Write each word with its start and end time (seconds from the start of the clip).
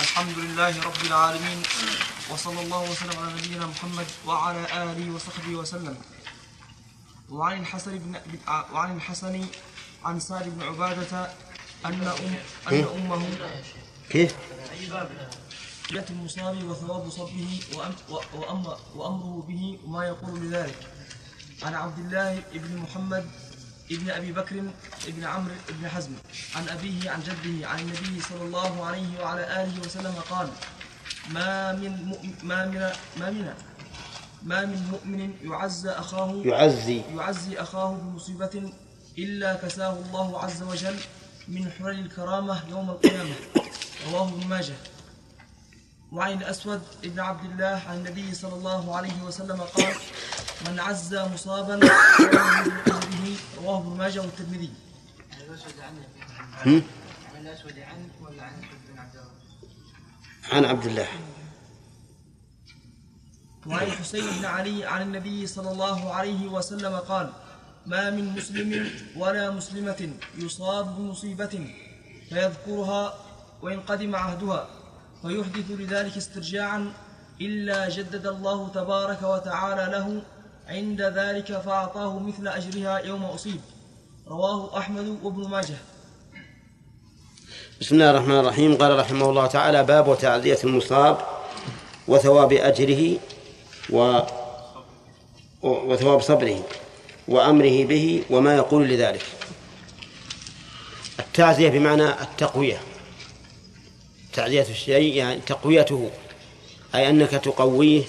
الحمد 0.00 0.38
لله 0.38 0.82
رب 0.82 1.02
العالمين 1.06 1.62
وصلى 2.30 2.60
الله 2.62 2.90
وسلم 2.90 3.18
على 3.18 3.32
نبينا 3.34 3.66
محمد 3.66 4.06
وعلى 4.26 4.62
آله 4.82 5.14
وصحبه 5.14 5.54
وسلم. 5.54 5.96
وعن 7.30 7.60
الحسن 7.60 7.98
بن 7.98 8.20
وعن 8.72 8.96
الحسن 8.96 9.46
عن 10.04 10.20
سعد 10.20 10.44
بن 10.48 10.62
عبادة 10.62 11.30
أن 11.86 11.92
أم 12.02 12.34
أن 12.72 12.84
أمه 12.96 13.22
كيف؟ 14.10 14.34
ليلة 15.90 16.06
المصاب 16.10 16.64
وثواب 16.64 17.10
صبه 17.10 17.60
وأم- 17.72 18.10
وأم- 18.10 18.96
وأمره 18.96 19.44
به 19.48 19.78
وما 19.84 20.04
يقول 20.06 20.40
لذلك. 20.40 20.80
عن 21.62 21.74
عبد 21.74 21.98
الله 21.98 22.42
بن 22.54 22.76
محمد 22.76 23.30
ابن 23.90 24.10
أبي 24.10 24.32
بكر 24.32 24.62
ابن 25.08 25.24
عمرو 25.24 25.54
بن 25.68 25.88
حزم 25.88 26.12
عن 26.56 26.68
أبيه 26.68 27.10
عن 27.10 27.20
جده 27.22 27.68
عن 27.68 27.78
النبي 27.80 28.20
صلى 28.20 28.42
الله 28.42 28.86
عليه 28.86 29.20
وعلى 29.22 29.62
آله 29.62 29.80
وسلم 29.80 30.14
قال 30.30 30.48
ما 31.30 31.72
من 31.72 32.14
ما 32.42 32.66
من 32.66 32.90
ما 33.20 33.30
من 33.30 33.54
ما 34.42 34.64
من 34.64 34.86
مؤمن 34.90 35.34
يعزى 35.42 35.90
أخاه 35.90 36.42
يعزي. 36.44 37.02
يعزي 37.16 37.60
أخاه 37.60 37.92
بمصيبة 37.92 38.72
إلا 39.18 39.54
كساه 39.54 39.92
الله 39.92 40.38
عز 40.44 40.62
وجل 40.62 40.96
من 41.48 41.70
حلل 41.70 41.98
الكرامة 42.00 42.60
يوم 42.70 42.90
القيامة. 42.90 43.34
رواه 44.10 44.28
ابن 44.28 44.46
ماجه. 44.46 44.74
وعن 46.12 46.32
الأسود 46.32 46.82
بن 47.02 47.20
عبد 47.20 47.44
الله 47.50 47.82
عن 47.88 47.96
النبي 47.96 48.34
صلى 48.34 48.54
الله 48.54 48.96
عليه 48.96 49.22
وسلم 49.22 49.60
قال 49.60 49.94
من 50.68 50.80
عزى 50.80 51.24
مصابا 51.34 51.80
رواه 53.58 53.78
ابن 53.78 53.96
ماجه 53.98 54.20
والترمذي؟ 54.20 54.70
عن 56.64 56.76
الأسود 57.40 57.78
عن 57.78 58.08
ولا 58.22 58.42
عن 58.42 58.52
اسود 58.52 58.80
بن 58.92 58.98
عبد 58.98 59.14
الله؟ 59.14 59.30
عن 60.52 60.64
عبد 60.64 60.86
الله 60.86 61.08
وعن 63.66 63.86
الحسين 63.86 64.24
بن 64.38 64.44
علي 64.44 64.84
عن 64.84 65.02
النبي 65.02 65.46
صلى 65.46 65.70
الله 65.70 66.14
عليه 66.14 66.46
وسلم 66.48 66.96
قال 66.96 67.32
ما 67.86 68.10
من 68.10 68.24
مسلم 68.34 68.90
ولا 69.16 69.50
مسلمة 69.50 70.10
يصاب 70.38 70.96
بمصيبة 70.96 71.74
فيذكرها 72.28 73.14
وإن 73.62 73.80
قدم 73.80 74.16
عهدها 74.16 74.79
فيحدث 75.22 75.70
لذلك 75.70 76.16
استرجاعا 76.16 76.92
إلا 77.40 77.88
جدد 77.88 78.26
الله 78.26 78.68
تبارك 78.68 79.22
وتعالى 79.22 79.92
له 79.92 80.22
عند 80.68 81.02
ذلك 81.02 81.60
فأعطاه 81.60 82.18
مثل 82.18 82.48
أجرها 82.48 82.98
يوم 82.98 83.24
أصيب. 83.24 83.60
رواه 84.28 84.78
أحمد 84.78 85.18
وابن 85.22 85.48
ماجه. 85.48 85.76
بسم 87.80 87.94
الله 87.94 88.10
الرحمن 88.10 88.38
الرحيم. 88.38 88.76
قال 88.76 88.98
رحمه 88.98 89.30
الله 89.30 89.46
تعالى 89.46 89.84
باب 89.84 90.18
تعزية 90.18 90.58
المصاب 90.64 91.18
وثواب 92.08 92.52
أجره 92.52 93.18
و 93.90 94.20
وثواب 95.62 96.20
صبره 96.20 96.64
وأمره 97.28 97.84
به 97.84 98.24
وما 98.30 98.56
يقول 98.56 98.88
لذلك. 98.88 99.24
التعزية 101.18 101.68
بمعنى 101.70 102.08
التقوية. 102.08 102.89
تعزية 104.40 104.66
الشيء 104.70 105.14
يعني 105.14 105.40
تقويته 105.46 106.10
أي 106.94 107.08
أنك 107.08 107.30
تقويه 107.30 108.02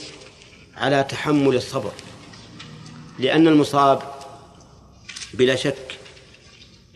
على 0.78 1.04
تحمل 1.04 1.56
الصبر. 1.56 1.92
لأن 3.20 3.48
المصاب 3.48 4.02
بلا 5.34 5.56
شك 5.56 6.00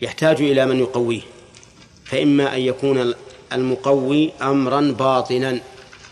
يحتاج 0.02 0.41
إلى 0.41 0.66
من 0.66 0.80
يقويه. 0.80 1.22
فإما 2.06 2.56
أن 2.56 2.61
يكون 2.61 3.13
المقوي 3.53 4.31
أمرا 4.41 4.81
باطنا 4.81 5.59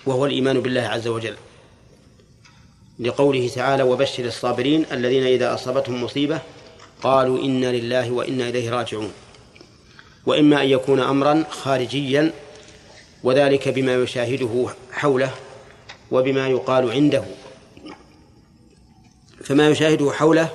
وهو 0.06 0.26
الإيمان 0.26 0.60
بالله 0.60 0.82
عز 0.82 1.08
وجل. 1.08 1.36
لقوله 3.00 3.48
تعالى 3.48 3.84
وبشر 3.84 4.26
الصابرين 4.26 4.86
الذين 4.92 5.24
إذا 5.24 5.54
أصابتهم 5.54 6.04
مصيبة 6.04 6.40
قالوا 7.04 7.40
إنا 7.40 7.72
لله 7.72 8.12
وإنا 8.12 8.50
إليه 8.50 8.70
راجعون. 8.70 9.12
وإما 10.26 10.62
أن 10.62 10.68
يكون 10.70 11.00
أمرا 11.00 11.44
خارجيا 11.50 12.34
وذلك 13.24 13.70
بما 13.70 13.96
يشاهده 13.96 14.68
حوله 14.92 15.32
وبما 16.12 16.48
يقال 16.48 16.92
عنده. 16.92 17.24
فما 19.44 19.70
يشاهده 19.70 20.12
حوله 20.12 20.50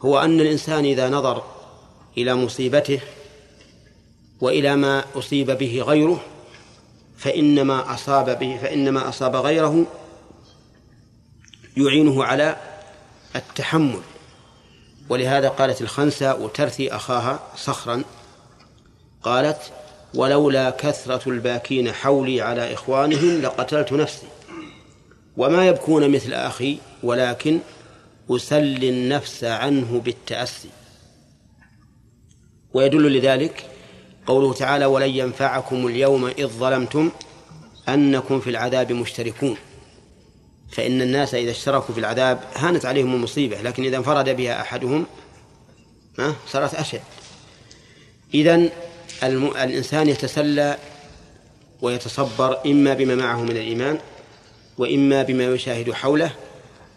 هو 0.00 0.18
أن 0.18 0.40
الإنسان 0.40 0.84
إذا 0.84 1.08
نظر 1.08 1.42
إلى 2.18 2.34
مصيبته 2.34 3.00
وإلى 4.40 4.76
ما 4.76 5.04
أصيب 5.14 5.50
به 5.50 5.82
غيره 5.82 6.20
فإنما 7.18 7.94
أصاب 7.94 8.38
به 8.38 8.58
فإنما 8.62 9.08
أصاب 9.08 9.36
غيره 9.36 9.86
يعينه 11.76 12.24
على 12.24 12.56
التحمل. 13.36 14.00
ولهذا 15.08 15.48
قالت 15.48 15.80
الخنسة 15.80 16.34
وترثي 16.34 16.92
أخاها 16.92 17.40
صخرا 17.56 18.04
قالت 19.22 19.72
ولولا 20.16 20.70
كثرة 20.70 21.30
الباكين 21.30 21.92
حولي 21.92 22.40
على 22.40 22.74
إخوانهم 22.74 23.42
لقتلت 23.42 23.92
نفسي. 23.92 24.26
وما 25.36 25.66
يبكون 25.66 26.10
مثل 26.10 26.32
أخي 26.32 26.78
ولكن 27.02 27.58
أسلي 28.30 28.88
النفس 28.90 29.44
عنه 29.44 30.00
بالتأسي. 30.04 30.68
ويدل 32.74 33.18
لذلك 33.18 33.66
قوله 34.26 34.52
تعالى 34.52 34.86
ولن 34.86 35.10
ينفعكم 35.10 35.86
اليوم 35.86 36.26
إذ 36.26 36.46
ظلمتم 36.46 37.10
أنكم 37.88 38.40
في 38.40 38.50
العذاب 38.50 38.92
مشتركون 38.92 39.56
فإن 40.72 41.02
الناس 41.02 41.34
إذا 41.34 41.50
اشتركوا 41.50 41.94
في 41.94 42.00
العذاب 42.00 42.40
هانت 42.54 42.86
عليهم 42.86 43.14
المصيبة 43.14 43.62
لكن 43.62 43.84
إذا 43.84 43.96
انفرد 43.96 44.28
بها 44.28 44.60
أحدهم 44.60 45.06
صارت 46.48 46.74
أشد. 46.74 47.00
إذن 48.34 48.54
الم... 48.54 48.70
الإنسان 49.22 50.08
يتسلى 50.08 50.78
ويتصبر 51.82 52.58
إما 52.66 52.94
بما 52.94 53.14
معه 53.14 53.42
من 53.42 53.50
الإيمان 53.50 53.98
وإما 54.78 55.22
بما 55.22 55.44
يشاهد 55.44 55.92
حوله 55.92 56.30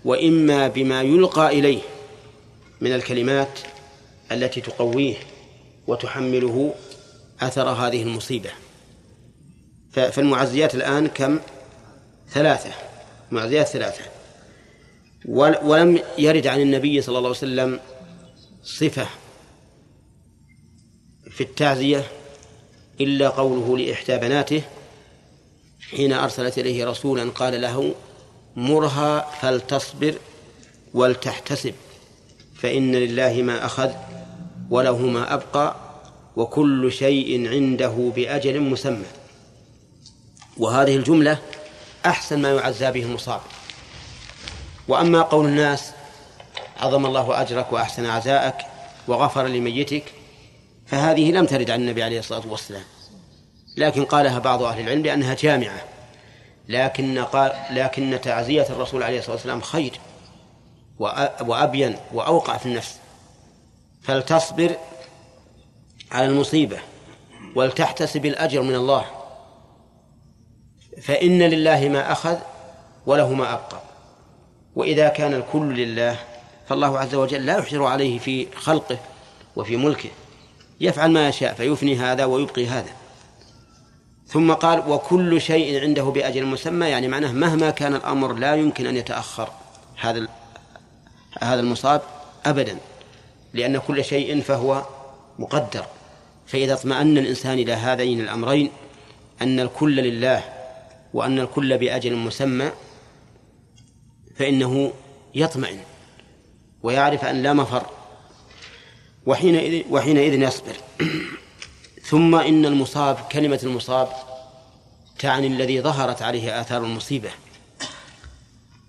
وإما 0.06 0.68
بما 0.68 1.02
يلقى 1.02 1.48
إليه 1.48 1.82
من 2.82 2.94
الكلمات 2.94 3.60
التي 4.32 4.62
تقويه 4.62 5.16
وتحمله 5.88 6.74
أثر 7.42 7.70
هذه 7.70 8.04
المصيبة. 8.04 8.50
فالمعزيات 9.92 10.76
الآن 10.76 11.08
كم؟ 11.08 11.40
ثلاثة 12.30 12.70
معزيات 13.32 13.68
ثلاثة. 13.68 14.02
ولم 15.26 16.00
يرد 16.18 16.48
عن 16.48 16.62
النبي 16.62 17.02
صلى 17.02 17.18
الله 17.18 17.30
عليه 17.30 17.38
وسلم 17.38 17.80
صفة 18.64 19.08
في 21.40 21.46
التعزية 21.46 22.06
إلا 23.02 23.30
قوله 23.30 23.78
لإحدى 23.78 24.18
بناته 24.18 24.62
حين 25.92 26.14
أرسلت 26.14 26.58
إليه 26.58 26.86
رسولا 26.86 27.30
قال 27.30 27.62
له 27.62 27.96
مرها 28.56 29.32
فلتصبر 29.42 30.16
ولتحتسب 30.94 31.74
فإن 32.56 32.96
لله 32.96 33.42
ما 33.42 33.66
أخذ 33.66 33.92
وله 34.70 34.98
ما 34.98 35.34
أبقى 35.34 35.76
وكل 36.36 36.92
شيء 36.92 37.50
عنده 37.50 38.12
بأجل 38.16 38.60
مسمى. 38.60 39.06
وهذه 40.58 40.96
الجملة 40.96 41.40
أحسن 42.06 42.42
ما 42.42 42.52
يعزى 42.52 42.92
به 42.92 43.04
المصاب. 43.04 43.42
وأما 44.88 45.22
قول 45.22 45.46
الناس 45.46 45.92
عظم 46.78 47.06
الله 47.06 47.42
أجرك 47.42 47.74
وأحسن 47.74 48.06
عزاءك 48.06 48.58
وغفر 49.08 49.48
لميتك 49.48 50.19
فهذه 50.90 51.32
لم 51.32 51.46
ترد 51.46 51.70
عن 51.70 51.82
النبي 51.82 52.04
عليه 52.04 52.20
الصلاة 52.20 52.48
والسلام. 52.48 52.84
لكن 53.78 54.06
قالها 54.06 54.40
بعض 54.40 54.64
أهل 54.64 54.80
العلم 54.80 55.02
لأنها 55.02 55.34
جامعة. 55.34 55.82
لكن 56.68 57.20
قال 57.20 57.52
لكن 57.72 58.20
تعزية 58.22 58.66
الرسول 58.70 59.04
عليه 59.04 59.20
الصلاة 59.20 59.36
والسلام 59.36 59.62
خير 59.62 60.00
وأبين 61.42 61.96
وأوقع 62.14 62.58
في 62.58 62.66
النفس. 62.66 63.00
فلتصبر 64.02 64.76
على 66.12 66.26
المصيبة 66.26 66.80
ولتحتسب 67.56 68.26
الأجر 68.26 68.62
من 68.62 68.76
الله. 68.76 69.06
فإن 71.02 71.44
لله 71.44 71.90
ما 71.90 72.12
أخذ 72.12 72.38
وله 73.06 73.34
ما 73.34 73.54
أبقى. 73.54 73.82
وإذا 74.76 75.08
كان 75.08 75.34
الكل 75.34 75.76
لله 75.76 76.20
فالله 76.68 77.00
عز 77.00 77.16
وجل 77.16 77.46
لا 77.46 77.58
يحجر 77.58 77.86
عليه 77.86 78.20
في 78.20 78.48
خلقه 78.56 78.98
وفي 79.56 79.78
ملكه. 79.78 80.10
يفعل 80.80 81.12
ما 81.12 81.30
يشاء 81.30 81.54
فيفني 81.54 81.96
هذا 81.96 82.26
ويبقي 82.26 82.68
هذا. 82.68 82.90
ثم 84.28 84.54
قال 84.54 84.90
وكل 84.90 85.42
شيء 85.42 85.82
عنده 85.82 86.04
بأجل 86.04 86.46
مسمى 86.46 86.88
يعني 86.88 87.08
معناه 87.08 87.32
مهما 87.32 87.70
كان 87.70 87.96
الأمر 87.96 88.34
لا 88.34 88.56
يمكن 88.56 88.88
أن 88.88 88.98
يتأخر 88.98 89.50
هذا 90.00 90.28
هذا 91.42 91.60
المصاب 91.60 92.02
أبدا 92.46 92.78
لأن 93.54 93.78
كل 93.78 94.04
شيء 94.04 94.42
فهو 94.42 94.84
مقدر. 95.40 95.86
فإذا 96.48 96.74
اطمأن 96.74 97.18
الإنسان 97.18 97.60
إلى 97.60 97.74
هذين 97.74 98.20
الأمرين 98.20 98.72
أن 99.42 99.60
الكل 99.60 99.96
لله 99.96 100.44
وأن 101.14 101.40
الكل 101.40 101.78
بأجل 101.78 102.16
مسمى 102.16 102.72
فإنه 104.36 104.92
يطمئن 105.36 105.80
ويعرف 106.84 107.26
أن 107.26 107.44
لا 107.44 107.54
مفر. 107.54 107.86
وحينئذ, 109.30 109.84
وحينئذ 109.90 110.42
يصبر. 110.42 110.76
ثم 112.04 112.36
إن 112.36 112.66
المصاب 112.66 113.18
كلمة 113.32 113.60
المصاب 113.64 114.08
تعني 115.20 115.48
الذي 115.48 115.82
ظهرت 115.82 116.22
عليه 116.22 116.62
آثار 116.62 116.84
المصيبة. 116.84 117.30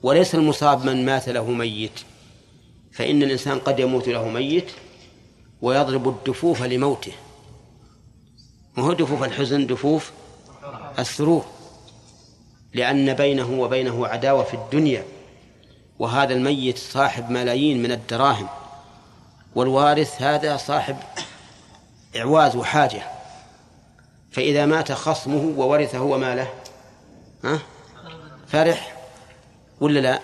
وليس 0.02 0.34
المصاب 0.34 0.84
من 0.84 1.04
مات 1.04 1.28
له 1.28 1.50
ميت 1.50 2.00
فإن 2.92 3.22
الإنسان 3.22 3.58
قد 3.58 3.80
يموت 3.80 4.08
له 4.08 4.28
ميت 4.28 4.70
ويضرب 5.62 6.08
الدفوف 6.08 6.62
لموته. 6.62 7.12
ما 8.76 8.84
هو 8.84 8.92
دفوف 8.92 9.22
الحزن؟ 9.22 9.66
دفوف 9.66 10.10
السرور. 10.98 11.44
لأن 12.74 13.14
بينه 13.14 13.60
وبينه 13.60 14.06
عداوة 14.06 14.44
في 14.44 14.54
الدنيا 14.54 15.04
وهذا 15.98 16.34
الميت 16.34 16.78
صاحب 16.78 17.30
ملايين 17.30 17.82
من 17.82 17.92
الدراهم. 17.92 18.48
والوارث 19.54 20.22
هذا 20.22 20.56
صاحب 20.56 20.96
إعواز 22.16 22.56
وحاجة. 22.56 23.02
فإذا 24.30 24.66
مات 24.66 24.92
خصمه 24.92 25.54
وورثه 25.56 26.02
وماله 26.02 26.50
ها؟ 27.44 27.58
فرح 28.48 28.96
ولا 29.80 30.00
لا؟ 30.00 30.20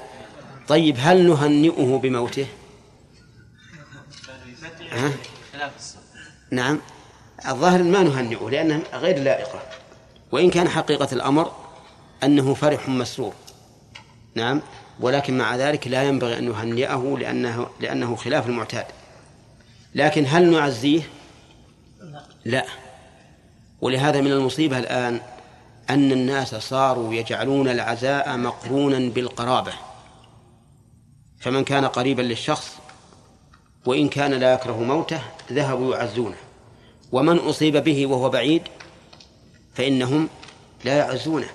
طيب 0.69 0.97
هل 0.99 1.29
نهنئه 1.29 1.99
بموته؟ 1.99 2.47
ها؟ 4.91 5.11
نعم. 6.51 6.81
الظاهر 7.49 7.83
ما 7.83 8.03
نهنئه 8.03 8.51
لأنها 8.51 8.81
غير 8.93 9.19
لائقة. 9.19 9.63
وإن 10.33 10.51
كان 10.51 10.69
حقيقة 10.69 11.09
الأمر 11.13 11.53
أنه 12.23 12.55
فرح 12.55 12.89
مسرور. 12.89 13.33
نعم. 14.35 14.63
ولكن 15.01 15.39
مع 15.39 15.57
ذلك 15.57 15.89
لا 15.89 16.03
ينبغي 16.03 16.39
أن 16.39 16.49
نهنئه 16.49 17.17
لأنه 17.21 17.69
لأنه 17.81 18.17
خلاف 18.17 18.47
المعتاد. 18.47 18.87
لكن 19.97 20.25
هل 20.29 20.51
نعزيه؟ 20.51 21.03
لا. 22.45 22.65
ولهذا 23.81 24.21
من 24.21 24.33
المصيبة 24.33 24.79
الآن 24.79 25.21
أن 25.91 26.13
الناس 26.13 26.55
صاروا 26.55 27.15
يجعلون 27.15 27.69
العزاء 27.69 28.37
مقرونا 28.37 28.99
بالقرابة. 29.11 29.73
فمن 31.41 31.65
كان 31.65 31.85
قريبا 31.85 32.23
للشخص 32.23 32.77
وإن 33.87 34.09
كان 34.09 34.35
لا 34.35 34.55
يكره 34.55 34.83
موته 34.83 35.21
ذهبوا 35.53 35.97
يعزونه. 35.97 36.37
ومن 37.13 37.39
أصيب 37.39 37.77
به 37.77 38.07
وهو 38.07 38.31
بعيد 38.31 38.63
فإنهم 39.75 40.29
لا 40.85 40.97
يعزونه. 40.97 41.49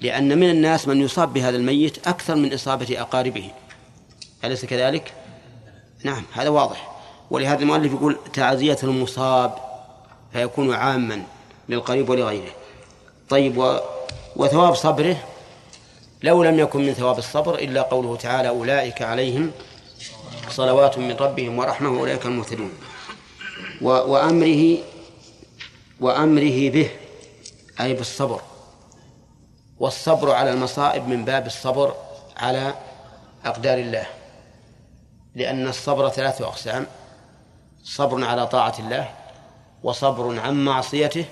لأن 0.00 0.38
من 0.38 0.50
الناس 0.50 0.88
من 0.88 1.00
يصاب 1.00 1.32
بهذا 1.32 1.56
الميت 1.56 2.08
أكثر 2.08 2.34
من 2.34 2.54
إصابة 2.54 3.00
أقاربه. 3.00 3.50
أليس 4.44 4.64
كذلك؟ 4.64 5.12
نعم 6.04 6.22
هذا 6.32 6.48
واضح. 6.48 6.93
ولهذا 7.30 7.62
المؤلف 7.62 7.92
يقول 7.92 8.18
تعزية 8.32 8.78
المصاب 8.82 9.54
فيكون 10.32 10.74
عاما 10.74 11.22
للقريب 11.68 12.08
ولغيره. 12.08 12.52
طيب 13.28 13.58
و... 13.58 13.78
وثواب 14.36 14.74
صبره؟ 14.74 15.16
لو 16.22 16.42
لم 16.42 16.58
يكن 16.58 16.86
من 16.86 16.92
ثواب 16.92 17.18
الصبر 17.18 17.54
إلا 17.54 17.82
قوله 17.82 18.16
تعالى 18.16 18.48
أولئك 18.48 19.02
عليهم 19.02 19.50
صلوات 20.50 20.98
من 20.98 21.16
ربهم 21.16 21.58
ورحمة 21.58 21.90
وأولئك 21.90 22.26
المهتدون. 22.26 22.72
و... 23.82 23.88
وأمره 23.88 24.78
وأمره 26.00 26.70
به 26.70 26.90
أي 27.80 27.94
بالصبر. 27.94 28.40
والصبر 29.78 30.30
على 30.30 30.50
المصائب 30.50 31.08
من 31.08 31.24
باب 31.24 31.46
الصبر 31.46 31.94
على 32.36 32.74
أقدار 33.44 33.78
الله. 33.78 34.06
لأن 35.34 35.68
الصبر 35.68 36.08
ثلاثة 36.08 36.44
أقسام. 36.46 36.86
صبر 37.84 38.24
على 38.24 38.46
طاعة 38.46 38.74
الله 38.78 39.10
وصبر 39.82 40.40
عن 40.40 40.64
معصيته 40.64 41.24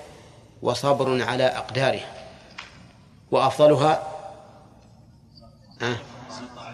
وصبر 0.61 1.23
على 1.23 1.43
أقداره. 1.43 2.01
وأفضلها 3.31 4.03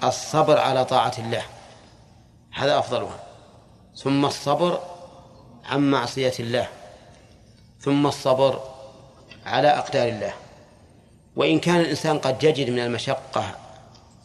الصبر 0.03 0.59
على 0.59 0.85
طاعة 0.85 1.13
الله. 1.17 1.43
هذا 2.53 2.79
أفضلها. 2.79 3.19
ثم 3.95 4.25
الصبر 4.25 4.79
عن 5.65 5.91
معصية 5.91 6.33
الله. 6.39 6.67
ثم 7.79 8.07
الصبر 8.07 8.59
على 9.45 9.67
أقدار 9.67 10.07
الله. 10.07 10.33
وإن 11.35 11.59
كان 11.59 11.79
الإنسان 11.79 12.19
قد 12.19 12.43
يجد 12.43 12.69
من 12.69 12.79
المشقة 12.79 13.55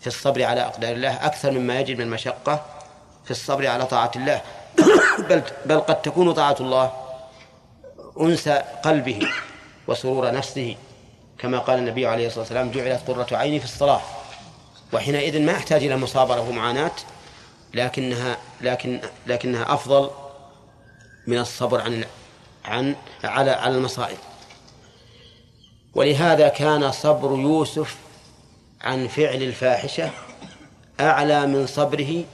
في 0.00 0.06
الصبر 0.06 0.42
على 0.42 0.60
أقدار 0.60 0.92
الله 0.92 1.26
أكثر 1.26 1.50
مما 1.50 1.80
يجد 1.80 1.96
من 1.96 2.04
المشقة 2.04 2.64
في 3.24 3.30
الصبر 3.30 3.66
على 3.66 3.86
طاعة 3.86 4.10
الله. 4.16 4.40
بل 5.28 5.42
بل 5.66 5.80
قد 5.80 6.02
تكون 6.02 6.32
طاعة 6.32 6.56
الله 6.60 6.92
أنس 8.20 8.48
قلبه 8.84 9.28
وسرور 9.86 10.32
نفسه 10.32 10.76
كما 11.38 11.58
قال 11.58 11.78
النبي 11.78 12.06
عليه 12.06 12.26
الصلاة 12.26 12.40
والسلام 12.40 12.70
جعلت 12.70 13.10
قرة 13.10 13.36
عيني 13.36 13.58
في 13.58 13.64
الصلاة. 13.64 14.00
وحينئذ 14.92 15.42
ما 15.42 15.52
يحتاج 15.52 15.84
إلى 15.84 15.96
مصابرة 15.96 16.48
ومعاناة 16.48 16.92
لكنها 17.74 18.36
لكن 18.60 19.00
لكنها 19.26 19.74
أفضل 19.74 20.10
من 21.26 21.38
الصبر 21.38 21.80
عن 21.80 22.04
عن 22.64 22.96
على 23.24 23.50
على 23.50 23.76
المصائب. 23.76 24.18
ولهذا 25.94 26.48
كان 26.48 26.92
صبر 26.92 27.38
يوسف 27.38 27.96
عن 28.80 29.08
فعل 29.08 29.42
الفاحشة 29.42 30.10
أعلى 31.00 31.46
من 31.46 31.66
صبره 31.66 32.24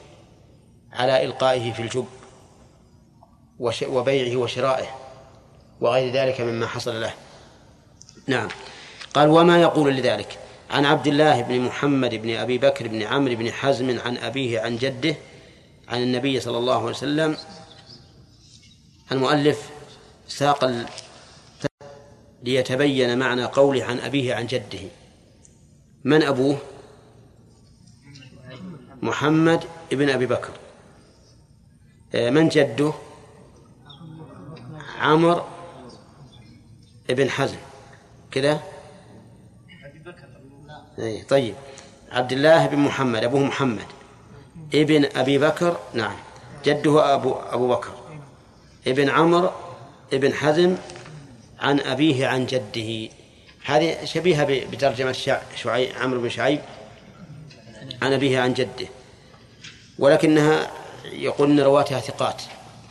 على 0.92 1.24
إلقائه 1.24 1.72
في 1.72 1.82
الجب. 1.82 2.06
وبيعه 3.60 4.36
وشرائه 4.36 4.86
وغير 5.80 6.12
ذلك 6.12 6.40
مما 6.40 6.66
حصل 6.66 7.00
له. 7.00 7.14
نعم. 8.26 8.48
قال 9.14 9.28
وما 9.28 9.60
يقول 9.60 9.96
لذلك؟ 9.96 10.38
عن 10.70 10.84
عبد 10.84 11.06
الله 11.06 11.42
بن 11.42 11.60
محمد 11.60 12.14
بن 12.14 12.36
أبي 12.36 12.58
بكر 12.58 12.88
بن 12.88 13.02
عمرو 13.02 13.34
بن 13.34 13.52
حزم 13.52 13.98
عن 14.00 14.16
أبيه 14.16 14.60
عن 14.60 14.76
جده 14.76 15.16
عن 15.88 16.02
النبي 16.02 16.40
صلى 16.40 16.58
الله 16.58 16.78
عليه 16.78 16.84
وسلم. 16.84 17.36
المؤلف 19.12 19.70
ساق 20.28 20.88
ليتبين 22.42 23.18
معنى 23.18 23.44
قوله 23.44 23.84
عن 23.84 23.98
أبيه 23.98 24.34
عن 24.34 24.46
جده. 24.46 24.80
من 26.04 26.22
أبوه؟ 26.22 26.58
محمد 29.02 29.64
بن 29.92 30.10
أبي 30.10 30.26
بكر. 30.26 30.52
من 32.14 32.48
جده؟ 32.48 32.92
عمر 35.00 35.44
بن 37.08 37.30
حزم. 37.30 37.56
كذا 38.30 38.60
أي 40.98 41.22
طيب. 41.22 41.54
عبد 42.12 42.32
الله 42.32 42.66
بن 42.66 42.78
محمد 42.78 43.24
أبوه 43.24 43.40
محمد. 43.40 43.86
ابن 44.74 45.08
أبي 45.16 45.38
بكر 45.38 45.76
نعم. 45.94 46.16
جده 46.64 47.14
أبو 47.14 47.32
أبو 47.32 47.68
بكر. 47.68 47.92
ابن 48.86 49.08
عمر 49.08 49.52
ابن 50.12 50.34
حزم 50.34 50.76
عن 51.60 51.80
أبيه 51.80 52.26
عن 52.26 52.46
جده. 52.46 53.12
هذه 53.64 54.04
شبيهة 54.04 54.44
بترجمة 54.44 55.12
شعيب 55.56 55.96
عمرو 55.96 56.20
بن 56.20 56.28
شعيب. 56.28 56.60
عن 58.02 58.12
أبيه 58.12 58.40
عن 58.40 58.54
جده. 58.54 58.88
ولكنها 59.98 60.70
يقول 61.04 61.50
إن 61.50 61.60
رواتها 61.60 62.00
ثقات 62.00 62.42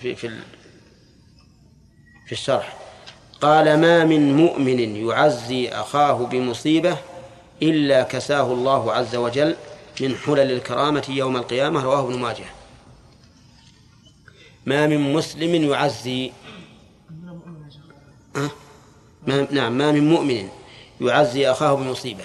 في 0.02 0.16
في 0.16 0.40
في 2.30 2.36
الشرح. 2.36 2.78
قال 3.42 3.82
ما 3.82 4.06
من 4.06 4.38
مؤمن 4.38 4.96
يعزي 4.96 5.70
أخاه 5.70 6.14
بمصيبة 6.14 6.98
إلا 7.62 8.04
كساه 8.04 8.54
الله 8.54 8.94
عز 8.94 9.16
وجل 9.16 9.56
من 10.02 10.16
حلل 10.16 10.52
الكرامة 10.52 11.06
يوم 11.10 11.38
القيامة. 11.38 11.84
رواه 11.84 12.00
ابن 12.00 12.20
ماجه. 12.20 12.46
ما 14.66 14.88
من 14.88 15.14
مسلم 15.14 15.56
يعزي 15.56 16.32
أه؟ 18.36 18.50
ما 19.28 19.48
نعم 19.52 19.78
ما 19.78 19.92
من 19.92 20.10
مؤمن 20.10 20.50
يعزي 21.02 21.52
أخاه 21.52 21.74
بمصيبة. 21.74 22.24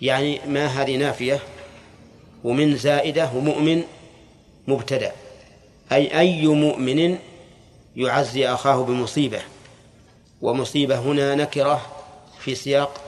يعني 0.00 0.40
ما 0.46 0.66
هذه 0.66 0.96
نافية؟ 0.96 1.40
ومن 2.44 2.76
زائدة 2.76 3.30
ومؤمن 3.34 3.82
مبتدأ. 4.68 5.12
أي 5.92 6.18
أي 6.18 6.46
مؤمن 6.46 7.18
يعزي 7.96 8.48
أخاه 8.48 8.84
بمصيبة 8.84 9.42
ومصيبة 10.40 10.98
هنا 10.98 11.34
نكرة 11.34 11.86
في 12.40 12.54
سياق 12.54 13.00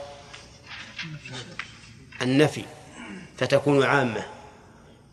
النفي 2.21 2.63
فتكون 3.37 3.83
عامة. 3.83 4.25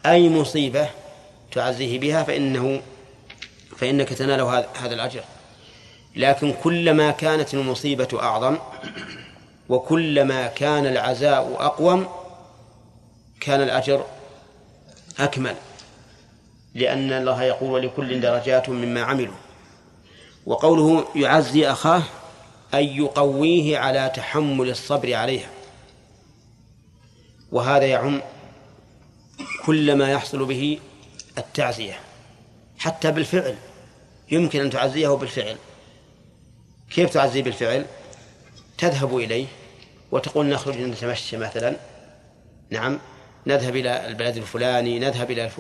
أي 0.07 0.29
مصيبة 0.29 0.91
تعزيه 1.53 1.99
بها 1.99 2.23
فإنه 2.23 2.83
فإنك 3.77 4.09
تنال 4.09 4.41
هذا 4.75 4.95
الأجر. 4.95 5.23
لكن 6.17 6.55
كلما 6.63 7.11
كانت 7.11 7.55
المصيبة 7.55 8.09
أعظم 8.23 8.59
وكلما 9.69 10.47
كان 10.47 10.87
العزاء 10.87 11.57
أقوم 11.59 12.09
كان 13.41 13.63
الأجر 13.63 14.05
أكمل. 15.19 15.55
لأن 16.75 17.13
الله 17.13 17.43
يقول 17.43 17.71
ولكل 17.71 18.21
درجات 18.21 18.69
مما 18.69 19.03
عملوا. 19.03 19.35
وقوله 20.51 21.05
يعزي 21.15 21.71
أخاه 21.71 22.03
أن 22.75 22.85
يقويه 22.85 23.79
على 23.79 24.13
تحمل 24.17 24.71
الصبر 24.71 25.15
عليها. 25.15 25.49
وهذا 27.53 27.85
يعم 27.85 28.23
كل 29.67 29.95
ما 29.97 30.13
يحصل 30.13 30.45
به 30.45 30.79
التعزية. 31.39 31.99
حتى 32.79 33.11
بالفعل 33.11 33.57
يمكن 34.31 34.61
أن 34.61 34.71
تعزيه 34.71 35.09
بالفعل. 35.09 35.57
كيف 36.91 37.11
تعزيه 37.11 37.43
بالفعل؟ 37.43 37.87
تذهب 38.79 39.17
إليه 39.17 39.47
وتقول 40.13 40.47
نخرج 40.47 40.77
نتمشى 40.79 41.37
مثلا. 41.37 41.77
نعم 42.71 42.99
نذهب 43.47 43.77
إلى 43.77 44.07
البلد 44.09 44.37
الفلاني 44.37 44.99
نذهب 44.99 45.31
إلى 45.31 45.51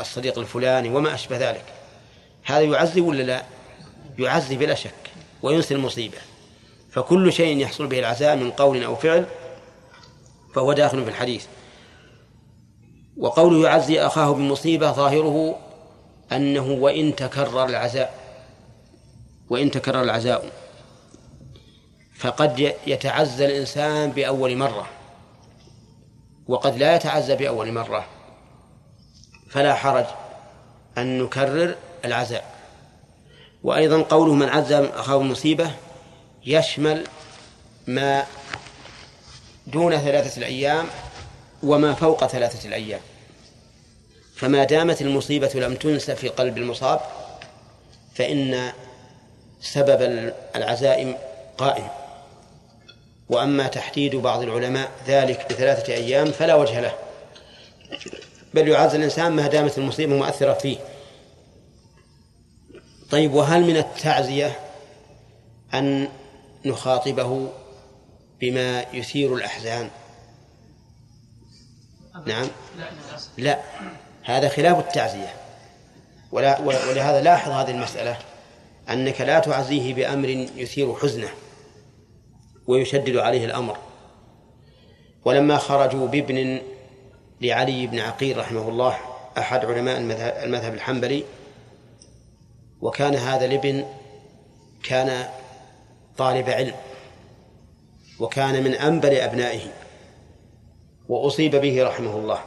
الصديق 0.00 0.38
الفلاني 0.38 0.88
وما 0.88 1.14
أشبه 1.14 1.36
ذلك. 1.50 1.64
هذا 2.44 2.62
يعزي 2.62 3.00
ولا 3.00 3.22
لا؟ 3.22 3.42
يعزي 4.18 4.56
بلا 4.56 4.74
شك 4.74 5.10
وينسي 5.42 5.74
المصيبة. 5.74 6.18
فكل 6.90 7.32
شيء 7.32 7.58
يحصل 7.58 7.86
به 7.86 7.98
العزاء 7.98 8.36
من 8.36 8.50
قول 8.50 8.84
أو 8.84 8.96
فعل 8.96 9.26
فهو 10.54 10.72
داخل 10.72 11.04
في 11.04 11.10
الحديث. 11.10 11.46
وقوله 13.16 13.68
يعزي 13.68 14.00
أخاه 14.00 14.32
بمصيبة 14.34 14.92
ظاهره 14.92 15.58
أنه 16.32 16.70
وإن 16.72 17.16
تكرر 17.16 17.64
العزاء 17.64 18.14
وإن 19.50 19.70
تكرر 19.70 20.02
العزاء 20.02 20.50
فقد 22.14 22.74
يتعزى 22.86 23.44
الإنسان 23.44 24.10
بأول 24.10 24.56
مرة. 24.56 24.86
وقد 26.48 26.76
لا 26.76 26.96
يتعزى 26.96 27.36
بأول 27.36 27.72
مرة. 27.72 28.04
فلا 29.50 29.74
حرج 29.74 30.06
أن 30.98 31.22
نكرر 31.22 31.74
العزاء. 32.04 32.53
وأيضا 33.64 34.02
قوله 34.02 34.34
من 34.34 34.48
عزى 34.48 34.78
أخاه 34.78 35.20
المصيبة 35.20 35.70
يشمل 36.46 37.04
ما 37.86 38.24
دون 39.66 39.98
ثلاثة 39.98 40.38
الأيام 40.38 40.86
وما 41.62 41.94
فوق 41.94 42.26
ثلاثة 42.26 42.68
الأيام. 42.68 43.00
فما 44.36 44.64
دامت 44.64 45.02
المصيبة 45.02 45.50
لم 45.54 45.74
تنس 45.74 46.10
في 46.10 46.28
قلب 46.28 46.58
المصاب 46.58 47.00
فإن 48.14 48.72
سبب 49.60 50.32
العزائم 50.56 51.16
قائم. 51.58 51.88
وأما 53.28 53.66
تحديد 53.66 54.16
بعض 54.16 54.42
العلماء 54.42 54.90
ذلك 55.06 55.46
بثلاثة 55.50 55.94
أيام 55.94 56.32
فلا 56.32 56.54
وجه 56.54 56.80
له. 56.80 56.92
بل 58.54 58.68
يعز 58.68 58.94
الإنسان 58.94 59.32
ما 59.32 59.46
دامت 59.46 59.78
المصيبة 59.78 60.14
مؤثرة 60.14 60.52
فيه. 60.52 60.76
طيب 63.10 63.34
وهل 63.34 63.62
من 63.62 63.76
التعزية 63.76 64.58
أن 65.74 66.08
نخاطبه 66.64 67.48
بما 68.40 68.84
يثير 68.92 69.34
الأحزان؟ 69.34 69.90
نعم. 72.26 72.46
لا 73.38 73.60
هذا 74.22 74.48
خلاف 74.48 74.78
التعزية. 74.78 75.34
ولا 76.32 76.60
ولهذا 76.60 77.20
لاحظ 77.20 77.50
هذه 77.50 77.70
المسألة 77.70 78.18
أنك 78.90 79.20
لا 79.20 79.38
تعزيه 79.38 79.94
بأمر 79.94 80.28
يثير 80.56 80.94
حزنه 80.94 81.28
ويشدد 82.66 83.16
عليه 83.16 83.44
الأمر. 83.44 83.76
ولما 85.24 85.56
خرجوا 85.56 86.08
بابن 86.08 86.60
لعلي 87.40 87.86
بن 87.86 87.98
عقيل 87.98 88.36
رحمه 88.36 88.68
الله 88.68 88.98
أحد 89.38 89.64
علماء 89.64 89.98
المذهب 90.44 90.74
الحنبلي 90.74 91.24
وكان 92.84 93.14
هذا 93.14 93.44
الابن 93.44 93.84
كان 94.82 95.28
طالب 96.16 96.50
علم 96.50 96.74
وكان 98.20 98.64
من 98.64 98.74
أنبل 98.74 99.14
أبنائه 99.14 99.60
وأصيب 101.08 101.56
به 101.56 101.84
رحمه 101.84 102.16
الله. 102.16 102.40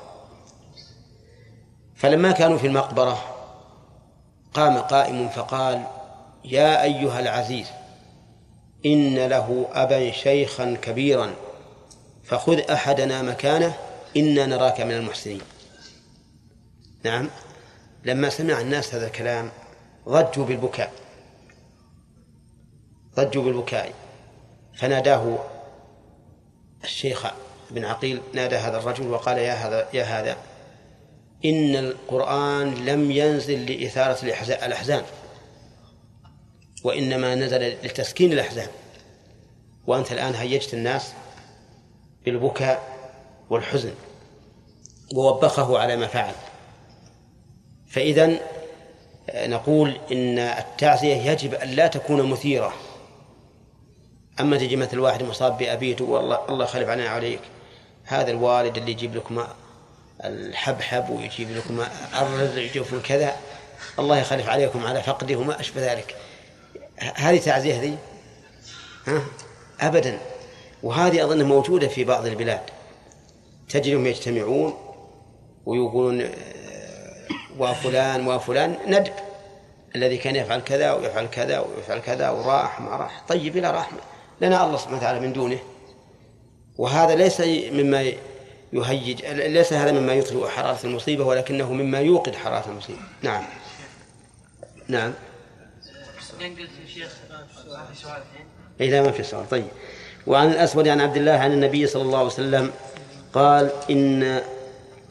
فلما 1.95 2.31
كانوا 2.31 2.57
في 2.57 2.67
المقبرة 2.67 3.23
قام 4.53 4.77
قائم 4.77 5.29
فقال 5.29 5.83
يا 6.45 6.83
أيها 6.83 7.19
العزيز 7.19 7.67
إن 8.85 9.15
له 9.15 9.67
أبا 9.71 10.11
شيخا 10.11 10.77
كبيرا 10.81 11.33
فخذ 12.23 12.59
أحدنا 12.59 13.21
مكانه 13.21 13.73
إنا 14.17 14.45
نراك 14.45 14.81
من 14.81 14.91
المحسنين. 14.91 15.41
نعم 17.03 17.29
لما 18.05 18.29
سمع 18.29 18.61
الناس 18.61 18.95
هذا 18.95 19.07
الكلام 19.07 19.51
ضجوا 20.07 20.45
بالبكاء. 20.45 20.91
ضجوا 23.15 23.43
بالبكاء. 23.43 23.93
فناداه 24.75 25.37
الشيخ 26.83 27.25
ابن 27.71 27.85
عقيل 27.85 28.21
نادى 28.33 28.55
هذا 28.55 28.77
الرجل 28.77 29.07
وقال 29.07 29.37
يا 29.37 29.53
هذا 29.53 29.87
يا 29.93 30.03
هذا 30.03 30.37
إن 31.45 31.75
القرآن 31.75 32.73
لم 32.85 33.11
ينزل 33.11 33.71
لإثارة 33.71 34.25
الأحزان 34.65 35.03
وإنما 36.83 37.35
نزل 37.35 37.69
لتسكين 37.83 38.33
الأحزان. 38.33 38.67
وأنت 39.87 40.11
الآن 40.11 40.35
هيجت 40.35 40.73
الناس 40.73 41.13
بالبكاء 42.25 42.97
والحزن 43.49 43.93
ووبخه 45.15 45.79
على 45.79 45.95
ما 45.95 46.07
فعل. 46.07 46.33
فإذا 47.87 48.39
نقول 49.35 49.99
إن 50.11 50.39
التعزية 50.39 51.15
يجب 51.15 51.53
أن 51.53 51.69
لا 51.69 51.87
تكون 51.87 52.29
مثيرة. 52.29 52.73
أما 54.39 54.57
تجي 54.57 54.75
مثل 54.75 54.99
واحد 54.99 55.23
مصاب 55.23 55.57
بأبيه 55.57 55.95
والله 55.99 56.39
الله 56.49 56.65
خلف 56.65 56.89
علينا 56.89 57.09
عليك. 57.09 57.41
هذا 58.03 58.31
الوالد 58.31 58.77
اللي 58.77 58.91
يجيب 58.91 59.15
لكم 59.15 59.43
الحبحب 60.23 61.09
ويجيب 61.09 61.51
لكم 61.51 61.83
الرز 62.21 62.57
يجيب 62.57 62.83
لكم 62.83 62.99
كذا 62.99 63.35
الله 63.99 64.17
يخلف 64.17 64.49
عليكم 64.49 64.85
على 64.85 65.03
فقده 65.03 65.35
وما 65.35 65.59
أشبه 65.59 65.93
ذلك. 65.93 66.15
هذه 67.15 67.37
تعزية 67.37 67.79
هذه 67.81 67.97
ها؟ 69.07 69.21
أبدا. 69.81 70.19
وهذه 70.83 71.23
أظن 71.23 71.43
موجودة 71.43 71.87
في 71.87 72.03
بعض 72.03 72.25
البلاد. 72.25 72.61
تجدهم 73.69 74.05
يجتمعون 74.07 74.73
ويقولون 75.65 76.29
وفلان 77.59 78.27
وفلان 78.27 78.77
ندب. 78.87 79.13
الذي 79.95 80.17
كان 80.17 80.35
يفعل 80.35 80.59
كذا 80.59 80.93
ويفعل 80.93 81.25
كذا 81.25 81.59
ويفعل 81.59 81.99
كذا 81.99 82.29
وراح 82.29 82.81
ما 82.81 82.89
راح. 82.89 83.23
طيب 83.27 83.57
إلى 83.57 83.71
رحمة. 83.71 83.99
لنا 84.41 84.65
الله 84.65 84.77
سبحانه 84.77 84.97
وتعالى 84.97 85.19
من 85.19 85.33
دونه. 85.33 85.59
وهذا 86.77 87.15
ليس 87.15 87.41
مما 87.71 88.11
يهيج 88.73 89.25
ليس 89.25 89.73
هذا 89.73 89.91
مما 89.91 90.13
يطفئ 90.13 90.47
حرارة 90.47 90.79
المصيبة 90.83 91.25
ولكنه 91.25 91.73
مما 91.73 91.99
يوقد 91.99 92.35
حرارة 92.35 92.69
المصيبة. 92.69 92.99
نعم. 93.21 93.43
نعم. 94.87 95.13
إيه 98.81 99.01
ما 99.01 99.11
في 99.11 99.23
سؤال 99.23 99.49
طيب. 99.49 99.67
وعن 100.27 100.47
الأسود 100.47 100.87
عن 100.87 101.01
عبد 101.01 101.17
الله 101.17 101.31
عن 101.31 101.51
النبي 101.51 101.87
صلى 101.87 102.01
الله 102.01 102.17
عليه 102.17 102.27
وسلم 102.27 102.71
قال 103.33 103.71
إن 103.89 104.41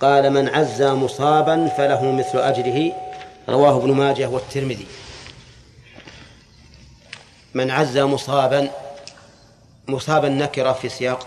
قال 0.00 0.30
من 0.30 0.48
عزى 0.48 0.90
مصابا 0.90 1.68
فله 1.68 2.12
مثل 2.12 2.38
أجره. 2.38 2.92
رواه 3.48 3.76
ابن 3.76 3.92
ماجه 3.92 4.28
والترمذي. 4.28 4.86
من 7.54 7.70
عزى 7.70 8.04
مصابا 8.04 8.70
مصابا 9.88 10.28
نكرة 10.28 10.72
في 10.72 10.88
سياق 10.88 11.26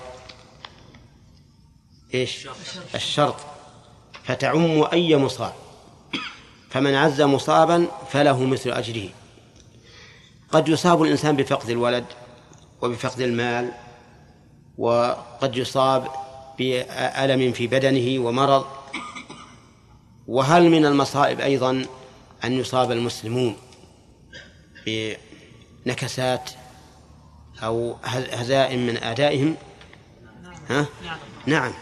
إيش؟ 2.13 2.47
الشرط. 2.95 3.35
فتعم 4.23 4.83
أي 4.93 5.15
مصاب. 5.15 5.53
فمن 6.69 6.95
عز 6.95 7.21
مصابا 7.21 7.87
فله 8.09 8.39
مثل 8.43 8.71
أجره. 8.71 9.09
قد 10.51 10.67
يصاب 10.67 11.03
الإنسان 11.03 11.35
بفقد 11.35 11.69
الولد 11.69 12.05
وبفقد 12.81 13.21
المال 13.21 13.71
وقد 14.77 15.57
يصاب 15.57 16.07
بألم 16.59 17.51
في 17.51 17.67
بدنه 17.67 18.25
ومرض. 18.25 18.65
وهل 20.27 20.69
من 20.69 20.85
المصائب 20.85 21.39
أيضا 21.39 21.85
أن 22.43 22.53
يصاب 22.53 22.91
المسلمون 22.91 23.55
بنكسات 25.85 26.49
أو 27.63 27.95
هزائم 28.03 28.87
من 28.87 29.03
أعدائهم 29.03 29.55
ها؟ 30.69 30.85
نعم. 31.45 31.73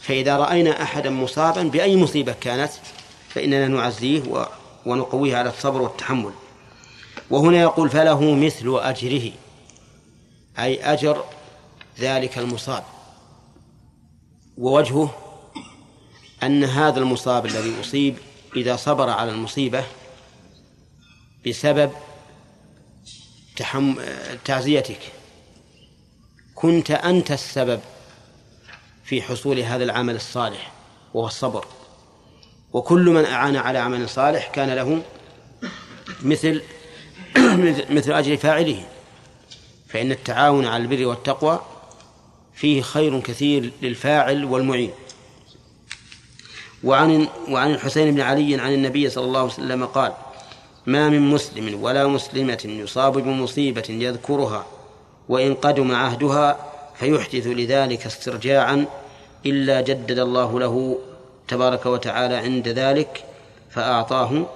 فإذا 0.00 0.36
رأينا 0.36 0.82
أحدا 0.82 1.10
مصابا 1.10 1.62
بأي 1.62 1.96
مصيبة 1.96 2.34
كانت 2.40 2.72
فإننا 3.28 3.68
نعزيه 3.68 4.46
ونقويه 4.86 5.36
على 5.36 5.48
الصبر 5.48 5.82
والتحمل. 5.82 6.32
وهنا 7.30 7.60
يقول 7.60 7.90
فله 7.90 8.34
مثل 8.34 8.78
أجره 8.78 9.32
أي 10.58 10.92
أجر 10.92 11.24
ذلك 11.98 12.38
المصاب. 12.38 12.84
ووجهه 14.60 15.14
أن 16.42 16.64
هذا 16.64 16.98
المصاب 16.98 17.46
الذي 17.46 17.80
أصيب 17.80 18.16
إذا 18.56 18.76
صبر 18.76 19.10
على 19.10 19.30
المصيبة 19.30 19.84
بسبب 21.46 21.90
تحم... 23.56 23.94
تعزيتك. 24.44 24.98
كنت 26.54 26.90
أنت 26.90 27.30
السبب 27.30 27.80
في 29.04 29.22
حصول 29.22 29.58
هذا 29.58 29.84
العمل 29.84 30.16
الصالح 30.16 30.72
وهو 31.14 31.26
الصبر. 31.26 31.64
وكل 32.72 33.04
من 33.04 33.24
أعان 33.24 33.56
على 33.56 33.78
عمل 33.78 34.08
صالح 34.08 34.48
كان 34.48 34.70
له 34.70 35.02
مثل 36.22 36.62
مثل 37.96 38.12
أجر 38.12 38.36
فاعله. 38.36 38.84
فإن 39.88 40.12
التعاون 40.12 40.66
على 40.66 40.82
البر 40.82 41.06
والتقوى 41.06 41.60
فيه 42.60 42.82
خير 42.82 43.20
كثير 43.20 43.72
للفاعل 43.82 44.44
والمعين. 44.44 44.90
وعن 46.84 47.28
وعن 47.48 47.70
الحسين 47.70 48.14
بن 48.14 48.20
علي 48.20 48.60
عن 48.60 48.74
النبي 48.74 49.10
صلى 49.10 49.24
الله 49.24 49.40
عليه 49.40 49.52
وسلم 49.52 49.86
قال 49.86 50.12
ما 50.86 51.08
من 51.08 51.20
مسلم 51.20 51.82
ولا 51.82 52.06
مسلمة 52.06 52.60
يصاب 52.64 53.12
بمصيبة 53.18 53.84
يذكرها 53.88 54.66
وإن 55.28 55.54
قدم 55.54 55.94
عهدها 55.94 56.72
فيحدث 56.98 57.46
لذلك 57.46 58.06
استرجاعا 58.06 58.86
إلا 59.46 59.80
جدد 59.80 60.18
الله 60.18 60.60
له 60.60 60.98
تبارك 61.48 61.86
وتعالى 61.86 62.34
عند 62.34 62.68
ذلك 62.68 63.24
فأعطاه 63.70 64.46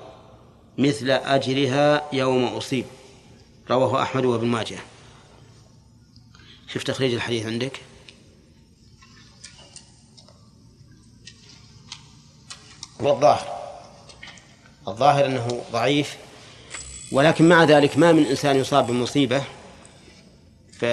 مثل 0.79 1.11
أجرها 1.11 2.03
يوم 2.13 2.45
أصيب. 2.45 2.85
رواه 3.71 4.03
أحمد 4.03 4.25
وابن 4.25 4.47
ماجه. 4.47 4.79
شوف 6.69 6.83
تخريج 6.83 7.15
الحديث 7.15 7.47
عندك؟ 7.47 7.81
والظاهر 13.01 13.55
الظاهر 14.89 15.27
أنه 15.27 15.63
ضعيف 15.73 16.17
ولكن 17.13 17.49
مع 17.49 17.65
ذلك 17.65 17.99
ما 17.99 18.13
من 18.13 18.27
إنسان 18.27 18.57
يصاب 18.57 18.87
بمصيبة 18.87 19.43
ف 20.73 20.85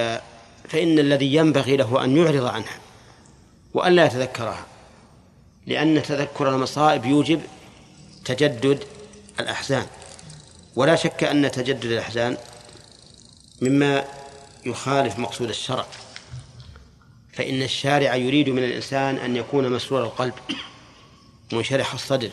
فإن 0.68 0.98
الذي 0.98 1.34
ينبغي 1.34 1.76
له 1.76 2.04
أن 2.04 2.16
يعرض 2.16 2.44
عنها 2.44 2.78
وأن 3.74 3.92
لا 3.92 4.04
يتذكرها 4.04 4.66
لأن 5.66 6.02
تذكر 6.02 6.48
المصائب 6.48 7.04
يوجب 7.04 7.40
تجدد 8.24 8.84
الأحزان. 9.40 9.86
ولا 10.76 10.96
شك 10.96 11.24
أن 11.24 11.50
تجدد 11.50 11.84
الأحزان 11.84 12.36
مما 13.62 14.04
يخالف 14.66 15.18
مقصود 15.18 15.48
الشرع 15.48 15.86
فإن 17.32 17.62
الشارع 17.62 18.14
يريد 18.14 18.48
من 18.48 18.64
الإنسان 18.64 19.16
أن 19.16 19.36
يكون 19.36 19.72
مسرور 19.72 20.04
القلب. 20.04 20.34
منشرح 21.52 21.94
الصدر. 21.94 22.30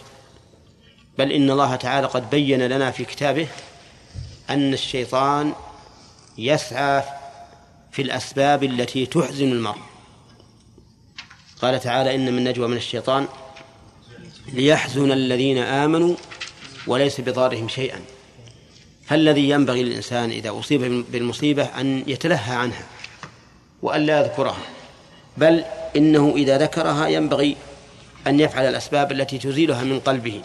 بل 1.17 1.31
إن 1.31 1.51
الله 1.51 1.75
تعالى 1.75 2.07
قد 2.07 2.29
بين 2.29 2.67
لنا 2.67 2.91
في 2.91 3.05
كتابه 3.05 3.47
أن 4.49 4.73
الشيطان 4.73 5.53
يسعى 6.37 7.03
في 7.91 8.01
الأسباب 8.01 8.63
التي 8.63 9.05
تحزن 9.05 9.51
المرء. 9.51 9.79
قال 11.61 11.79
تعالى 11.79 12.15
إن 12.15 12.33
من 12.33 12.43
نجوى 12.43 12.67
من 12.67 12.77
الشيطان 12.77 13.27
ليحزن 14.53 15.11
الذين 15.11 15.57
آمنوا 15.57 16.15
وليس 16.87 17.21
بضارهم 17.21 17.67
شيئا. 17.67 18.01
فالذي 19.05 19.49
ينبغي 19.49 19.83
للإنسان 19.83 20.29
إذا 20.29 20.59
أصيب 20.59 21.05
بالمصيبة 21.11 21.63
أن 21.63 22.03
يتلهى 22.07 22.55
عنها 22.55 22.83
وأن 23.81 24.05
لا 24.05 24.19
يذكرها. 24.19 24.65
بل 25.37 25.63
إنه 25.95 26.33
إذا 26.35 26.57
ذكرها 26.57 27.07
ينبغي 27.07 27.57
أن 28.27 28.39
يفعل 28.39 28.65
الأسباب 28.65 29.11
التي 29.11 29.37
تزيلها 29.37 29.83
من 29.83 29.99
قلبه 29.99 30.41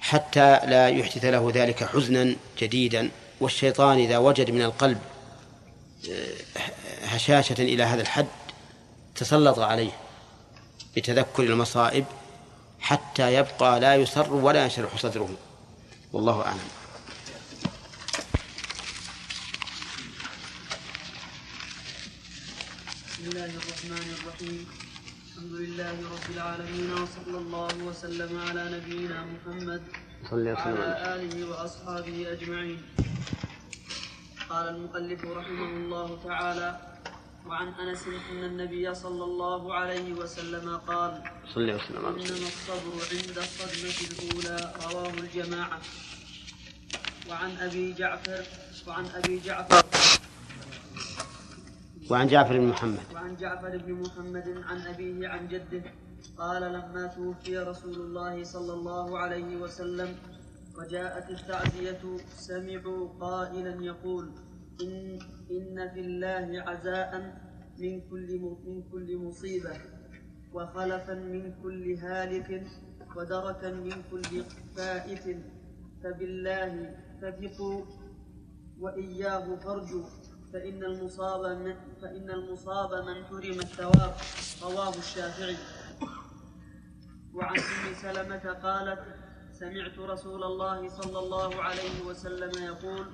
حتى 0.00 0.60
لا 0.66 0.88
يحدث 0.88 1.24
له 1.24 1.52
ذلك 1.54 1.84
حزنا 1.84 2.36
جديدا 2.58 3.10
والشيطان 3.40 3.98
إذا 3.98 4.18
وجد 4.18 4.50
من 4.50 4.62
القلب 4.62 4.98
آه، 6.10 6.34
هشاشة 7.04 7.56
إلى 7.58 7.82
هذا 7.82 8.02
الحد 8.02 8.26
تسلط 9.16 9.58
عليه 9.58 9.92
بتذكر 10.96 11.42
المصائب 11.42 12.04
حتى 12.80 13.34
يبقى 13.34 13.80
لا 13.80 13.94
يسر 13.94 14.32
ولا 14.34 14.64
ينشرح 14.64 14.96
صدره. 14.96 15.28
والله 16.12 16.42
أعلم. 16.42 16.68
بسم 23.08 23.28
الله 23.28 23.44
الرحمن 23.44 24.14
الرحيم. 24.20 24.73
لله 25.64 25.96
رب 26.14 26.28
العالمين 26.36 26.90
وصلى 26.92 27.38
الله 27.38 27.74
وسلم 27.88 28.30
على 28.48 28.62
نبينا 28.76 29.18
محمد 29.32 29.82
صلى 30.30 30.52
وعلى 30.52 30.88
آله 31.14 31.34
وأصحابه 31.50 32.16
أجمعين. 32.32 32.80
قال 34.50 34.66
المؤلف 34.74 35.20
رحمه 35.24 35.70
الله 35.80 36.08
تعالى 36.24 36.70
وعن 37.46 37.68
أنس 37.82 38.02
إن 38.32 38.44
النبي 38.44 38.94
صلى 38.94 39.24
الله 39.24 39.74
عليه 39.74 40.08
وسلم 40.20 40.66
قال 40.76 41.12
صلى 41.54 41.74
وسلم 41.74 42.04
إنما 42.06 42.48
الصبر 42.54 42.94
عند 43.12 43.36
الصدمة 43.46 43.98
الأولى. 44.08 44.58
رواه 44.84 45.14
الجماعة. 45.24 45.80
وعن 47.28 47.50
أبي 47.66 47.92
جعفر 47.92 48.44
وعن 48.86 49.04
أبي 49.16 49.34
جعفر 49.46 49.84
وعن 52.10 52.26
جعفر 52.26 52.58
بن 52.58 52.66
محمد. 52.68 53.00
وعن 53.14 53.36
جعفر 53.36 53.76
بن 53.76 53.92
محمد 53.92 54.48
عن 54.68 54.78
أبيه 54.80 55.28
عن 55.28 55.48
جده 55.48 55.82
قال 56.38 56.62
لما 56.62 57.06
توفي 57.06 57.58
رسول 57.58 57.94
الله 57.94 58.44
صلى 58.44 58.72
الله 58.72 59.18
عليه 59.18 59.56
وسلم 59.56 60.08
وجاءت 60.78 61.30
التعزية 61.30 62.02
سمعوا 62.36 63.08
قائلا 63.20 63.84
يقول 63.84 64.32
إن, 64.82 65.18
إن 65.50 65.90
في 65.94 66.00
الله 66.00 66.62
عزاء 66.68 67.10
من 67.78 68.00
كل 68.10 68.28
من 68.66 68.82
كل 68.92 69.16
مصيبة 69.16 69.72
وخلفا 70.52 71.14
من 71.14 71.54
كل 71.62 71.94
هالك 71.94 72.50
ودركا 73.16 73.70
من 73.70 74.02
كل 74.10 74.44
فائت 74.76 75.36
فبالله 76.02 76.96
فثقوا 77.22 77.84
وإياه 78.80 79.56
فارجوا. 79.56 80.04
فإن 80.54 80.84
المصاب 80.84 81.58
من 81.58 81.74
فإن 82.02 82.30
المصاب 82.30 83.04
من 83.06 83.24
حرم 83.24 83.58
الثواب 83.60 84.14
رواه 84.62 84.94
الشافعي. 84.98 85.56
وعن 87.34 87.58
أم 87.58 87.94
سلمة 88.02 88.52
قالت 88.62 89.02
سمعت 89.52 89.98
رسول 89.98 90.44
الله 90.44 90.88
صلى 90.88 91.18
الله 91.18 91.62
عليه 91.62 92.04
وسلم 92.06 92.64
يقول 92.64 93.06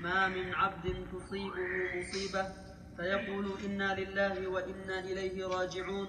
ما 0.00 0.28
من 0.28 0.54
عبد 0.54 1.06
تصيبه 1.12 1.66
مصيبة. 1.96 2.44
فيقول 2.96 3.46
إنا 3.64 4.00
لله 4.00 4.48
وإنا 4.48 4.98
إليه 5.00 5.46
راجعون. 5.46 6.08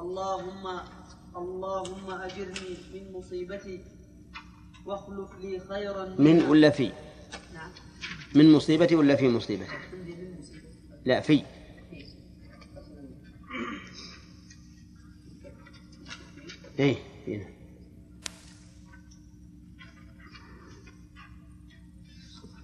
اللهم 0.00 0.80
اللهم 1.36 2.10
أجرني 2.10 2.76
من 2.94 3.12
مصيبتي 3.12 3.84
واخلف 4.86 5.30
لي 5.40 5.60
خيرا 5.60 6.04
من 6.18 6.42
ولا 6.50 6.70
في 6.70 6.92
من 8.36 8.52
مصيبتي 8.52 8.94
ولا 8.96 9.16
في 9.16 9.28
مصيبتي؟ 9.28 9.70
لا 11.04 11.20
في. 11.20 11.42
إيه 16.78 16.96
هنا 17.28 17.46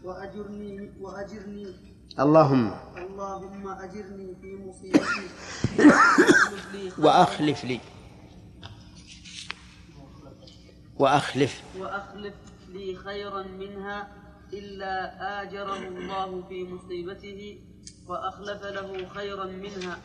وأجرني 0.04 0.90
وأجرني. 1.00 1.66
اللهم. 2.20 2.72
اللهم 2.96 3.68
أجرني 3.68 4.34
في 4.40 4.56
مصيبتي. 4.56 5.26
واخلف 5.78 6.74
لي 6.74 6.90
خيراً- 6.90 6.98
وأخلف 7.04 7.64
لي. 7.64 7.80
وأخلف. 10.98 11.62
وأخلف 11.78 12.34
لي 12.68 12.96
خيرا 12.96 13.42
منها. 13.42 14.21
إلا 14.52 14.94
آجره 15.42 15.88
الله 15.88 16.42
في 16.48 16.64
مصيبته 16.64 17.58
وأخلف 18.08 18.62
له 18.64 19.08
خيرا 19.08 19.44
منها. 19.44 19.98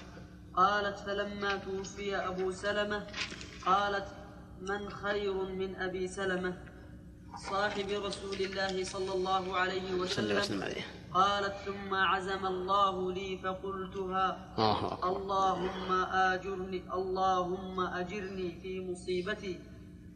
قالت 0.57 0.99
فلما 0.99 1.55
توفي 1.55 2.15
أبو 2.15 2.51
سلمة 2.51 3.07
قالت 3.65 4.07
من 4.61 4.89
خير 4.89 5.33
من 5.33 5.75
أبي 5.75 6.07
سلمة؟ 6.07 6.57
صاحب 7.49 7.89
رسول 7.89 8.39
الله 8.41 8.83
صلى 8.83 9.13
الله 9.13 9.55
عليه 9.57 9.93
وسلم 9.93 10.73
قالت 11.13 11.53
ثم 11.65 11.93
عزم 11.93 12.45
الله 12.45 13.11
لي 13.11 13.37
فقلتها. 13.37 14.25
اللهم 15.03 15.91
آجرني 16.31 16.81
اللهم 16.93 17.79
أجرني 17.79 18.49
في 18.61 18.81
مصيبتي 18.91 19.59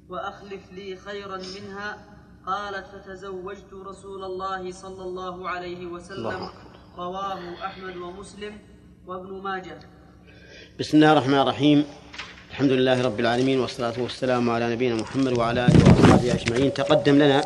وأخلف 0.09 0.71
لي 0.71 0.95
خيرا 0.95 1.37
منها. 1.37 2.10
قالت 2.47 2.85
فتزوجت 2.87 3.73
رسول 3.73 4.23
الله 4.23 4.71
صلى 4.71 5.03
الله 5.03 5.49
عليه 5.49 5.85
وسلم 5.85 6.49
رواه 6.97 7.65
أحمد 7.65 7.97
ومسلم 7.97 8.57
وابن 9.07 9.41
ماجه. 9.43 9.79
بسم 10.79 10.97
الله 10.97 11.11
الرحمن 11.11 11.39
الرحيم. 11.39 11.85
الحمد 12.49 12.71
لله 12.71 13.01
رب 13.01 13.19
العالمين 13.19 13.59
والصلاة 13.59 13.93
والسلام 14.01 14.49
على 14.49 14.73
نبينا 14.73 14.95
محمد 14.95 15.37
وعلى 15.37 15.65
آله 15.65 15.79
وأصحابه 15.79 16.33
أجمعين. 16.33 16.73
تقدم 16.73 17.15
لنا 17.15 17.45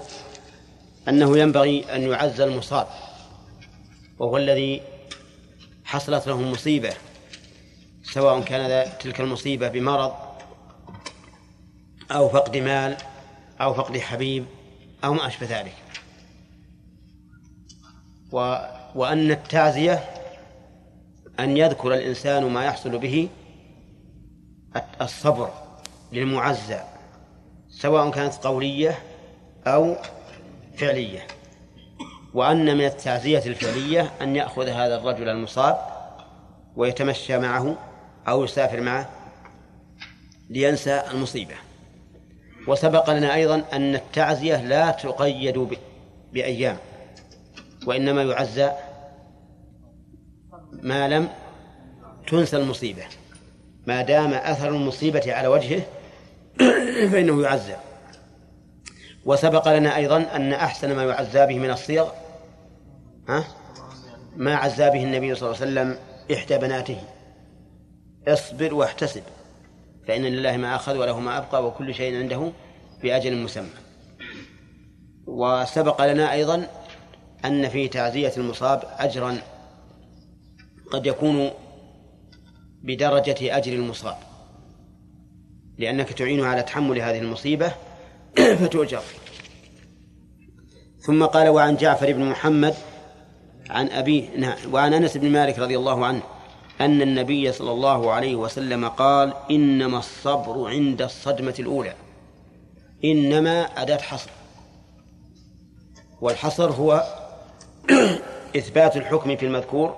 أنه 1.10 1.38
ينبغي 1.38 1.96
أن 1.96 2.02
يعز 2.02 2.42
المصاب 2.42 2.88
وهو 4.20 4.38
الذي 4.38 4.82
حصلت 5.86 6.28
له 6.28 6.42
مصيبة 6.42 6.94
سواء 8.04 8.42
كان 8.42 8.92
تلك 9.00 9.22
المصيبة 9.22 9.68
بمرض 9.68 10.14
أو 12.12 12.30
فقد 12.30 12.58
مال 12.58 12.98
أو 13.62 13.74
فقد 13.74 13.98
حبيب 13.98 14.46
أو 15.06 15.13
ما 15.13 15.28
أشبه 15.28 15.60
ذلك. 15.60 15.76
و 18.32 18.58
وأن 18.96 19.32
التعزية 19.32 20.04
أن 21.39 21.58
يذكر 21.58 21.94
الإنسان 21.94 22.44
ما 22.44 22.65
يحصل 22.65 22.98
به 22.98 23.30
الصبر 25.02 25.50
للمعزى 26.12 26.80
سواء 27.70 28.12
كانت 28.12 28.34
قولية 28.34 29.00
أو 29.68 29.96
فعلية. 30.78 31.28
وأن 32.34 32.78
من 32.78 32.86
التعزية 32.86 33.46
الفعلية 33.46 34.12
أن 34.22 34.36
يأخذ 34.36 34.68
هذا 34.68 34.96
الرجل 34.96 35.30
المصاب 35.30 35.80
ويتمشى 36.76 37.38
معه 37.38 37.76
أو 38.28 38.44
يسافر 38.44 38.82
معه 38.82 39.10
لينسى 40.50 41.04
المصيبة. 41.12 41.56
وسبق 42.67 43.10
لنا 43.10 43.36
أيضا 43.36 43.63
أن 43.73 43.95
التعزية 43.95 44.63
لا 44.63 44.91
تقيد 44.91 45.67
بأيام 46.34 46.78
وإنما 47.86 48.23
يعزى 48.23 48.71
ما 50.71 51.08
لم 51.08 51.30
تنسى 52.28 52.58
المصيبة. 52.58 53.04
ما 53.88 54.01
دام 54.01 54.34
أثر 54.34 54.69
المصيبة 54.69 55.34
على 55.34 55.47
وجهه 55.47 55.82
فإنه 57.12 57.41
يعزى. 57.41 57.75
وسبق 59.25 59.67
لنا 59.67 59.95
أيضا 59.95 60.17
أن 60.36 60.54
أحسن 60.54 60.95
ما 60.95 61.04
يعزى 61.04 61.45
به 61.45 61.60
من 61.60 61.69
الصيغ 61.69 62.10
ها؟ 63.30 63.43
ما 64.36 64.56
عزى 64.56 64.89
به 64.89 65.04
النبي 65.04 65.36
صلى 65.36 65.49
الله 65.49 65.62
عليه 65.62 65.71
وسلم 65.71 65.97
إحدى 66.34 66.58
بناته. 66.58 66.97
اصبر 68.28 68.73
واحتسب. 68.73 69.23
فإن 70.08 70.22
لله 70.22 70.58
ما 70.58 70.76
أخذ 70.76 70.98
وله 70.98 71.20
ما 71.20 71.38
أبقى 71.38 71.68
وكل 71.68 71.94
شيء 71.94 72.18
عنده 72.18 72.52
بأجل 73.04 73.38
مسمى. 73.38 73.70
وسبق 75.28 76.06
لنا 76.06 76.34
أيضا 76.34 76.68
أن 77.46 77.70
في 77.70 77.88
تعزية 77.88 78.34
المصاب 78.38 78.84
أجرا 78.98 79.38
قد 80.91 81.06
يكون 81.06 81.52
بدرجة 82.84 83.58
أجر 83.58 83.74
المصاب 83.74 84.18
لأنك 85.78 86.13
تعين 86.13 86.41
على 86.44 86.63
تحمل 86.63 87.02
هذه 87.02 87.20
المصيبة 87.20 87.72
فتؤجر. 88.60 89.02
ثم 91.00 91.26
قال 91.26 91.50
وعن 91.50 91.76
جعفر 91.76 92.13
بن 92.13 92.26
محمد 92.26 92.76
عن 93.70 93.89
أبيه 93.89 94.30
نعم 94.38 94.58
وعن 94.72 94.94
أنس 94.94 95.18
بن 95.18 95.32
مالك 95.32 95.60
رضي 95.60 95.78
الله 95.78 96.06
عنه 96.06 96.22
أن 96.82 97.02
النبي 97.02 97.52
صلى 97.52 97.72
الله 97.72 98.12
عليه 98.12 98.36
وسلم 98.36 98.88
قال 98.88 99.34
إنما 99.52 99.98
الصبر 99.98 100.70
عند 100.70 101.02
الصدمة 101.02 101.56
الأولى 101.60 101.94
إنما 103.06 103.62
أداة 103.62 103.98
حصر. 103.98 104.30
والحصر 106.22 106.72
هو 106.72 107.04
إثبات 108.58 108.98
الحكم 108.98 109.36
في 109.36 109.46
المذكور 109.46 109.96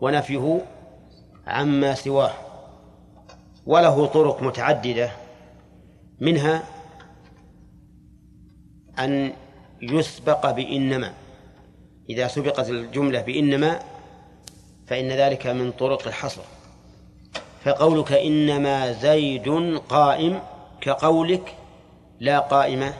ونفيه 0.00 0.60
عما 1.46 1.94
سواه 1.94 2.32
وله 3.66 4.06
طرق 4.06 4.42
متعددة 4.42 5.10
منها 6.20 6.62
أن 8.98 9.32
يسبق 9.82 10.50
بإنما. 10.50 11.12
إذا 12.10 12.28
سبقت 12.28 12.70
الجملة 12.70 13.22
بإنما 13.22 13.91
فإن 14.86 15.08
ذلك 15.08 15.46
من 15.46 15.72
طرق 15.72 16.06
الحصر. 16.06 16.42
فقولك 17.64 18.12
إنما 18.12 18.92
زيد 18.92 19.48
قائم 19.88 20.40
كقولك 20.80 21.54
لا 22.20 22.38
قائمة 22.38 22.94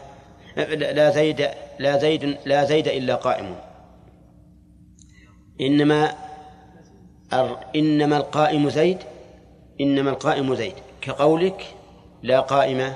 لا 0.57 1.11
زيد 1.11 1.49
لا 1.79 1.99
زيد 1.99 2.39
لا 2.45 2.65
زيد 2.65 2.89
إلا 2.89 3.15
قائم. 3.15 3.55
إنما 5.61 6.15
إنما 7.77 8.17
القائم 8.17 8.71
زيد 8.71 8.99
إنما 9.81 10.11
القائم 10.11 10.55
زيد. 10.55 10.75
كقولك 11.01 11.75
لا 12.23 12.41
قائم 12.41 12.93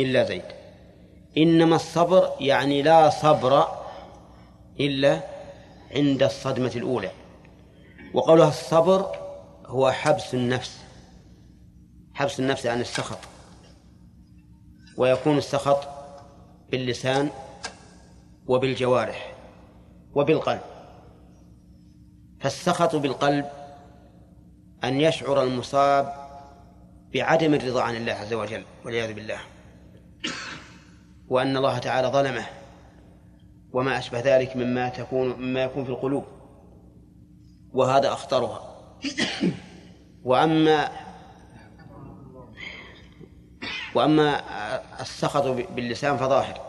إلا 0.00 0.24
زيد. 0.24 0.42
إنما 1.38 1.76
الصبر 1.76 2.30
يعني 2.40 2.82
لا 2.82 3.10
صبر 3.10 3.64
إلا 4.80 5.20
عند 5.96 6.22
الصدمة 6.22 6.72
الأولى. 6.76 7.10
وقولها 8.14 8.48
الصبر 8.48 9.16
هو 9.66 9.90
حبس 9.90 10.34
النفس 10.34 10.78
حبس 12.18 12.40
النفس 12.40 12.66
عن 12.66 12.80
السخط. 12.80 13.18
ويكون 14.96 15.38
السخط 15.38 15.88
باللسان 16.70 17.30
وبالجوارح 18.46 19.34
وبالقلب. 20.14 20.60
فالسخط 22.40 22.96
بالقلب 22.96 23.44
أن 24.84 25.00
يشعر 25.00 25.42
المصاب 25.42 26.14
بعدم 27.14 27.54
الرضا 27.54 27.82
عن 27.82 27.96
الله 27.96 28.12
عز 28.12 28.32
وجل 28.32 28.64
والعياذ 28.84 29.12
بالله. 29.12 29.38
وأن 31.28 31.56
الله 31.56 31.78
تعالى 31.78 32.08
ظلمه 32.08 32.46
وما 33.72 33.98
أشبه 33.98 34.20
ذلك 34.20 34.56
مما 34.56 34.88
تكون 34.88 35.28
مما 35.28 35.62
يكون 35.62 35.84
في 35.84 35.90
القلوب. 35.90 36.37
وهذا 37.72 38.12
أخطرها. 38.12 38.60
وأما 40.24 40.88
وأما 43.94 44.40
السخط 45.00 45.44
باللسان 45.46 46.16
فظاهر. 46.16 46.60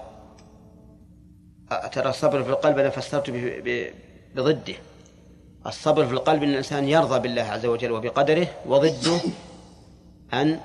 ترى 1.91 2.09
الصبر 2.09 2.43
في 2.43 2.49
القلب 2.49 2.77
أنا 2.79 2.89
فسرت 2.89 3.29
بضده. 4.35 4.75
الصبر 5.67 6.05
في 6.05 6.13
القلب 6.13 6.43
أن 6.43 6.49
الإنسان 6.49 6.89
يرضى 6.89 7.19
بالله 7.19 7.41
عز 7.41 7.65
وجل 7.65 7.91
وبقدره 7.91 8.47
وضده 8.65 9.19
أن 10.33 10.59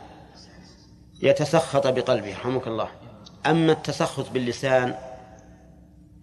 يتسخط 1.22 1.86
بقلبه. 1.86 2.32
رحمك 2.32 2.66
الله. 2.66 2.88
أما 3.46 3.72
التسخط 3.72 4.30
باللسان 4.30 4.94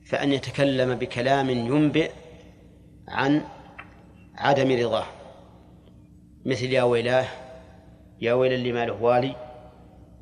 فأن 0.06 0.34
يتكلم 0.34 0.96
بكلام 0.96 1.50
ينبئ 1.50 2.12
عن 3.08 3.42
عدم 4.36 4.72
رضاه. 4.72 5.06
مثل 6.46 6.66
يا 6.66 6.84
ويلاه 6.84 7.28
يا 8.22 8.34
ويل 8.34 8.54
اللي 8.54 8.72
له 8.72 9.04
والي 9.04 9.36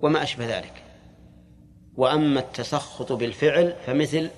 وما 0.01 0.23
أشبه 0.23 0.57
ذلك. 0.57 0.83
وأما 1.95 2.39
التسخط 2.39 3.11
بالفعل 3.11 3.73
فمثل 3.85 4.29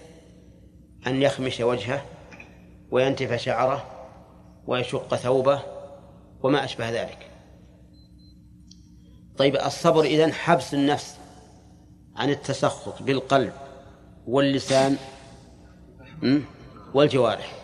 أن 1.08 1.22
يخمش 1.22 1.60
وجهه 1.60 2.06
وينتف 2.92 3.34
شعره 3.34 3.86
ويشق 4.68 5.16
ثوبه 5.16 5.62
وما 6.44 6.64
أشبه 6.64 6.90
ذلك. 6.90 7.28
طيب 9.38 9.56
الصبر 9.56 10.04
إذن 10.04 10.34
حبس 10.34 10.74
النفس 10.74 11.18
عن 12.16 12.30
التسخط 12.30 13.04
بالقلب 13.04 13.54
واللسان 14.28 14.98
والجوارح. 16.94 17.61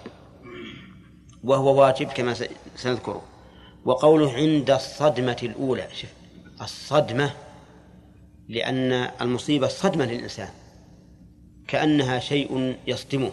وهو 1.47 1.81
واجب 1.81 2.07
كما 2.07 2.35
سنذكره 2.75 3.21
وقوله 3.85 4.33
عند 4.33 4.71
الصدمة 4.71 5.37
الأولى 5.43 5.87
شف 5.93 6.13
الصدمة 6.61 7.31
لأن 8.49 8.91
المصيبة 9.21 9.67
صدمة 9.67 10.05
للإنسان 10.05 10.49
كأنها 11.67 12.19
شيء 12.19 12.77
يصدمه 12.87 13.31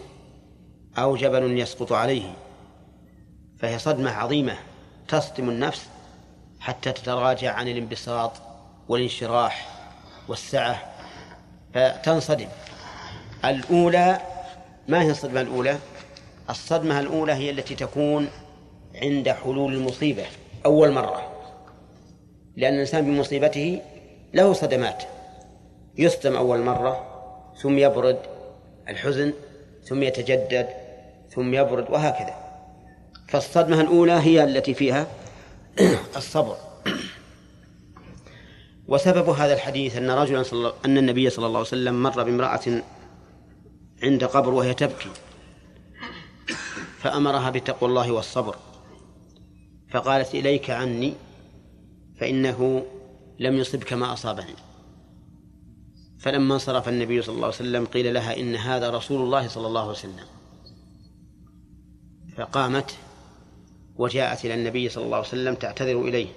أو 0.97 1.15
جبل 1.15 1.59
يسقط 1.59 1.91
عليه 1.91 2.33
فهي 3.59 3.79
صدمة 3.79 4.11
عظيمة 4.11 4.57
تصدم 5.07 5.49
النفس 5.49 5.89
حتى 6.59 6.91
تتراجع 6.91 7.53
عن 7.53 7.67
الانبساط 7.67 8.31
والانشراح 8.87 9.69
والسعة 10.27 10.93
فتنصدم 11.73 12.47
الأولى 13.45 14.21
ما 14.87 15.01
هي 15.01 15.11
الصدمة 15.11 15.41
الأولى؟ 15.41 15.79
الصدمة 16.49 16.99
الأولى 16.99 17.33
هي 17.33 17.49
التي 17.49 17.75
تكون 17.75 18.27
عند 18.95 19.29
حلول 19.29 19.73
المصيبة 19.73 20.25
أول 20.65 20.91
مرة. 20.91 21.31
لأن 22.55 22.73
الإنسان 22.73 23.05
بمصيبته 23.05 23.81
له 24.33 24.53
صدمات. 24.53 25.03
يصدم 25.97 26.35
أول 26.35 26.59
مرة 26.59 27.05
ثم 27.61 27.77
يبرد 27.77 28.19
الحزن 28.89 29.33
ثم 29.83 30.03
يتجدد 30.03 30.67
ثم 31.29 31.53
يبرد 31.53 31.89
وهكذا. 31.89 32.35
فالصدمة 33.27 33.81
الأولى 33.81 34.11
هي 34.11 34.43
التي 34.43 34.73
فيها 34.73 35.07
الصبر. 36.17 36.57
وسبب 38.87 39.29
هذا 39.29 39.53
الحديث 39.53 39.97
أن 39.97 40.11
رجلا 40.11 40.43
صلى 40.43 40.73
أن 40.85 40.97
النبي 40.97 41.29
صلى 41.29 41.45
الله 41.45 41.59
عليه 41.59 41.67
وسلم 41.67 42.03
مر 42.03 42.23
بامرأة 42.23 42.81
عند 44.03 44.23
قبر 44.23 44.53
وهي 44.53 44.73
تبكي. 44.73 45.09
فأمرها 47.05 47.49
بتقوى 47.49 47.89
الله 47.89 48.11
والصبر. 48.11 48.55
فقالت 49.91 50.35
إليك 50.35 50.69
عني 50.69 51.13
فإنه 52.19 52.85
لم 53.39 53.57
يصبك 53.57 53.93
ما 53.93 54.13
أصابني. 54.13 54.55
فلما 56.19 56.53
انصرف 56.53 56.89
النبي 56.89 57.21
صلى 57.21 57.35
الله 57.35 57.45
عليه 57.45 57.55
وسلم 57.55 57.85
قيل 57.85 58.13
لها 58.13 58.39
إن 58.39 58.55
هذا 58.55 58.89
رسول 58.89 59.21
الله 59.21 59.47
صلى 59.47 59.67
الله 59.67 59.81
عليه 59.81 59.91
وسلم. 59.91 60.25
فقامت 62.37 62.95
وجاءت 63.95 64.45
إلى 64.45 64.53
النبي 64.53 64.89
صلى 64.89 65.05
الله 65.05 65.17
عليه 65.17 65.27
وسلم 65.27 65.55
تعتذر 65.55 66.01
إليه. 66.01 66.27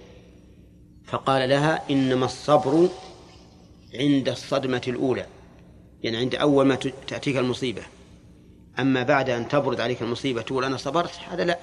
فقال 1.04 1.48
لها 1.48 1.90
إنما 1.90 2.26
الصبر 2.26 2.88
عند 3.94 4.28
الصدمة 4.28 4.82
الأولى 4.88 5.26
يعني 6.02 6.16
عند 6.16 6.34
أول 6.34 6.66
ما 6.66 6.74
تأتيك 7.06 7.36
المصيبة. 7.36 7.82
أما 8.78 9.02
بعد 9.02 9.30
أن 9.30 9.48
تبرد 9.48 9.80
عليك 9.80 10.02
المصيبة 10.02 10.42
تقول 10.42 10.64
أنا 10.64 10.76
صبرت 10.76 11.10
هذا 11.30 11.44
لا. 11.44 11.58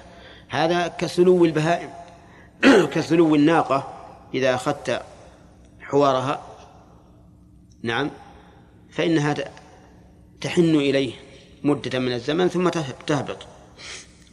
هذا 0.48 0.88
كسلو 0.88 1.44
البهائم 1.44 1.90
كسلو 2.94 3.34
الناقة 3.34 3.92
إذا 4.34 4.54
أخذت 4.54 5.02
حوارها. 5.80 6.46
نعم. 7.82 8.10
فإنها 8.90 9.34
تحن 10.40 10.74
إليه 10.74 11.12
مدة 11.62 11.98
من 11.98 12.12
الزمن 12.12 12.48
ثم 12.48 12.68
تهبط. 13.06 13.46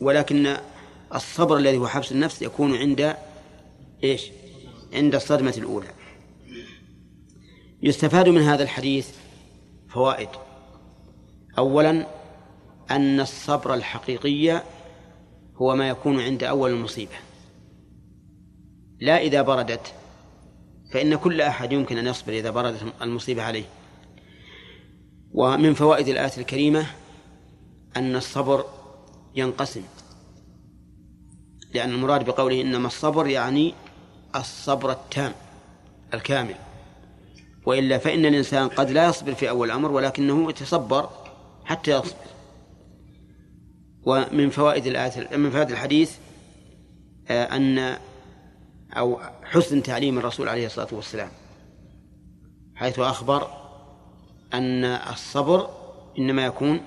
ولكن 0.01 0.57
الصبر 1.15 1.57
الذي 1.57 1.77
هو 1.77 1.87
حبس 1.87 2.11
النفس 2.11 2.41
يكون 2.41 2.75
عند 2.75 3.15
إيش؟ 4.03 4.31
عند 4.93 5.15
الصدمة 5.15 5.53
الأولى. 5.57 5.87
يستفاد 7.83 8.29
من 8.29 8.41
هذا 8.41 8.63
الحديث 8.63 9.09
فوائد. 9.89 10.29
أولا 11.57 12.07
أن 12.91 13.19
الصبر 13.19 13.73
الحقيقي 13.73 14.61
هو 15.55 15.75
ما 15.75 15.89
يكون 15.89 16.19
عند 16.19 16.43
أول 16.43 16.71
المصيبة. 16.71 17.15
لا 18.99 19.17
إذا 19.17 19.41
بردت 19.41 19.93
فإن 20.93 21.15
كل 21.15 21.41
أحد 21.41 21.71
يمكن 21.71 21.97
أن 21.97 22.07
يصبر 22.07 22.33
إذا 22.33 22.49
بردت 22.49 22.93
المصيبة 23.01 23.43
عليه. 23.43 23.65
ومن 25.31 25.73
فوائد 25.73 26.07
الآية 26.07 26.37
الكريمة 26.37 26.85
أن 27.97 28.15
الصبر 28.15 28.65
ينقسم 29.35 29.83
لأن 31.73 31.89
المراد 31.89 32.25
بقوله 32.25 32.61
إنما 32.61 32.87
الصبر 32.87 33.27
يعني 33.27 33.73
الصبر 34.35 34.91
التام 34.91 35.33
الكامل. 36.13 36.55
وإلا 37.65 37.97
فإن 37.97 38.25
الإنسان 38.25 38.67
قد 38.67 38.89
لا 38.89 39.07
يصبر 39.07 39.33
في 39.33 39.49
أول 39.49 39.67
الأمر 39.67 39.91
ولكنه 39.91 40.49
يتصبر 40.49 41.09
حتى 41.65 41.91
يصبر. 41.91 42.32
ومن 44.05 44.49
فوائد 44.49 44.85
الآية 44.85 45.37
من 45.37 45.49
فوائد 45.51 45.71
الحديث 45.71 46.15
آه، 47.29 47.43
أن 47.43 47.97
أو 48.97 49.19
حسن 49.43 49.83
تعليم 49.83 50.17
الرسول 50.17 50.49
عليه 50.49 50.65
الصلاة 50.65 50.87
والسلام 50.91 51.29
حيث 52.75 52.99
أخبر 52.99 53.47
أن 54.53 54.85
الصبر 54.85 55.69
إنما 56.19 56.45
يكون 56.45 56.81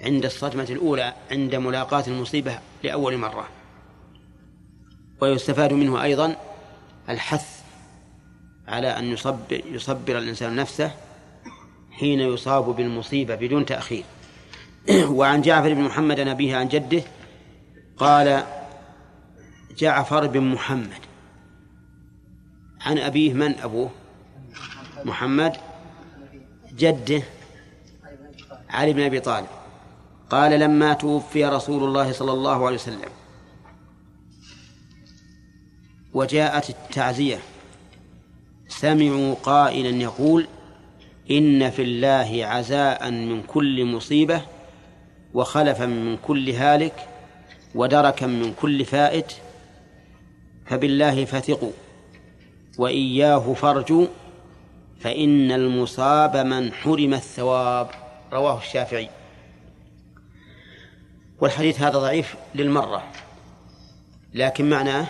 عند 0.00 0.24
الصدمة 0.24 0.66
الأولى 0.70 1.14
عند 1.30 1.54
ملاقاة 1.54 2.04
المصيبة 2.06 2.58
لأول 2.82 3.16
مرة. 3.16 3.48
ويستفاد 5.20 5.72
منه 5.72 6.02
أيضا 6.02 6.36
الحث 7.08 7.62
على 8.68 8.88
أن 8.88 9.04
يصبر, 9.04 9.60
يصبر 9.70 10.18
الإنسان 10.18 10.56
نفسه 10.56 10.90
حين 11.90 12.20
يصاب 12.20 12.76
بالمصيبة 12.76 13.34
بدون 13.34 13.66
تأخير. 13.66 14.04
وعن 15.18 15.42
جعفر 15.42 15.74
بن 15.74 15.80
محمد 15.80 16.20
نبيه 16.20 16.56
عن 16.56 16.68
جده 16.68 17.02
قال 17.96 18.44
جعفر 19.78 20.26
بن 20.26 20.40
محمد. 20.40 21.02
عن 22.80 22.98
أبيه 22.98 23.34
من؟ 23.34 23.58
أبوه. 23.58 23.90
محمد. 25.04 25.56
جده. 26.76 27.22
علي 28.70 28.92
بن 28.92 29.02
أبي 29.02 29.20
طالب. 29.20 29.46
قال 30.30 30.60
لما 30.60 30.92
توفي 30.92 31.44
رسول 31.44 31.84
الله 31.84 32.12
صلى 32.12 32.32
الله 32.32 32.66
عليه 32.66 32.76
وسلم. 32.76 33.10
وجاءت 36.14 36.70
التعزية. 36.70 37.38
سمعوا 38.68 39.34
قائلا 39.34 40.02
يقول 40.02 40.46
إن 41.30 41.70
في 41.70 41.82
الله 41.82 42.46
عزاء 42.46 43.10
من 43.10 43.42
كل 43.42 43.84
مصيبة 43.84 44.55
وخلفا 45.36 45.86
من 45.86 46.16
كل 46.16 46.50
هالك 46.50 47.08
ودركا 47.74 48.26
من 48.26 48.54
كل 48.54 48.84
فائت 48.84 49.32
فبالله 50.66 51.24
فثقوا 51.24 51.72
وإياه 52.78 53.54
فارجوا 53.54 54.06
فإن 55.00 55.52
المصاب 55.52 56.36
من 56.36 56.72
حرم 56.72 57.14
الثواب. 57.14 57.90
رواه 58.32 58.58
الشافعي. 58.58 59.08
والحديث 61.40 61.80
هذا 61.80 61.98
ضعيف 61.98 62.36
للمرة 62.54 63.02
لكن 64.34 64.70
معناه 64.70 65.06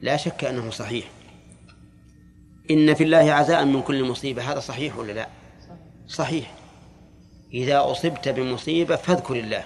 لا 0.00 0.16
شك 0.16 0.44
أنه 0.44 0.70
صحيح. 0.70 1.10
إن 2.70 2.94
في 2.94 3.04
الله 3.04 3.32
عزاء 3.32 3.64
من 3.64 3.82
كل 3.82 4.04
مصيبة 4.04 4.52
هذا 4.52 4.60
صحيح 4.60 4.98
ولا 4.98 5.12
لا؟ 5.12 5.28
صحيح. 6.08 6.59
إذا 7.54 7.90
أصبت 7.90 8.28
بمصيبة 8.28 8.96
فاذكر 8.96 9.36
الله. 9.36 9.64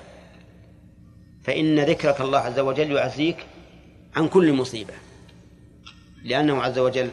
فإن 1.43 1.81
ذكرك 1.81 2.21
الله 2.21 2.39
عز 2.39 2.59
وجل 2.59 2.93
يعزيك 2.93 3.47
عن 4.17 4.29
كل 4.29 4.53
مصيبة. 4.53 4.95
لأنه 6.23 6.63
عز 6.63 6.79
وجل 6.79 7.11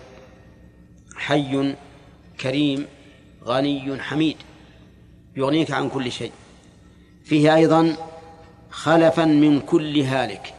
حي 1.16 1.76
كريم 2.42 2.88
غني 3.44 4.02
حميد 4.02 4.38
يغنيك 5.36 5.72
عن 5.72 5.90
كل 5.90 6.12
شيء. 6.12 6.32
فيه 7.24 7.56
أيضا 7.56 7.96
خلفا 8.70 9.26
من 9.26 9.60
كل 9.60 10.00
هالك. 10.00 10.54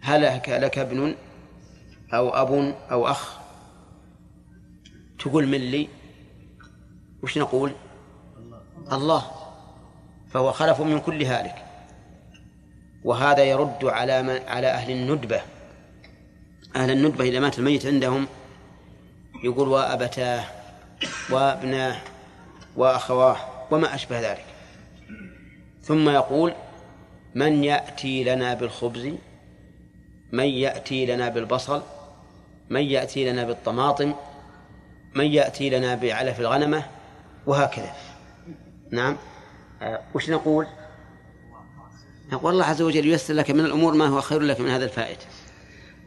هلك 0.00 0.48
لك 0.48 0.78
ابن 0.78 1.14
أو 2.14 2.28
أب 2.28 2.74
أو 2.90 3.06
أخ. 3.06 3.38
تقول 5.18 5.46
من 5.46 5.58
لي؟ 5.58 5.88
وش 7.22 7.38
نقول؟ 7.38 7.72
الله 8.92 9.22
فهو 10.30 10.52
خلف 10.52 10.80
من 10.80 11.00
كل 11.00 11.22
هالك. 11.22 11.54
وهذا 13.04 13.44
يرد 13.44 13.84
على 13.84 14.22
من 14.22 14.40
على 14.48 14.66
أهل 14.66 14.90
الندبة. 14.90 15.40
أهل 16.76 16.90
الندبة 16.90 17.24
إذا 17.24 17.40
مات 17.40 17.58
الميت 17.58 17.86
عندهم 17.86 18.26
يقول 19.44 19.68
وأبتاه 19.68 20.44
وابناه 21.30 21.96
وأخواه 22.76 23.36
وما 23.70 23.94
أشبه 23.94 24.20
ذلك. 24.20 24.44
ثم 25.82 26.08
يقول 26.08 26.54
من 27.34 27.64
يأتي 27.64 28.24
لنا 28.24 28.54
بالخبز 28.54 29.12
من 30.32 30.44
يأتي 30.44 31.06
لنا 31.06 31.28
بالبصل 31.28 31.82
من 32.70 32.82
يأتي 32.82 33.32
لنا 33.32 33.44
بالطماطم 33.44 34.14
من 35.14 35.24
يأتي 35.24 35.70
لنا 35.70 35.94
بعلف 35.94 36.40
الغنمة 36.40 36.84
وهكذا. 37.46 37.92
نعم. 38.90 39.16
آه 39.82 40.02
وش 40.14 40.30
نقول؟ 40.30 40.66
نقول 42.32 42.52
الله 42.52 42.64
عز 42.64 42.82
وجل 42.82 43.06
ييسر 43.06 43.34
لك 43.34 43.50
من 43.50 43.60
الأمور 43.60 43.94
ما 43.94 44.06
هو 44.06 44.20
خير 44.20 44.40
لك 44.40 44.60
من 44.60 44.68
هذا 44.68 44.84
الفائت. 44.84 45.18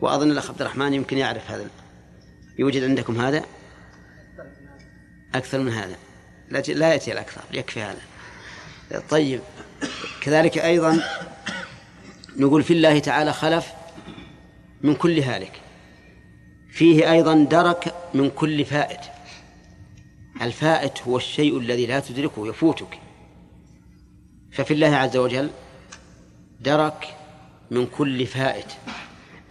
وأظن 0.01 0.31
الأخ 0.31 0.49
عبد 0.49 0.61
الرحمن 0.61 0.93
يمكن 0.93 1.17
يعرف 1.17 1.51
هذا. 1.51 1.67
يوجد 2.59 2.83
عندكم 2.83 3.21
هذا؟ 3.21 3.45
أكثر 5.35 5.59
من 5.59 5.71
هذا. 5.71 5.95
لا 6.49 6.93
يأتي 6.93 7.11
الأكثر 7.11 7.41
يكفي 7.53 7.81
هذا. 7.81 8.01
طيب. 9.09 9.41
كذلك 10.21 10.57
أيضا 10.57 11.03
نقول 12.37 12.63
في 12.63 12.73
الله 12.73 12.99
تعالى 12.99 13.33
خلف 13.33 13.67
من 14.81 14.95
كل 14.95 15.19
هالك. 15.19 15.61
فيه 16.71 17.11
أيضا 17.11 17.33
درك 17.33 17.93
من 18.13 18.29
كل 18.29 18.65
فائت. 18.65 18.99
الفائت 20.41 21.01
هو 21.01 21.17
الشيء 21.17 21.57
الذي 21.57 21.85
لا 21.85 21.99
تدركه 21.99 22.47
يفوتك. 22.47 22.99
ففي 24.51 24.73
الله 24.73 24.95
عز 24.95 25.17
وجل 25.17 25.49
درك 26.61 27.15
من 27.71 27.85
كل 27.85 28.25
فائت. 28.25 28.73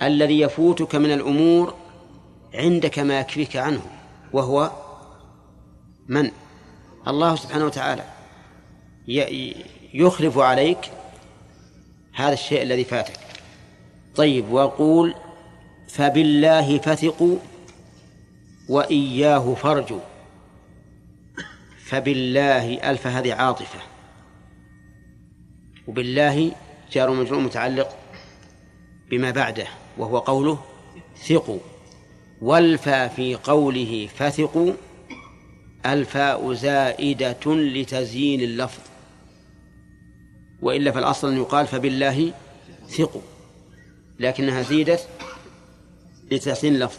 الذي 0.03 0.41
يفوتك 0.41 0.95
من 0.95 1.13
الأمور 1.13 1.75
عندك 2.55 2.99
ما 2.99 3.21
يكفيك 3.21 3.57
عنه 3.57 3.83
وهو 4.33 4.71
من؟ 6.09 6.31
الله 7.09 7.37
سبحانه 7.37 7.65
وتعالى. 7.65 8.05
يخلف 9.95 10.39
عليك 10.39 10.91
هذا 12.15 12.33
الشيء 12.33 12.63
الذي 12.63 12.85
فاتك. 12.85 13.21
طيب 14.17 14.53
وقول 14.53 15.15
فبالله 15.89 16.79
فثقوا 16.79 17.37
وإياه 18.69 19.55
فارجوا. 19.55 20.01
فبالله 21.89 22.91
ألف 22.91 23.07
هذه 23.07 23.35
عاطفة. 23.35 23.79
وبالله 25.87 26.53
جار 26.93 27.11
مجرور 27.11 27.41
متعلق 27.41 27.97
بما 29.11 29.31
بعده 29.31 29.67
وهو 29.99 30.19
قوله 30.19 30.59
ثقوا. 31.29 31.59
والفا 32.43 33.09
في 33.09 33.35
قوله 33.35 34.09
فثقوا 34.17 34.73
الفاء 35.87 36.53
زائدة 36.53 37.47
لتزيين 37.47 38.41
اللفظ. 38.41 38.83
وإلا 40.63 40.93
فالأصل 40.93 41.29
أن 41.29 41.37
يقال 41.37 41.67
فبالله 41.67 42.33
ثقوا 42.89 43.23
لكنها 44.19 44.63
زيدت 44.63 45.09
لتحسين 46.31 46.75
اللفظ. 46.75 46.99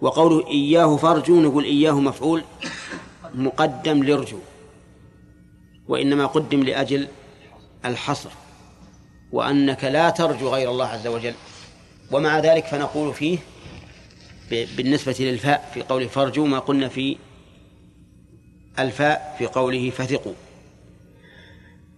وقوله 0.00 0.46
إياه 0.46 0.96
فارجوا 0.96 1.42
نقول 1.42 1.64
إياه 1.64 2.00
مفعول. 2.00 2.42
مقدم 3.34 4.02
لارجو 4.02 4.38
وإنما 5.88 6.26
قدم 6.26 6.62
لأجل 6.62 7.08
الحصر 7.84 8.30
وأنك 9.32 9.84
لا 9.84 10.10
ترجو 10.10 10.48
غير 10.48 10.70
الله 10.70 10.86
عز 10.86 11.06
وجل. 11.06 11.34
ومع 12.12 12.38
ذلك 12.38 12.66
فنقول 12.66 13.14
فيه 13.14 13.38
بالنسبة 14.50 15.16
للفاء 15.20 15.70
في 15.74 15.82
قوله 15.82 16.06
فارجوا 16.06 16.46
ما 16.46 16.58
قلنا 16.58 16.88
في 16.88 17.16
الفاء 18.78 19.36
في 19.38 19.46
قوله 19.46 19.90
فثقوا 19.90 20.34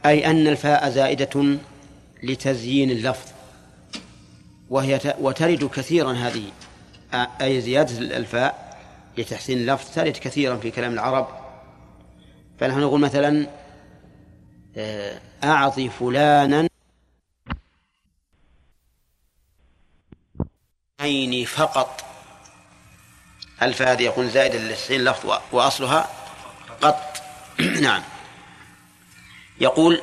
أي 0.07 0.27
أن 0.27 0.47
الفاء 0.47 0.91
زائدة 0.91 1.59
لتزيين 2.23 2.91
اللفظ 2.91 3.29
وهي 4.71 5.15
وترد 5.21 5.65
كثيرا 5.65 6.13
هذه 6.13 6.45
أي 7.15 7.61
زيادة 7.61 7.99
الفاء 7.99 8.72
لتحسين 9.19 9.59
اللفظ 9.59 9.95
ترد 9.95 10.17
كثيرا 10.17 10.57
في 10.57 10.71
كلام 10.71 10.93
العرب. 10.93 11.29
فنحن 12.61 12.81
نقول 12.81 13.01
مثلا 13.01 13.47
آه، 14.77 15.21
أعطي 15.45 15.89
فلانا 15.89 16.69
عيني 21.01 21.47
فقط. 21.47 22.05
الفاء 23.63 23.93
هذه 23.93 24.03
يكون 24.03 24.29
زائدة 24.29 24.59
لتحسين 24.59 25.01
اللفظ 25.01 25.39
وأصلها 25.53 26.09
قط. 26.83 27.23
نعم. 27.83 28.03
يقول 29.61 30.03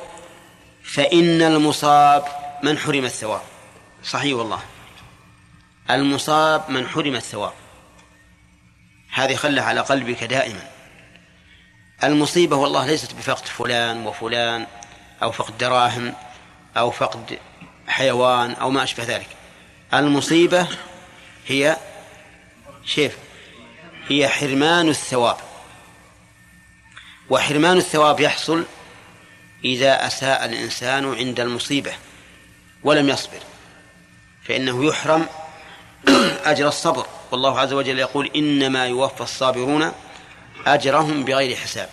فإن 0.82 1.42
المصاب 1.42 2.24
من 2.62 2.78
حرم 2.78 3.04
الثواب. 3.04 3.42
صحيح 4.04 4.36
والله. 4.36 4.60
المصاب 5.90 6.70
من 6.70 6.86
حرم 6.86 7.14
الثواب. 7.14 7.52
هذه 9.12 9.36
خله 9.36 9.62
على 9.62 9.80
قلبك 9.80 10.24
دائما. 10.24 10.70
المصيبة 12.04 12.56
والله 12.56 12.86
ليست 12.86 13.14
بفقد 13.14 13.46
فلان 13.46 14.06
وفلان 14.06 14.66
أو 15.22 15.32
فقد 15.32 15.58
دراهم 15.58 16.14
أو 16.76 16.90
فقد 16.90 17.38
حيوان 17.88 18.52
أو 18.52 18.70
ما 18.70 18.82
أشبه 18.82 19.04
ذلك. 19.04 19.28
المصيبة 19.94 20.68
هي 21.46 21.76
شيف 22.84 23.18
هي 24.08 24.28
حرمان 24.28 24.88
الثواب. 24.88 25.36
وحرمان 27.30 27.76
الثواب 27.76 28.20
يحصل 28.20 28.64
إذا 29.64 30.06
أساء 30.06 30.44
الإنسان 30.44 31.14
عند 31.14 31.40
المصيبة 31.40 31.92
ولم 32.82 33.08
يصبر 33.08 33.40
فإنه 34.44 34.84
يحرم 34.84 35.26
أجر 36.44 36.68
الصبر. 36.68 37.06
والله 37.30 37.60
عز 37.60 37.72
وجل 37.72 37.98
يقول 37.98 38.30
إنما 38.36 38.86
يوفى 38.86 39.20
الصابرون 39.20 39.92
أجرهم 40.66 41.24
بغير 41.24 41.56
حساب. 41.56 41.88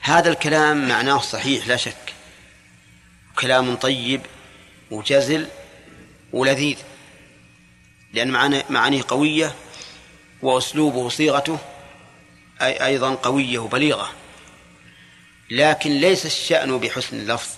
هذا 0.00 0.28
الكلام 0.30 0.88
معناه 0.88 1.18
صحيح 1.18 1.66
لا 1.66 1.76
شك. 1.76 2.14
كلام 3.38 3.76
طيب 3.76 4.20
وجزل 4.90 5.48
ولذيذ. 6.32 6.76
لأن 8.12 8.62
معانيه 8.70 9.02
قوية 9.08 9.54
وأسلوبه 10.42 11.08
صيغته 11.08 11.58
أي 12.62 12.86
أيضا 12.86 13.14
قوية 13.14 13.58
وبليغة. 13.58 14.10
لكن 15.50 15.90
ليس 15.90 16.26
الشأن 16.26 16.78
بحسن 16.78 17.20
اللفظ 17.20 17.48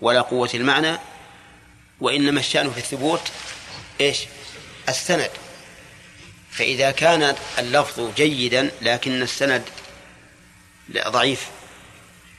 ولا 0.00 0.20
قوة 0.20 0.50
المعنى 0.54 0.98
وإنما 2.00 2.40
الشأن 2.40 2.70
في 2.70 2.78
الثبوت 2.78 3.32
إيش؟ 4.00 4.26
السند. 4.88 5.30
فإذا 6.50 6.90
كان 6.90 7.36
اللفظ 7.58 8.14
جيدا 8.14 8.70
لكن 8.82 9.22
السند 9.22 9.62
ضعيف 11.08 11.48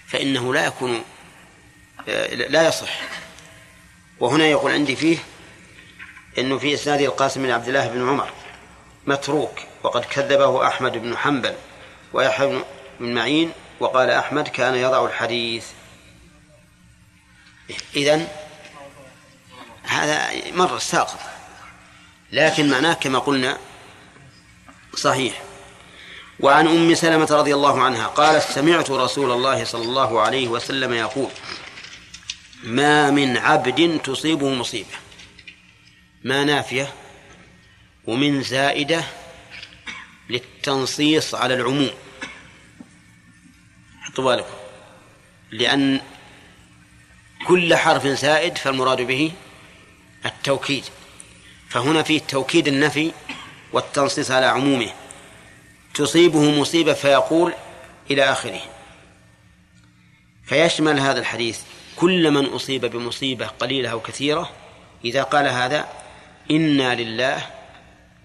فإنه 0.07 0.53
لا 0.53 0.65
يكون 0.65 1.03
لا 2.33 2.67
يصح. 2.67 2.99
وهنا 4.19 4.45
يقول 4.45 4.71
عندي 4.71 4.95
فيه 4.95 5.17
إنه 6.37 6.57
في 6.57 6.73
إسناد 6.73 7.01
القاسم 7.01 7.43
بن 7.43 7.51
عبد 7.51 7.67
الله 7.67 7.87
بن 7.87 8.09
عمر 8.09 8.31
متروك 9.07 9.59
وقد 9.83 10.05
كذبه 10.05 10.67
أحمد 10.67 10.91
بن 10.91 11.17
حنبل 11.17 11.55
ويحيى 12.13 12.63
بن 12.99 13.13
معين 13.13 13.51
وقال 13.79 14.09
أحمد 14.09 14.47
كان 14.47 14.75
يضع 14.75 15.05
الحديث. 15.05 15.65
إذن 17.95 18.27
هذا 19.83 20.29
مر 20.51 20.79
ساقط. 20.79 21.19
لكن 22.31 22.69
معناه 22.69 22.93
كما 22.93 23.19
قلنا 23.19 23.57
صحيح. 24.95 25.41
وعن 26.39 26.67
أم 26.67 26.95
سلمة 26.95 27.27
رضي 27.31 27.53
الله 27.53 27.81
عنها 27.81 28.07
قالت 28.07 28.43
سمعت 28.43 28.91
رسول 28.91 29.31
الله 29.31 29.63
صلى 29.63 29.83
الله 29.83 30.21
عليه 30.21 30.47
وسلم 30.47 30.93
يقول 30.93 31.29
ما 32.63 33.11
من 33.11 33.37
عبد 33.37 33.99
تصيبه 34.03 34.49
مصيبة 34.49 34.95
ما 36.23 36.43
نافية 36.43 36.93
ومن 38.05 38.43
زائدة 38.43 39.03
للتنصيص 40.29 41.35
على 41.35 41.53
العموم. 41.53 41.91
حطوا 44.01 44.35
بالكم. 44.35 44.53
لأن 45.51 46.01
كل 47.47 47.75
حرف 47.75 48.07
زائد 48.07 48.57
فالمراد 48.57 49.01
به 49.01 49.31
التوكيد. 50.25 50.83
فهنا 51.71 52.03
فيه 52.03 52.19
توكيد 52.19 52.67
النفي 52.67 53.11
والتنصيص 53.73 54.31
على 54.31 54.45
عمومه. 54.45 54.89
تصيبه 55.93 56.59
مصيبة 56.59 56.93
فيقول 56.93 57.53
إلى 58.11 58.23
آخره. 58.23 58.61
فيشمل 60.45 60.99
هذا 60.99 61.19
الحديث 61.19 61.61
كل 61.95 62.31
من 62.31 62.45
أصيب 62.45 62.85
بمصيبة 62.85 63.45
قليلة 63.47 63.89
أو 63.89 63.99
كثيرة 63.99 64.49
إذا 65.05 65.23
قال 65.23 65.47
هذا 65.47 65.87
إنا 66.51 66.95
لله 66.95 67.49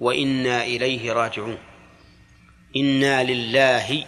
وإنا 0.00 0.64
إليه 0.64 1.12
راجعون. 1.12 1.58
إنا 2.76 3.24
لله 3.24 4.06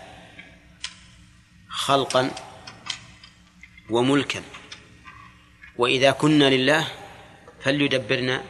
خلقا 1.68 2.30
وملكا. 3.90 4.42
وإذا 5.76 6.10
كنا 6.10 6.50
لله 6.50 6.86
فليدبرنا 7.60 8.42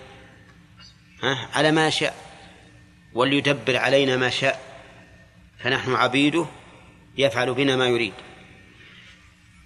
على 1.23 1.71
ما 1.71 1.91
شاء. 1.91 2.17
وليدبر 3.15 3.77
علينا 3.77 4.17
ما 4.17 4.31
شاء. 4.31 4.61
فنحن 5.59 5.95
عبيده 5.95 6.47
يفعل 7.17 7.55
بنا 7.55 7.77
ما 7.77 7.87
يريد. 7.87 8.13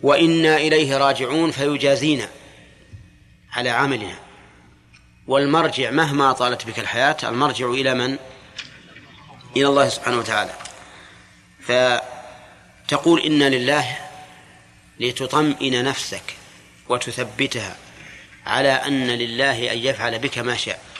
وإنا 0.03 0.57
إليه 0.57 0.97
راجعون 0.97 1.51
فيجازينا 1.51 2.29
على 3.53 3.71
عملنا. 3.71 4.19
والمرجع 5.27 5.91
مهما 5.91 6.33
طالت 6.33 6.67
بك 6.67 6.79
الحياة 6.79 7.17
المرجع 7.23 7.71
إلى 7.71 7.95
من؟ 7.95 8.19
إلى 9.57 9.67
الله 9.67 9.89
سبحانه 9.89 10.19
وتعالى. 10.19 10.55
فتقول 12.89 13.21
إنا 13.21 13.49
لله 13.49 13.99
لتطمئن 15.01 15.85
نفسك 15.85 16.37
وتثبتها 16.89 17.77
على 18.47 18.69
أن 18.69 19.07
لله 19.07 19.73
أن 19.73 19.79
يفعل 19.79 20.19
بك 20.19 20.39
ما 20.39 20.57
شاء. 20.57 20.92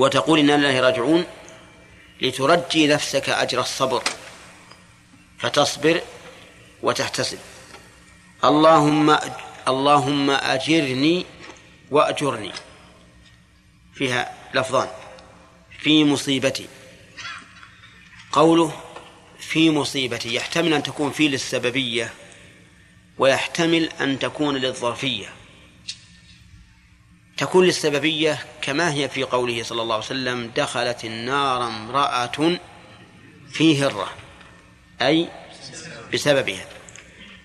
وتقول 0.00 0.38
إنا 0.38 0.52
لله 0.52 0.80
راجعون 0.80 1.24
لترجي 2.22 2.86
نفسك 2.86 3.28
أجر 3.28 3.60
الصبر 3.60 4.02
فتصبر 5.38 6.00
وتحتسب. 6.82 7.38
اللهم 8.44 9.18
اللهم 9.68 10.30
أجرني 10.30 11.26
وأجرني. 11.90 12.52
فيها 13.94 14.34
لفظان 14.54 14.88
في 15.78 16.04
مصيبتي. 16.04 16.66
قوله 18.32 18.72
في 19.38 19.70
مصيبة 19.70 20.20
يحتمل 20.24 20.74
أن 20.74 20.82
تكون 20.82 21.10
في 21.12 21.28
للسببية 21.28 22.12
ويحتمل 23.18 23.90
أن 24.00 24.18
تكون 24.18 24.56
للظرفية. 24.56 25.39
تكون 27.40 27.66
للسببية 27.66 28.38
كما 28.62 28.92
هي 28.92 29.08
في 29.08 29.22
قوله 29.22 29.62
صلى 29.62 29.82
الله 29.82 29.94
عليه 29.94 30.04
وسلم 30.04 30.50
دخلت 30.56 31.04
النار 31.04 31.66
امرأة 31.66 32.58
في 33.52 33.82
هرة 33.82 34.10
أي 35.02 35.28
بسببها. 36.14 36.64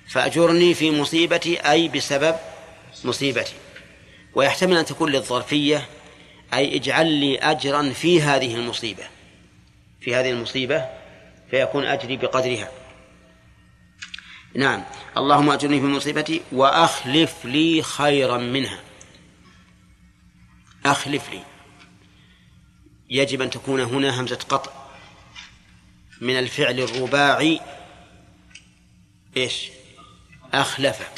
فأجرني 0.08 0.74
في 0.74 0.92
مصيبتي 0.92 1.60
أي 1.60 1.88
بسبب 1.88 2.36
مصيبتي. 3.04 3.54
ويحتمل 4.34 4.78
أن 4.78 4.86
تكون 4.86 5.12
للظرفية 5.12 5.86
أي 6.54 6.76
اجعل 6.76 7.08
لي 7.08 7.38
أجرا 7.38 7.90
في 7.90 8.22
هذه 8.22 8.56
المصيبة. 8.56 9.04
في 10.02 10.16
هذه 10.16 10.30
المصيبة 10.30 10.86
فيكون 11.52 11.86
أجري 11.86 12.18
بقدرها. 12.18 12.72
نعم. 14.56 14.84
اللهم 15.18 15.50
أجرني 15.50 15.80
في 15.80 15.86
مصيبتي 15.86 16.42
وأخلف 16.52 17.46
لي 17.46 17.82
خيرا 17.82 18.38
منها. 18.38 18.85
أخلف 20.86 21.30
لي. 21.30 21.44
يجب 23.10 23.42
أن 23.42 23.50
تكون 23.50 23.82
هنا 23.82 24.22
همزة 24.22 24.40
قطع 24.50 24.72
من 26.22 26.40
الفعل 26.40 26.80
الرباعي. 26.80 27.62
إيش؟ 29.38 29.70
أخلف. 30.54 31.10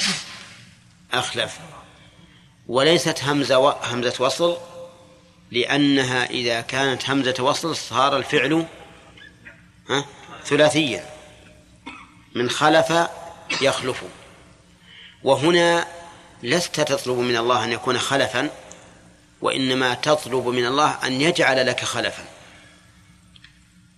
أخلف. 1.12 1.58
وليست 2.68 3.24
همزة 3.24 3.58
و... 3.58 3.68
همزة 3.68 4.14
وصل 4.24 4.56
لأنها 5.50 6.24
إذا 6.24 6.60
كانت 6.60 7.10
همزة 7.10 7.34
وصل 7.40 7.76
صار 7.76 8.16
الفعل 8.16 8.66
ها 9.90 10.04
ثلاثيا. 10.44 11.06
من 12.34 12.50
خلف 12.50 12.92
يخلف. 13.60 14.04
وهنا 15.22 15.86
لست 16.42 16.80
تطلب 16.80 17.18
من 17.18 17.36
الله 17.36 17.64
أن 17.64 17.72
يكون 17.72 17.98
خلفا. 17.98 18.50
وإنما 19.40 19.94
تطلب 19.94 20.46
من 20.46 20.66
الله 20.66 21.06
أن 21.06 21.20
يجعل 21.20 21.66
لك 21.66 21.84
خلفا. 21.84 22.24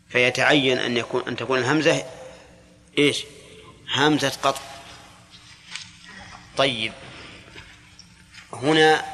فيتعين 0.09 0.79
أن 0.79 0.97
يكون 0.97 1.23
أن 1.29 1.37
تكون 1.37 1.59
الهمزة 1.59 2.05
إيش؟ 2.99 3.25
همزة 3.95 4.33
قطع. 4.43 4.61
طيب. 6.57 6.93
هنا 8.53 9.05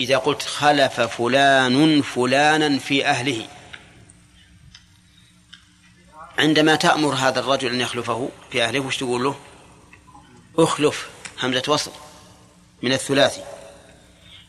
إذا 0.00 0.16
قلت 0.16 0.42
خلف 0.42 1.00
فلان 1.00 2.02
فلانا 2.02 2.78
في 2.78 3.06
أهله. 3.06 3.48
عندما 6.38 6.76
تأمر 6.76 7.14
هذا 7.14 7.40
الرجل 7.40 7.72
أن 7.74 7.80
يخلفه 7.80 8.30
في 8.50 8.64
أهله 8.64 8.80
وش 8.80 8.96
تقول 8.96 9.24
له؟ 9.24 9.38
أخلف 10.58 11.08
همزة 11.42 11.62
وصل 11.68 11.92
من 12.82 12.92
الثلاثي. 12.92 13.42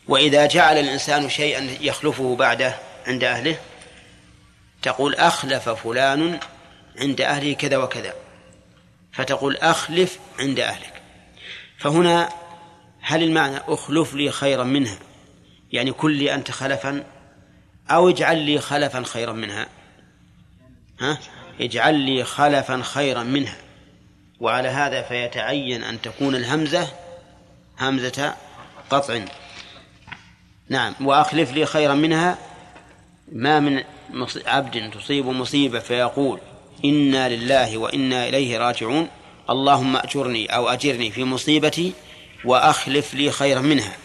وإذا 0.08 0.46
جعل 0.46 0.78
الإنسان 0.78 1.30
شيئا 1.30 1.78
يخلفه 1.82 2.36
بعده 2.36 2.76
عند 3.08 3.24
أهله 3.24 3.58
تقول 4.82 5.16
أخلف 5.16 5.70
فلان 5.70 6.40
عند 7.00 7.22
أهله 7.22 7.54
كذا 7.54 7.78
وكذا. 7.78 8.14
فتقول 9.12 9.58
أخلف 9.58 10.20
عند 10.40 10.60
أهلك. 10.60 11.02
فهنا 11.78 12.30
هل 13.02 13.24
المعنى 13.24 13.58
أخلف 13.68 14.14
لي 14.14 14.32
خيرا 14.32 14.64
منها؟ 14.64 14.98
يعني 15.72 15.92
كن 15.92 16.12
لي 16.12 16.36
أنت 16.36 16.52
خلفا 16.52 17.04
أو 17.90 18.10
اجعل 18.10 18.38
لي 18.38 18.60
خلفا 18.60 19.04
خيرا 19.04 19.34
منها؟ 19.34 19.68
ها؟ 21.00 21.18
اجعل 21.60 21.96
لي 21.96 22.24
خلفا 22.24 22.82
خيرا 22.84 23.24
منها. 23.24 23.58
وعلى 24.40 24.70
هذا 24.70 25.02
فيتعين 25.02 25.84
أن 25.84 26.02
تكون 26.02 26.36
الهمزة 26.36 26.88
همزة 27.80 28.36
قطع. 28.90 29.26
نعم 30.70 30.96
وأخلف 31.02 31.52
لي 31.52 31.66
خيرا 31.66 31.94
منها. 31.94 32.38
ما 33.32 33.60
من 33.60 33.84
عبد 34.46 34.92
تصيب 34.92 35.26
مصيبة 35.26 35.80
فيقول 35.80 36.40
إنا 36.86 37.30
لله 37.30 37.78
وإنا 37.78 38.28
إليه 38.28 38.58
راجعون. 38.58 39.08
اللهم 39.50 39.96
أجرني 39.96 40.56
أو 40.56 40.70
أجرني 40.70 41.12
في 41.12 41.24
مصيبتي 41.24 41.94
وأخلف 42.46 43.14
لي 43.14 43.32
خيرا 43.32 43.62
منها. 43.62 43.98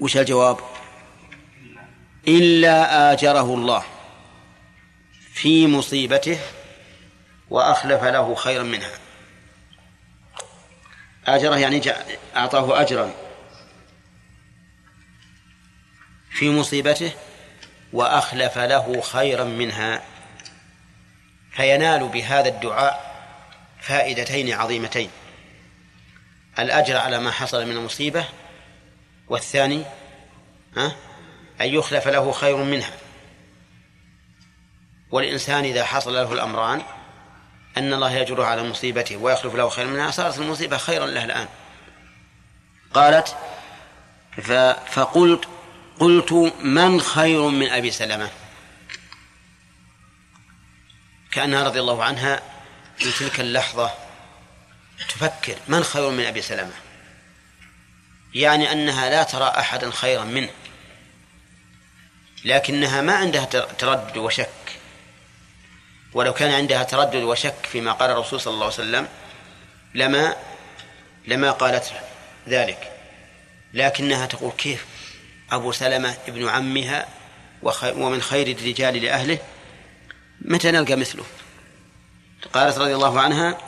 وش 0.00 0.16
الجواب؟ 0.16 0.58
إلا 2.28 3.12
آجره 3.12 3.54
الله 3.54 3.84
في 5.32 5.66
مصيبته 5.66 6.38
وأخلف 7.50 8.04
له 8.04 8.34
خيرا 8.34 8.62
منها. 8.62 8.90
آجره 11.26 11.56
يعني 11.56 11.82
أعطاه 12.36 12.80
أجرا. 12.80 13.23
في 16.34 16.50
مصيبته 16.50 17.12
وأخلف 17.92 18.58
له 18.58 19.00
خيرا 19.00 19.44
منها 19.44 20.02
فينال 21.52 22.08
بهذا 22.08 22.48
الدعاء 22.48 23.14
فائدتين 23.80 24.52
عظيمتين. 24.52 25.10
الأجر 26.58 26.96
على 26.96 27.18
ما 27.18 27.30
حصل 27.30 27.66
من 27.66 27.76
المصيبة 27.76 28.24
والثاني 29.28 29.84
ها 30.76 30.96
أن 31.60 31.66
يخلف 31.66 32.08
له 32.08 32.32
خير 32.32 32.56
منها. 32.56 32.92
والإنسان 35.10 35.64
إذا 35.64 35.84
حصل 35.84 36.14
له 36.14 36.32
الأمران 36.32 36.82
أن 37.76 37.92
الله 37.92 38.12
يجره 38.12 38.44
على 38.44 38.62
مصيبته 38.62 39.16
ويخلف 39.16 39.54
له 39.54 39.68
خير 39.68 39.86
منها. 39.86 40.10
صارت 40.10 40.38
المصيبة 40.38 40.76
خيرا 40.76 41.06
له 41.06 41.24
الآن. 41.24 41.48
قالت 42.94 43.36
فقلت 44.86 45.48
قلت 46.00 46.32
من 46.60 47.00
خير 47.00 47.48
من 47.48 47.70
أبي 47.70 47.90
سلمة؟ 47.90 48.30
كأنها 51.32 51.64
رضي 51.64 51.80
الله 51.80 52.04
عنها 52.04 52.42
في 52.98 53.12
تلك 53.12 53.40
اللحظة 53.40 53.90
تفكر 55.08 55.56
من 55.68 55.84
خير 55.84 56.10
من 56.10 56.24
أبي 56.24 56.42
سلمة؟ 56.42 56.72
يعني 58.34 58.72
أنها 58.72 59.10
لا 59.10 59.22
ترى 59.22 59.48
أحدا 59.48 59.90
خيرا 59.90 60.24
منه 60.24 60.50
لكنها 62.44 63.00
ما 63.00 63.14
عندها 63.14 63.44
تردد 63.78 64.16
وشك. 64.16 64.48
ولو 66.12 66.34
كان 66.34 66.50
عندها 66.50 66.82
تردد 66.82 67.22
وشك 67.22 67.66
فيما 67.72 67.92
قال 67.92 68.10
الرسول 68.10 68.40
صلى 68.40 68.54
الله 68.54 68.64
عليه 68.64 68.74
وسلم 68.74 69.08
لما 69.94 70.36
لما 71.26 71.50
قالت 71.50 71.92
ذلك. 72.48 72.92
لكنها 73.74 74.26
تقول 74.26 74.52
كيف؟ 74.52 74.86
أبو 75.54 75.72
سلمة 75.72 76.14
ابن 76.28 76.48
عمها 76.48 77.06
ومن 77.82 78.22
خير 78.22 78.56
الرجال 78.56 79.02
لأهله 79.02 79.38
متى 80.40 80.70
نلقى 80.70 80.96
مثله؟ 80.96 81.24
قالت 82.52 82.78
رضي 82.78 82.94
الله 82.94 83.20
عنها 83.20 83.58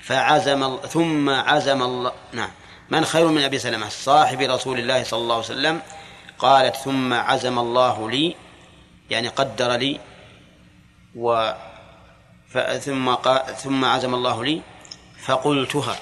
فعزم 0.00 0.76
ثم 0.76 1.30
عزم 1.30 1.82
الله 1.82 2.12
نعم 2.32 2.50
من 2.90 3.04
خير 3.04 3.28
من 3.28 3.42
أبي 3.42 3.58
سلمة؟ 3.58 3.88
صاحب 3.88 4.40
رسول 4.40 4.78
الله 4.78 5.04
صلى 5.04 5.20
الله 5.20 5.34
عليه 5.34 5.44
وسلم. 5.44 5.82
قالت 6.38 6.76
ثم 6.76 7.12
عزم 7.12 7.58
الله 7.58 8.10
لي 8.10 8.36
يعني 9.10 9.28
قدر 9.28 9.76
لي 9.76 10.00
و 11.14 11.52
ثم 12.80 13.14
ثم 13.58 13.84
عزم 13.84 14.14
الله 14.14 14.44
لي 14.44 14.62
فقلتها. 15.18 15.98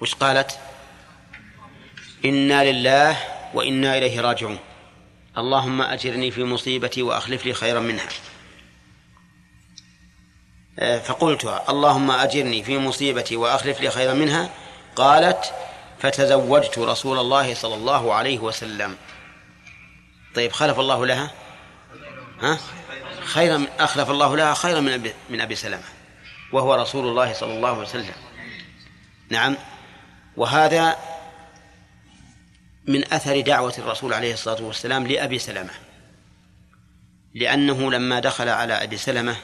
وش 0.00 0.14
قالت؟ 0.14 0.58
إنا 2.24 2.72
لله 2.72 3.16
وإنا 3.54 3.98
إليه 3.98 4.20
راجعون. 4.20 4.58
اللهم 5.38 5.82
أجرني 5.82 6.30
في 6.30 6.44
مصيبتي 6.44 7.02
وأخلف 7.02 7.46
لي 7.46 7.54
خيرا 7.54 7.80
منها. 7.80 8.08
آه، 10.78 10.98
فقلتها 10.98 11.70
اللهم 11.70 12.10
أجرني 12.10 12.62
في 12.62 12.78
مصيبتي 12.78 13.36
وأخلف 13.36 13.80
لي 13.80 13.90
خيرا 13.90 14.14
منها. 14.14 14.50
قالت 14.96 15.54
فتزوجت 15.98 16.78
رسول 16.78 17.18
الله 17.18 17.54
صلى 17.54 17.74
الله 17.74 18.14
عليه 18.14 18.38
وسلم. 18.38 18.96
طيب 20.34 20.52
خلف 20.52 20.78
الله 20.78 21.06
لها؟ 21.06 21.30
ها؟ 22.40 22.58
خيرا 23.24 23.66
أخلف 23.78 24.10
الله 24.10 24.36
لها 24.36 24.54
خيرا 24.54 24.80
من 24.80 24.92
أبي, 24.92 25.14
من 25.30 25.40
أبي 25.40 25.54
سلمة 25.54 25.84
وهو 26.52 26.74
رسول 26.74 27.08
الله 27.08 27.32
صلى 27.32 27.52
الله 27.52 27.68
عليه 27.68 27.80
وسلم. 27.80 28.14
نعم. 29.30 29.56
وهذا 30.36 30.96
من 32.86 33.12
أثر 33.12 33.40
دعوة 33.40 33.74
الرسول 33.78 34.12
عليه 34.12 34.32
الصلاة 34.32 34.62
والسلام 34.62 35.06
لأبي 35.06 35.38
سلمة. 35.38 35.70
لأنه 37.34 37.90
لما 37.90 38.20
دخل 38.20 38.48
على 38.48 38.72
أبي 38.72 38.96
سلمة 38.96 39.36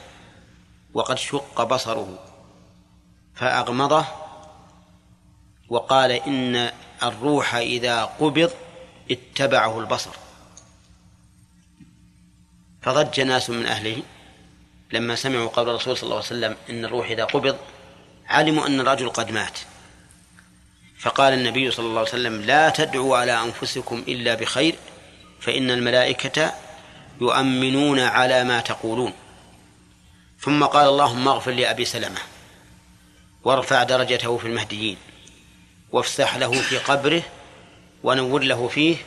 وقد 0.93 1.17
شق 1.17 1.63
بصره 1.63 2.19
فأغمضه 3.35 4.05
وقال 5.69 6.11
إن 6.11 6.71
الروح 7.03 7.55
إذا 7.55 8.03
قبض 8.03 8.51
اتبعه 9.11 9.79
البصر. 9.79 10.11
فضج 12.81 13.21
ناس 13.21 13.49
من 13.49 13.65
أهله 13.65 14.03
لما 14.91 15.15
سمعوا 15.15 15.49
قول 15.49 15.69
الرسول 15.69 15.97
صلى 15.97 16.03
الله 16.03 16.15
عليه 16.15 16.25
وسلم 16.25 16.55
إن 16.69 16.85
الروح 16.85 17.09
إذا 17.09 17.25
قبض 17.25 17.57
علموا 18.27 18.67
أن 18.67 18.79
الرجل 18.79 19.09
قد 19.09 19.31
مات. 19.31 19.59
فقال 21.01 21.33
النبي 21.33 21.71
صلى 21.71 21.85
الله 21.85 21.99
عليه 21.99 22.09
وسلم 22.09 22.41
لا 22.41 22.69
تدعوا 22.69 23.17
على 23.17 23.41
أنفسكم 23.43 24.03
إلا 24.07 24.35
بخير 24.35 24.75
فإن 25.39 25.71
الملائكة 25.71 26.53
يؤمنون 27.21 27.99
على 27.99 28.43
ما 28.43 28.59
تقولون. 28.61 29.13
ثم 30.39 30.63
قال 30.63 30.87
اللهم 30.87 31.27
اغفر 31.27 31.51
لأبي 31.51 31.85
سلمة 31.85 32.19
وارفع 33.43 33.83
درجته 33.83 34.37
في 34.37 34.47
المهديين 34.47 34.97
وافسح 35.91 36.35
له 36.37 36.51
في 36.51 36.77
قبره 36.77 37.23
ونور 38.03 38.43
له 38.43 38.67
فيه 38.67 38.97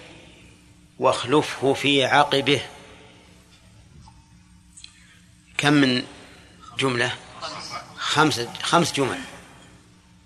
واخلفه 0.98 1.74
في 1.74 2.04
عقبه. 2.04 2.60
كم 5.58 5.72
من 5.72 6.02
جملة؟ 6.78 7.14
خمس 7.96 8.40
خمس 8.62 8.92
جمل. 8.92 9.20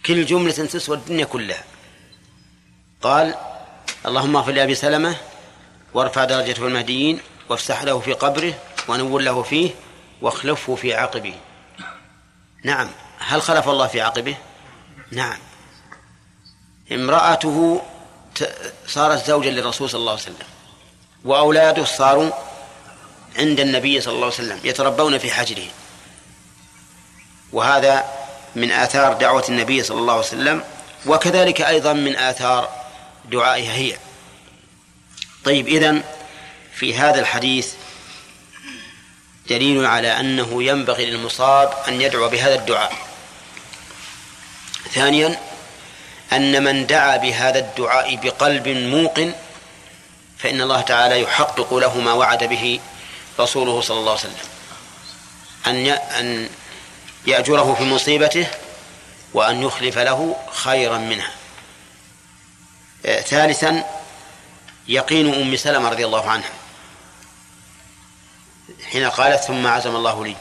كل 0.09 0.27
جملة 0.27 0.53
تسوى 0.53 0.97
الدنيا 0.97 1.25
كلها. 1.25 1.65
قال 3.03 3.35
اللهم 4.07 4.37
اغفر 4.37 4.53
لأبي 4.53 4.75
سلمة 4.75 5.17
وارفع 5.95 6.25
درجته 6.25 6.55
في 6.55 6.67
المهديين 6.67 7.21
وافسح 7.49 7.83
له 7.83 8.01
في 8.01 8.13
قبره 8.13 8.55
ونور 8.89 9.21
له 9.21 9.43
فيه 9.43 9.71
واخلفه 10.23 10.75
في 10.75 10.95
عقبه. 10.95 11.35
نعم. 12.65 12.89
هل 13.19 13.43
خلف 13.43 13.69
الله 13.69 13.87
في 13.87 14.01
عقبه؟ 14.01 14.37
نعم. 15.13 15.39
امرأته 16.93 17.83
صارت 18.87 19.27
زوجا 19.27 19.51
للرسول 19.51 19.91
صلى 19.91 20.01
الله 20.01 20.13
عليه 20.13 20.23
وسلم 20.23 20.47
وأولاده 21.25 21.85
صاروا 21.85 22.31
عند 23.39 23.61
النبي 23.61 24.01
صلى 24.01 24.15
الله 24.15 24.25
عليه 24.25 24.35
وسلم 24.35 24.61
يتربون 24.65 25.19
في 25.19 25.31
حجره 25.31 25.67
وهذا 27.53 28.18
من 28.57 28.71
آثار 28.71 29.13
دعوة 29.13 29.45
النبي 29.49 29.83
صلى 29.83 29.99
الله 29.99 30.13
عليه 30.13 30.27
وسلم 30.27 30.65
وكذلك 31.07 31.61
أيضا 31.61 31.93
من 31.93 32.17
آثار 32.17 32.69
دعائها 33.25 33.73
هي. 33.73 33.97
طيب 35.45 35.69
إذن 35.69 36.03
في 36.75 36.95
هذا 36.95 37.21
الحديث 37.21 37.73
دليل 39.49 39.87
على 39.87 40.21
أنه 40.21 40.63
ينبغي 40.63 41.07
للمصاب 41.07 41.73
أن 41.89 42.01
يدعو 42.01 42.29
بهذا 42.29 42.55
الدعاء. 42.55 42.93
ثانيا 44.93 45.41
أن 46.33 46.65
من 46.65 46.87
دعا 46.87 47.17
بهذا 47.17 47.59
الدعاء 47.59 48.17
بقلب 48.17 48.69
موقن 48.69 49.33
فإن 50.39 50.61
الله 50.61 50.81
تعالى 50.81 51.21
يحقق 51.21 51.75
له 51.75 52.01
ما 52.01 52.13
وعد 52.13 52.45
به 52.45 52.81
رسوله 53.41 53.81
صلى 53.81 53.99
الله 53.99 54.11
عليه 54.11 54.21
وسلم. 54.21 54.49
أن 55.67 55.87
أن 55.89 56.49
يأجره 57.27 57.75
في 57.75 57.85
مصيبته 57.85 58.47
وأن 59.35 59.63
يخلف 59.63 59.99
له 59.99 60.37
خيرا 60.53 60.99
منها. 60.99 61.31
آه، 63.07 63.21
ثالثا 63.21 63.85
يقين 64.89 65.35
أم 65.35 65.57
سلمة 65.57 65.89
رضي 65.89 66.07
الله 66.07 66.31
عنها. 66.31 66.51
حين 68.91 69.11
قالت 69.11 69.43
ثم 69.43 69.67
عزم 69.67 69.97
الله 69.97 70.27
لي. 70.27 70.37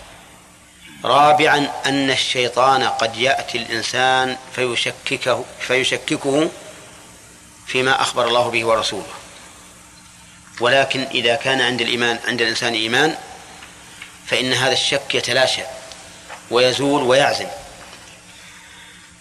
رابعا 1.04 1.72
أن 1.86 2.12
الشيطان 2.12 2.84
قد 2.84 3.18
يأتي 3.18 3.58
الإنسان 3.58 4.38
فيشككه 4.56 5.46
فيشككه 5.60 6.50
فيما 7.68 8.02
أخبر 8.02 8.28
الله 8.28 8.50
به 8.50 8.66
ورسوله. 8.66 9.14
ولكن 10.60 11.04
إذا 11.04 11.36
كان 11.36 11.62
عند 11.62 11.82
الإيمان 11.82 12.20
عند 12.28 12.42
الإنسان 12.42 12.74
إيمان 12.74 13.18
فإن 14.26 14.54
هذا 14.54 14.74
الشك 14.74 15.16
يتلاشى. 15.16 15.62
ويزول 16.52 17.04
ويعزم 17.04 17.48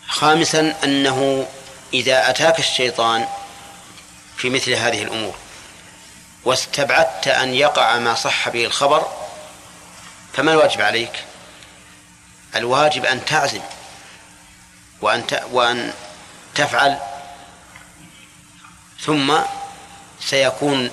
خامسا 0.08 0.74
أنه 0.84 1.46
إذا 1.94 2.30
أتاك 2.30 2.58
الشيطان 2.58 3.28
في 4.36 4.50
مثل 4.50 4.72
هذه 4.72 5.02
الأمور 5.02 5.34
واستبعدت 6.44 7.28
أن 7.28 7.54
يقع 7.54 7.98
ما 7.98 8.14
صح 8.14 8.48
به 8.48 8.64
الخبر 8.64 9.06
فما 10.32 10.52
الواجب 10.52 10.80
عليك؟ 10.80 11.24
الواجب 12.56 13.04
أن 13.04 13.24
تعزم 13.24 13.60
وأن 15.00 15.24
وأن 15.52 15.92
تفعل 16.54 16.98
ثم 19.00 19.38
سيكون 20.20 20.90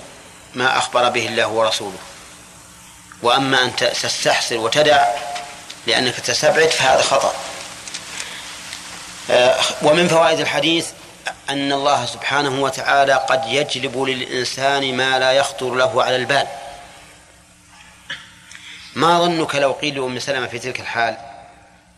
ما 0.54 0.78
أخبر 0.78 1.08
به 1.08 1.26
الله 1.26 1.46
ورسوله. 1.46 1.98
وأما 3.22 3.64
أن 3.64 3.76
تستحسر 3.76 4.56
وتدع 4.56 5.06
لأنك 5.86 6.14
تستبعد 6.14 6.68
فهذا 6.68 7.02
خطأ. 7.02 7.34
آه، 9.30 9.60
ومن 9.82 10.08
فوائد 10.08 10.40
الحديث 10.40 10.90
أن 11.50 11.72
الله 11.72 12.06
سبحانه 12.06 12.62
وتعالى 12.62 13.12
قد 13.12 13.42
يجلب 13.46 13.98
للإنسان 14.02 14.96
ما 14.96 15.18
لا 15.18 15.32
يخطر 15.32 15.74
له 15.74 16.02
على 16.02 16.16
البال. 16.16 16.46
ما 18.94 19.18
ظنك 19.18 19.54
لو 19.54 19.72
قيل 19.72 20.00
لأم 20.00 20.18
سلمة 20.18 20.46
في 20.46 20.58
تلك 20.58 20.80
الحال؟ 20.80 21.16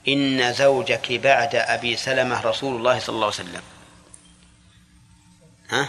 إن 0.08 0.52
زوجك 0.52 1.12
بعد 1.12 1.54
أبي 1.54 1.96
سلمة 1.96 2.40
رسول 2.40 2.76
الله 2.76 2.98
صلى 2.98 3.14
الله 3.14 3.26
عليه 3.26 3.34
وسلم. 3.36 3.62
ها؟ 5.70 5.88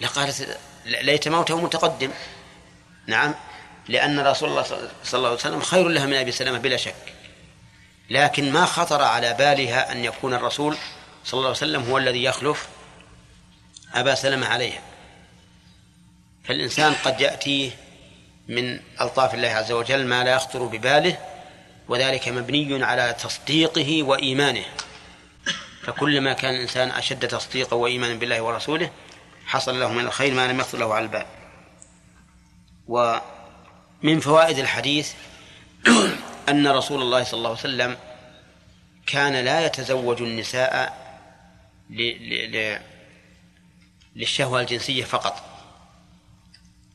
لقالت 0.00 0.58
ليت 0.84 1.28
موته 1.28 1.56
متقدم. 1.60 2.10
نعم. 3.06 3.34
لأن 3.88 4.20
رسول 4.20 4.48
الله 4.48 4.62
صلى 4.62 5.18
الله 5.18 5.28
عليه 5.28 5.38
وسلم 5.38 5.60
خير 5.60 5.88
لها 5.88 6.06
من 6.06 6.14
أبي 6.14 6.32
سلمة 6.32 6.58
بلا 6.58 6.76
شك. 6.76 6.94
لكن 8.10 8.52
ما 8.52 8.64
خطر 8.64 9.02
على 9.02 9.34
بالها 9.34 9.92
أن 9.92 10.04
يكون 10.04 10.34
الرسول 10.34 10.76
صلى 11.24 11.38
الله 11.38 11.48
عليه 11.48 11.58
وسلم 11.58 11.82
هو 11.82 11.98
الذي 11.98 12.24
يخلف 12.24 12.68
أبا 13.94 14.14
سلمة 14.14 14.46
عليها. 14.46 14.80
فالإنسان 16.44 16.94
قد 16.94 17.20
يأتيه 17.20 17.70
من 18.48 18.80
ألطاف 19.00 19.34
الله 19.34 19.48
عز 19.48 19.72
وجل 19.72 20.06
ما 20.06 20.24
لا 20.24 20.32
يخطر 20.32 20.62
بباله 20.62 21.18
وذلك 21.88 22.28
مبني 22.28 22.84
على 22.84 23.16
تصديقه 23.22 24.02
وإيمانه. 24.02 24.64
فكلما 25.82 26.32
كان 26.32 26.54
الإنسان 26.54 26.90
أشد 26.90 27.28
تصديقا 27.28 27.76
وإيمانا 27.76 28.14
بالله 28.14 28.42
ورسوله 28.42 28.90
حصل 29.46 29.80
له 29.80 29.92
من 29.92 30.06
الخير 30.06 30.34
ما 30.34 30.48
لم 30.52 30.60
يخطر 30.60 30.78
له 30.78 30.94
على 30.94 31.04
البال. 31.04 31.26
ومن 34.02 34.20
فوائد 34.20 34.58
الحديث 34.58 35.12
أن 36.48 36.66
رسول 36.68 37.02
الله 37.02 37.24
صلى 37.24 37.38
الله 37.38 37.50
عليه 37.50 37.58
وسلم 37.58 37.96
كان 39.06 39.44
لا 39.44 39.66
يتزوج 39.66 40.22
النساء 40.22 41.02
للشهوة 44.16 44.60
الجنسية 44.60 45.04
فقط 45.04 45.42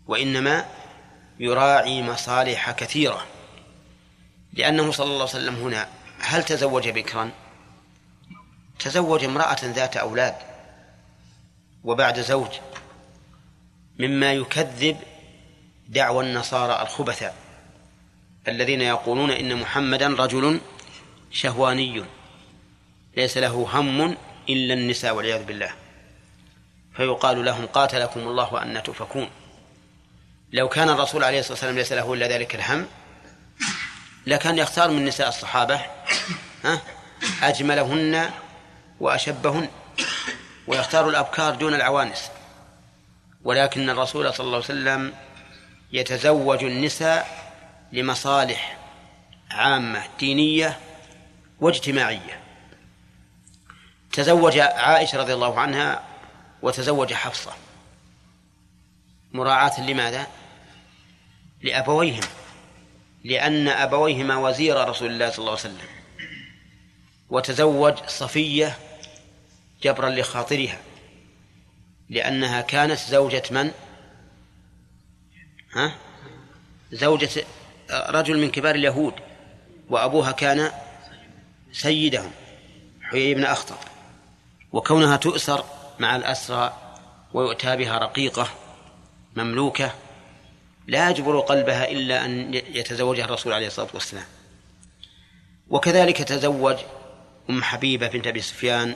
وإنما 0.07 0.65
يراعي 1.39 2.03
مصالح 2.03 2.71
كثيرة 2.71 3.25
لأنه 4.53 4.91
صلى 4.91 5.05
الله 5.05 5.15
عليه 5.15 5.23
وسلم 5.23 5.55
هنا 5.55 5.89
هل 6.19 6.43
تزوج 6.43 6.89
بكرا؟ 6.89 7.31
تزوج 8.79 9.23
امرأة 9.23 9.57
ذات 9.63 9.97
أولاد 9.97 10.35
وبعد 11.83 12.21
زوج 12.21 12.51
مما 13.99 14.33
يكذب 14.33 14.97
دعوى 15.87 16.25
النصارى 16.25 16.81
الخبثاء 16.81 17.35
الذين 18.47 18.81
يقولون 18.81 19.31
إن 19.31 19.55
محمدا 19.55 20.07
رجل 20.07 20.61
شهواني. 21.31 22.03
ليس 23.17 23.37
له 23.37 23.69
هم 23.73 24.17
إلا 24.49 24.73
النساء 24.73 25.15
والعياذ 25.15 25.43
بالله. 25.43 25.71
فيقال 26.95 27.45
لهم 27.45 27.65
قاتلكم 27.65 28.19
الله 28.19 28.53
وأن 28.53 28.83
تؤفكون. 28.83 29.29
لو 30.53 30.69
كان 30.69 30.89
الرسول 30.89 31.23
عليه 31.23 31.39
الصلاة 31.39 31.53
والسلام 31.53 31.75
ليس 31.75 31.93
له 31.93 32.13
إلا 32.13 32.27
ذلك 32.27 32.55
الهم 32.55 32.87
لكان 34.27 34.57
يختار 34.57 34.91
من 34.91 35.05
نساء 35.05 35.27
الصحابة 35.27 35.81
أجملهن 37.43 38.31
وأشبهن 38.99 39.69
ويختار 40.67 41.09
الأبكار 41.09 41.55
دون 41.55 41.73
العوانس. 41.73 42.29
ولكن 43.43 43.89
الرسول 43.89 44.33
صلى 44.33 44.45
الله 44.45 44.55
عليه 44.55 44.65
وسلم 44.65 45.13
يتزوج 45.91 46.63
النساء 46.63 47.51
لمصالح 47.91 48.77
عامة 49.51 50.03
دينية 50.19 50.79
واجتماعية 51.59 52.39
تزوج 54.13 54.57
عائشة 54.57 55.17
رضي 55.17 55.33
الله 55.33 55.59
عنها 55.59 56.03
وتزوج 56.61 57.13
حفصة 57.13 57.51
مراعاة 59.33 59.81
لماذا؟ 59.81 60.27
لأبويهم 61.61 62.23
لأن 63.23 63.67
أبويهما 63.67 64.37
وزير 64.37 64.89
رسول 64.89 65.11
الله 65.11 65.29
صلى 65.29 65.39
الله 65.39 65.51
عليه 65.51 65.61
وسلم 65.61 65.87
وتزوج 67.29 67.97
صفية 68.07 68.77
جبرا 69.83 70.09
لخاطرها 70.09 70.79
لأنها 72.09 72.61
كانت 72.61 72.99
زوجة 72.99 73.43
من؟ 73.51 73.71
ها؟ 75.73 75.95
زوجة 76.91 77.29
رجل 77.91 78.37
من 78.37 78.51
كبار 78.51 78.75
اليهود 78.75 79.13
وأبوها 79.89 80.31
كان 80.31 80.71
سيدهم 81.71 82.31
حيي 83.01 83.33
بن 83.33 83.43
أخطب 83.43 83.77
وكونها 84.71 85.17
تؤسر 85.17 85.63
مع 85.99 86.15
الأسرى 86.15 86.73
ويؤتى 87.33 87.75
بها 87.75 87.97
رقيقة 87.97 88.47
مملوكة 89.35 89.93
لا 90.87 91.09
يجبر 91.09 91.39
قلبها 91.39 91.91
إلا 91.91 92.25
أن 92.25 92.53
يتزوجها 92.53 93.25
الرسول 93.25 93.53
عليه 93.53 93.67
الصلاة 93.67 93.87
والسلام 93.93 94.25
وكذلك 95.69 96.17
تزوج 96.17 96.77
أم 97.49 97.63
حبيبة 97.63 98.07
بنت 98.07 98.27
أبي 98.27 98.41
سفيان 98.41 98.95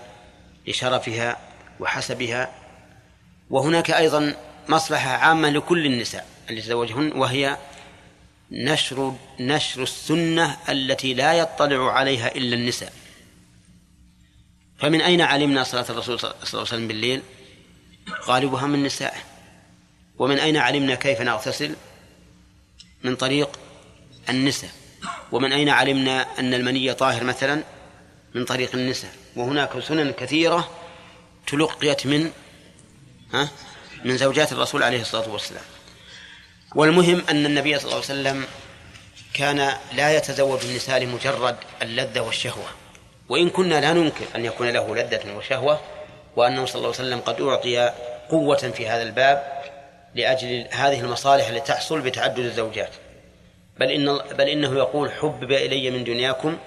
لشرفها 0.68 1.38
وحسبها 1.80 2.52
وهناك 3.50 3.92
أيضا 3.92 4.36
مصلحة 4.70 5.10
عامة 5.10 5.50
لكل 5.50 5.86
النساء 5.86 6.28
اللي 6.50 6.62
تزوجهن 6.62 7.12
وهي 7.12 7.58
نشر 8.52 9.16
نشر 9.40 9.84
السنة 9.84 10.58
التي 10.70 11.14
لا 11.14 11.34
يطلع 11.34 11.92
عليها 11.92 12.36
إلا 12.36 12.56
النساء. 12.56 12.94
فمن 14.80 15.02
أين 15.02 15.22
علمنا 15.22 15.64
صلاة 15.64 15.86
الرسول 15.90 16.20
صلى 16.20 16.32
الله 16.32 16.44
عليه 16.50 16.62
وسلم 16.62 16.88
بالليل؟ 16.88 17.22
غالبها 18.26 18.68
من 18.68 18.84
نسائه. 18.84 19.20
ومن 20.18 20.40
أين 20.40 20.58
علمنا 20.58 20.96
كيف 20.96 21.22
نغتسل؟ 21.22 21.76
من 23.04 23.16
طريق 23.16 23.60
النساء. 24.30 24.72
ومن 25.32 25.54
أين 25.54 25.70
علمنا 25.70 26.40
أن 26.40 26.54
المني 26.54 26.94
طاهر 26.94 27.24
مثلا؟ 27.24 27.64
من 28.36 28.46
طريق 28.46 28.76
النساء. 28.76 29.14
وهناك 29.36 29.80
سنن 29.80 30.12
كثيرة 30.12 30.70
تلقيت 31.48 32.08
من 32.08 32.32
ها 33.34 33.50
من 34.06 34.18
زوجات 34.18 34.52
الرسول 34.52 34.84
عليه 34.84 35.02
الصلاة 35.02 35.30
والسلام. 35.30 35.64
والمهم 36.76 37.24
أن 37.30 37.46
النبي 37.46 37.80
صلى 37.80 37.84
الله 37.84 37.96
عليه 37.96 38.06
وسلم 38.06 38.46
كان 39.34 39.74
لا 39.94 40.18
يتزوج 40.18 40.60
النساء 40.66 41.00
لمجرد 41.00 41.56
اللذة 41.82 42.20
والشهوة. 42.20 42.68
وإن 43.30 43.50
كنا 43.50 43.82
لا 43.82 43.94
ننكر 43.94 44.26
أن 44.36 44.46
يكون 44.46 44.70
له 44.70 44.96
لذة 44.96 45.36
وشهوة 45.38 45.82
وأنه 46.36 46.66
صلى 46.66 46.76
الله 46.76 46.88
عليه 46.88 47.08
وسلم 47.08 47.20
قد 47.20 47.42
أعطي 47.42 47.94
قوة 48.30 48.58
في 48.58 48.88
هذا 48.88 49.04
الباب 49.04 49.62
لأجل 50.16 50.68
هذه 50.72 51.00
المصالح 51.00 51.48
التي 51.48 51.68
تحصل 51.68 52.02
بتعدد 52.02 52.40
الزوجات. 52.40 52.90
بل 53.80 53.92
إن 53.92 54.18
بل 54.18 54.50
إنه 54.50 54.78
يقول 54.78 55.12
حبب 55.12 55.52
إلي 55.52 55.92
من 55.92 56.04
دنياكم 56.04 56.58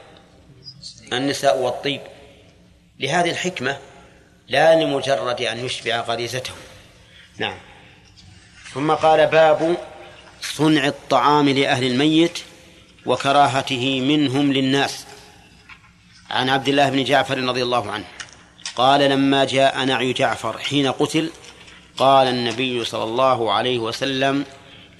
النساء 1.13 1.59
والطيب. 1.59 2.01
لهذه 3.01 3.31
الحكمة 3.31 3.79
لا 4.49 4.75
لمجرد 4.75 5.41
أن 5.41 5.67
يشبع 5.67 6.01
غريزته. 6.01 6.53
نعم. 7.39 7.57
ثم 8.73 8.91
قال 8.91 9.27
باب 9.27 9.77
صنع 10.43 10.87
الطعام 10.87 11.49
لأهل 11.49 11.85
الميت 11.87 12.39
وكراهته 13.07 14.01
منهم 14.01 14.53
للناس. 14.53 15.07
عن 16.31 16.49
عبد 16.49 16.69
الله 16.69 16.91
بن 16.91 17.05
جعفر 17.05 17.39
رضي 17.39 17.63
الله 17.63 17.91
عنه. 17.91 18.05
قال 18.77 19.01
لما 19.01 19.45
جاء 19.45 19.85
نعي 19.85 20.13
جعفر 20.13 20.59
حين 20.59 20.93
قتل 20.93 21.31
قال 21.97 22.29
النبي 22.29 22.85
صلى 22.85 23.05
الله 23.05 23.53
عليه 23.53 23.79
وسلم 23.79 24.45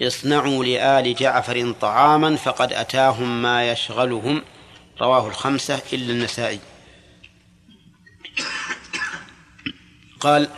اصنعوا 0.03 0.65
لآل 0.65 1.15
جعفر 1.15 1.73
طعاما 1.81 2.37
فقد 2.37 2.73
أتاهم 2.73 3.43
ما 3.43 3.71
يشغلهم 3.71 4.43
رواه 5.01 5.29
الخمسة 5.29 5.83
إلا 5.93 6.13
النسائي. 6.13 6.61
قال 10.21 10.49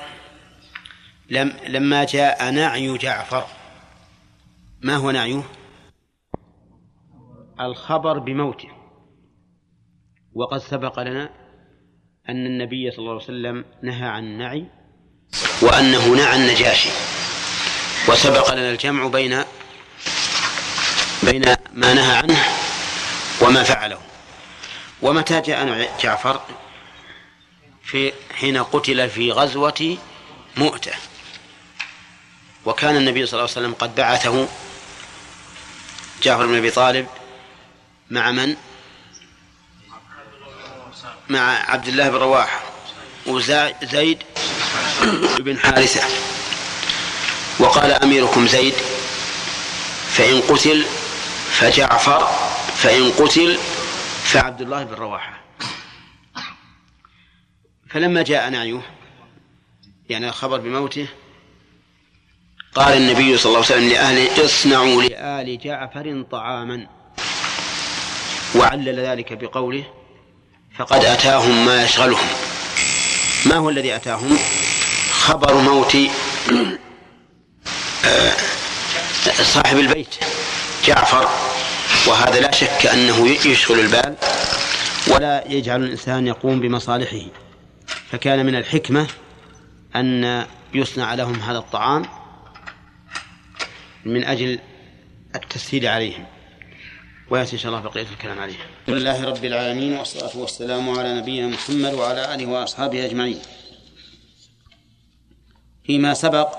لم 1.30 1.56
لما 1.66 2.04
جاء 2.04 2.50
نعي 2.50 2.98
جعفر 2.98 3.46
ما 4.80 4.96
هو 4.96 5.10
نعيه؟ 5.10 5.42
الخبر 7.60 8.18
بموته. 8.18 8.68
وقد 10.34 10.58
سبق 10.58 11.00
لنا 11.00 11.30
أن 12.28 12.46
النبي 12.46 12.90
صلى 12.90 12.98
الله 12.98 13.12
عليه 13.12 13.24
وسلم 13.24 13.64
نهى 13.82 14.08
عن 14.08 14.24
النعي 14.24 14.64
وأنه 15.62 16.14
نعى 16.14 16.36
النجاشي. 16.36 16.90
وسبق 18.08 18.54
لنا 18.54 18.70
الجمع 18.70 19.06
بين 19.06 19.44
بين 21.22 21.44
ما 21.74 21.94
نهى 21.94 22.16
عنه 22.16 22.38
وما 23.42 23.62
فعله. 23.62 23.98
ومتى 25.02 25.40
جاء 25.40 25.90
جعفر؟ 26.02 26.40
في 27.82 28.12
حين 28.34 28.56
قتل 28.56 29.10
في 29.10 29.32
غزوة 29.32 29.96
مؤتة. 30.56 30.92
وكان 32.66 32.96
النبي 32.96 33.26
صلى 33.26 33.40
الله 33.40 33.50
عليه 33.56 33.66
وسلم 33.66 33.74
قد 33.74 33.94
بعثه 33.94 34.48
جعفر 36.22 36.46
بن 36.46 36.56
أبي 36.56 36.70
طالب 36.70 37.06
مع 38.10 38.30
من؟ 38.30 38.56
مع 41.28 41.70
عبد 41.70 41.88
الله 41.88 42.08
بن 42.08 42.16
رواحة 42.16 42.62
وزيد 43.26 44.22
بن 45.38 45.58
حارثة 45.58 46.08
وقال 47.58 47.90
أميركم 47.90 48.46
زيد 48.46 48.74
فإن 50.08 50.40
قتل 50.40 50.86
فجعفر 51.50 52.26
فإن 52.76 53.10
قتل 53.12 53.58
فعبد 54.24 54.60
الله 54.60 54.84
بن 54.84 54.94
رواحة 54.94 55.40
فلما 57.90 58.22
جاء 58.22 58.50
نعيه 58.50 58.80
يعني 60.08 60.28
الخبر 60.28 60.58
بموته 60.58 61.08
قال 62.76 62.96
النبي 62.96 63.36
صلى 63.36 63.50
الله 63.50 63.64
عليه 63.64 63.74
وسلم 63.74 63.88
لأهله 63.88 64.44
اصنعوا 64.44 65.02
لآل 65.02 65.58
جعفر 65.58 66.24
طعاما. 66.30 66.86
وعلل 68.56 69.00
ذلك 69.00 69.32
بقوله 69.32 69.84
فقد 70.78 71.04
أتاهم 71.04 71.66
ما 71.66 71.84
يشغلهم. 71.84 72.26
ما 73.46 73.56
هو 73.56 73.70
الذي 73.70 73.96
أتاهم؟ 73.96 74.38
خبر 75.10 75.54
موت 75.54 75.96
آه، 78.04 78.32
صاحب 79.42 79.78
البيت 79.78 80.14
جعفر. 80.84 81.28
وهذا 82.06 82.40
لا 82.40 82.50
شك 82.50 82.86
أنه 82.86 83.28
يشغل 83.46 83.80
البال 83.80 84.14
ولا 85.06 85.44
يجعل 85.48 85.82
الإنسان 85.82 86.26
يقوم 86.26 86.60
بمصالحه. 86.60 87.26
فكان 88.10 88.46
من 88.46 88.54
الحكمة 88.54 89.06
أن 89.96 90.44
يصنع 90.74 91.14
لهم 91.14 91.34
هذا 91.34 91.58
الطعام 91.58 92.04
من 94.06 94.24
أجل 94.24 94.58
التسهيل 95.34 95.86
عليهم 95.86 96.26
ويأتي 97.30 97.52
إن 97.52 97.58
شاء 97.58 97.72
الله 97.72 97.82
بقية 97.82 98.06
الكلام 98.12 98.38
عليه 98.38 98.54
الحمد 98.54 98.96
لله 98.96 99.24
رب 99.24 99.44
العالمين 99.44 99.92
والصلاة 99.92 100.38
والسلام 100.38 100.90
على 100.90 101.14
نبينا 101.14 101.46
محمد 101.46 101.94
وعلى 101.94 102.34
آله 102.34 102.46
وأصحابه 102.46 103.06
أجمعين. 103.06 103.38
فيما 105.84 106.14
سبق 106.14 106.56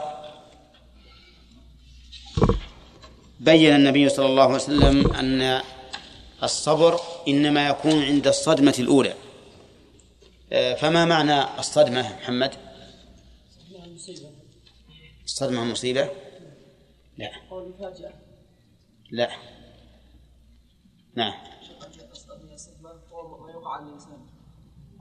بين 3.40 3.76
النبي 3.76 4.10
صلى 4.10 4.26
الله 4.26 4.44
عليه 4.44 4.56
وسلم 4.56 5.14
أن 5.14 5.62
الصبر 6.44 7.00
إنما 7.28 7.68
يكون 7.68 8.04
عند 8.04 8.28
الصدمة 8.28 8.76
الأولى. 8.80 9.14
فما 10.52 11.06
معنى 11.06 11.60
الصدمة 11.60 12.16
محمد؟ 12.22 12.52
الصدمة 15.26 15.64
مصيبة. 15.64 16.10
لا. 17.18 17.32
لا. 19.12 19.30
نعم. 21.16 21.34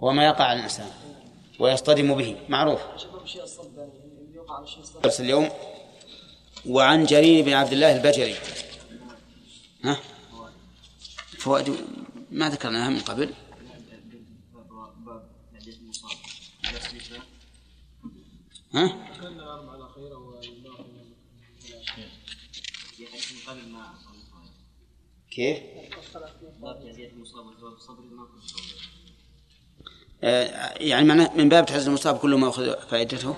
هو 0.01 0.13
ما 0.13 0.27
يقع 0.27 0.45
على 0.45 0.59
الإنسان. 0.59 0.91
ويصطدم 1.61 2.15
به. 2.15 2.37
معروف. 2.49 2.81
درس 5.03 5.21
اليوم. 5.21 5.49
وعن 6.67 7.05
جرير 7.05 7.45
بن 7.45 7.53
عبد 7.53 7.73
الله 7.73 7.97
البجري. 7.97 8.35
ها؟ 9.85 9.97
فوائد 11.39 11.77
ما 12.31 12.49
ذكرناها 12.49 12.91
من 12.91 13.01
قبل. 13.01 13.35
ها؟ 18.75 19.07
كيف؟ 25.31 25.59
آه، 30.25 30.75
يعني 30.79 31.07
معناه 31.07 31.37
من 31.37 31.49
باب 31.49 31.67
تحزن 31.67 31.89
المصاب 31.89 32.19
كل 32.19 32.35
ما 32.35 32.49
أخذ 32.49 32.89
فائدته؟ 32.89 33.37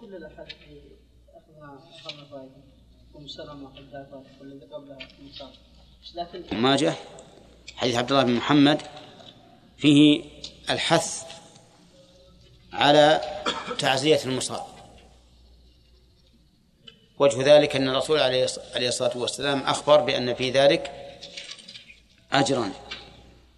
كل 0.00 0.14
الأحاديث 0.14 0.54
أخذها 1.34 1.78
أخذها 2.00 2.24
فائدة 2.24 2.70
أخذها 3.14 4.24
والذي 4.40 4.66
قبلها 4.66 4.98
لكن 6.14 6.56
ما 6.56 6.76
جاء 6.76 6.96
حديث 7.76 7.94
عبد 7.94 8.12
الله 8.12 8.24
بن 8.24 8.32
محمد 8.34 8.82
فيه 9.76 10.24
الحث 10.70 11.22
على 12.72 13.20
تعزية 13.78 14.24
المصاب. 14.24 14.79
وجه 17.20 17.56
ذلك 17.56 17.76
أن 17.76 17.88
الرسول 17.88 18.20
عليه 18.20 18.88
الصلاة 18.88 19.18
والسلام 19.18 19.60
أخبر 19.62 20.00
بأن 20.00 20.34
في 20.34 20.50
ذلك 20.50 20.92
أجرا 22.32 22.72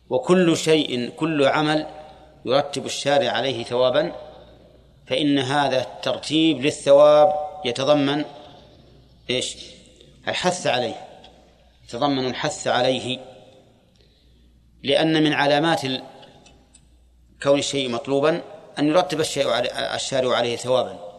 وكل 0.08 0.56
شيء 0.56 1.10
كل 1.10 1.46
عمل 1.46 1.86
يرتب 2.44 2.86
الشارع 2.86 3.30
عليه 3.30 3.64
ثوابا 3.64 4.12
فإن 5.06 5.38
هذا 5.38 5.82
الترتيب 5.82 6.60
للثواب 6.60 7.32
يتضمن 7.64 8.24
إيش؟ 9.30 9.56
الحث 10.28 10.66
عليه. 10.66 11.08
يتضمن 11.84 12.26
الحث 12.26 12.66
عليه. 12.66 13.18
لأن 14.82 15.22
من 15.22 15.32
علامات 15.32 15.80
كون 17.42 17.58
الشيء 17.58 17.88
مطلوبا 17.88 18.42
أن 18.78 18.88
يرتب 18.88 19.20
الشيء 19.20 19.58
الشارع 19.94 20.36
عليه 20.36 20.56
ثوابا. 20.56 21.11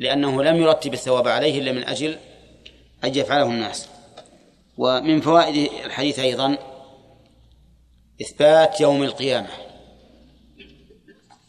لأنه 0.00 0.42
لم 0.42 0.56
يرتب 0.56 0.94
الثواب 0.94 1.28
عليه 1.28 1.58
إلا 1.58 1.72
من 1.72 1.84
أجل 1.84 2.18
أن 3.04 3.14
يفعله 3.14 3.46
الناس. 3.46 3.88
ومن 4.78 5.20
فوائد 5.20 5.72
الحديث 5.84 6.18
أيضا 6.18 6.58
إثبات 8.22 8.80
يوم 8.80 9.02
القيامة 9.02 9.48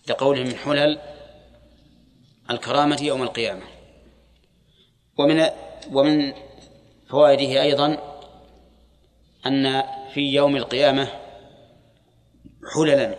لقوله 0.09 0.43
من 0.43 0.55
حلل 0.55 0.99
الكرامة 2.49 3.01
يوم 3.01 3.23
القيامة. 3.23 3.63
ومن 5.17 5.49
ومن 5.91 6.33
فوائده 7.09 7.61
أيضا 7.61 7.97
أن 9.45 9.83
في 10.13 10.21
يوم 10.21 10.55
القيامة 10.57 11.07
حللا 12.73 13.15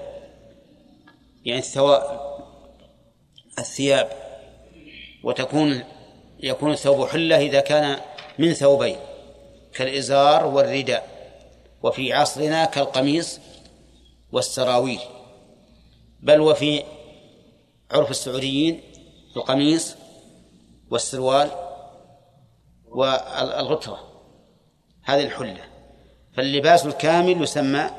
يعني 1.45 1.61
الثواب 1.61 2.21
الثياب. 3.59 4.22
وتكون 5.25 5.83
يكون 6.41 6.73
الثوب 6.73 7.07
حلة 7.07 7.37
إذا 7.37 7.61
كان 7.61 7.99
من 8.39 8.53
ثوبين 8.53 8.97
كالإزار 9.75 10.47
والرداء 10.47 11.09
وفي 11.83 12.13
عصرنا 12.13 12.65
كالقميص 12.65 13.41
والسراويل. 14.33 15.01
بل 16.21 16.41
وفي 16.41 16.83
عرف 17.91 18.11
السعوديين 18.11 18.81
القميص 19.37 19.97
والسروال 20.91 21.51
والغترة 22.89 23.99
هذه 25.05 25.25
الحلة. 25.25 25.65
فاللباس 26.37 26.87
الكامل 26.87 27.43
يسمى 27.43 27.91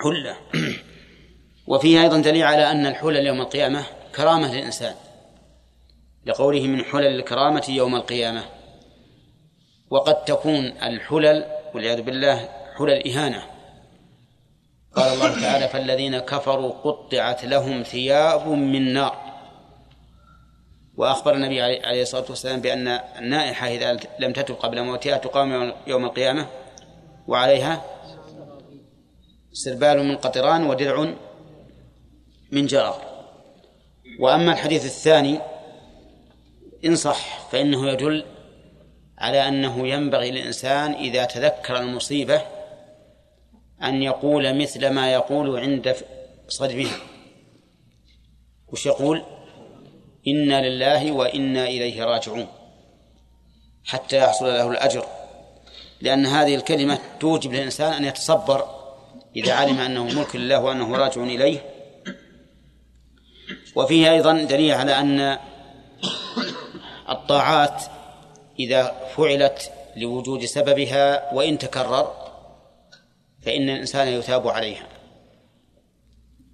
حلة. 0.00 0.36
وفيه 1.68 2.02
أيضا 2.02 2.18
دليل 2.18 2.42
على 2.42 2.70
أن 2.70 2.86
الحلل 2.86 3.26
يوم 3.26 3.40
القيامة 3.40 3.86
كرامة 4.16 4.54
للإنسان. 4.54 4.94
لقوله 6.26 6.66
من 6.66 6.84
حلل 6.84 7.06
الكرامة 7.06 7.66
يوم 7.68 7.96
القيامة. 7.96 8.44
وقد 9.90 10.24
تكون 10.24 10.64
الحلل 10.66 11.46
والعياذ 11.74 12.02
بالله 12.02 12.48
حلل 12.78 13.08
إهانة. 13.08 13.42
قال 14.94 15.12
الله 15.12 15.40
تعالى 15.40 15.68
فالذين 15.68 16.18
كفروا 16.18 16.70
قطعت 16.70 17.44
لهم 17.44 17.82
ثياب 17.82 18.48
من 18.48 18.92
نار. 18.92 19.28
وأخبر 20.96 21.34
النبي 21.34 21.62
عليه 21.62 22.02
الصلاة 22.02 22.24
والسلام 22.28 22.60
بأن 22.60 22.88
النائحة 23.18 23.68
إذا 23.68 23.96
لم 24.18 24.32
تتب 24.32 24.54
قبل 24.54 24.82
موتها 24.82 25.18
تقام 25.18 25.72
يوم 25.86 26.04
القيامة 26.04 26.46
وعليها 27.28 27.84
سربال 29.52 30.04
من 30.04 30.16
قطران 30.16 30.66
ودرع 30.66 31.14
من 32.52 32.66
جرار. 32.66 33.02
وأما 34.20 34.52
الحديث 34.52 34.84
الثاني 34.84 35.38
إن 36.84 36.96
صح 36.96 37.50
فإنه 37.50 37.88
يدل 37.88 38.24
على 39.18 39.48
أنه 39.48 39.88
ينبغي 39.88 40.30
للإنسان 40.30 40.92
إذا 40.94 41.24
تذكر 41.24 41.80
المصيبة 41.80 42.42
أن 43.82 44.02
يقول 44.02 44.62
مثل 44.62 44.88
ما 44.90 45.12
يقول 45.12 45.58
عند 45.58 45.96
صدمها 46.48 46.96
وش 48.72 48.86
يقول؟ 48.86 49.22
إنا 50.26 50.68
لله 50.68 51.12
وإنا 51.12 51.64
إليه 51.64 52.04
راجعون. 52.04 52.46
حتى 53.84 54.16
يحصل 54.16 54.46
له 54.46 54.70
الأجر. 54.70 55.06
لأن 56.00 56.26
هذه 56.26 56.54
الكلمة 56.54 56.98
توجب 57.20 57.52
للإنسان 57.52 57.92
أن 57.92 58.04
يتصبر 58.04 58.64
إذا 59.36 59.52
علم 59.52 59.78
أنه 59.78 60.04
ملك 60.04 60.36
لله 60.36 60.60
وأنه 60.60 60.96
راجع 60.96 61.22
إليه. 61.22 61.60
وفيه 63.76 64.12
أيضا 64.12 64.42
دليل 64.42 64.74
على 64.74 65.00
أن 65.00 65.38
الطاعات 67.10 67.84
إذا 68.58 69.08
فعلت 69.16 69.72
لوجود 69.96 70.44
سببها 70.44 71.34
وإن 71.34 71.58
تكرر 71.58 72.14
فإن 73.42 73.70
الإنسان 73.70 74.08
يثاب 74.08 74.48
عليها. 74.48 74.86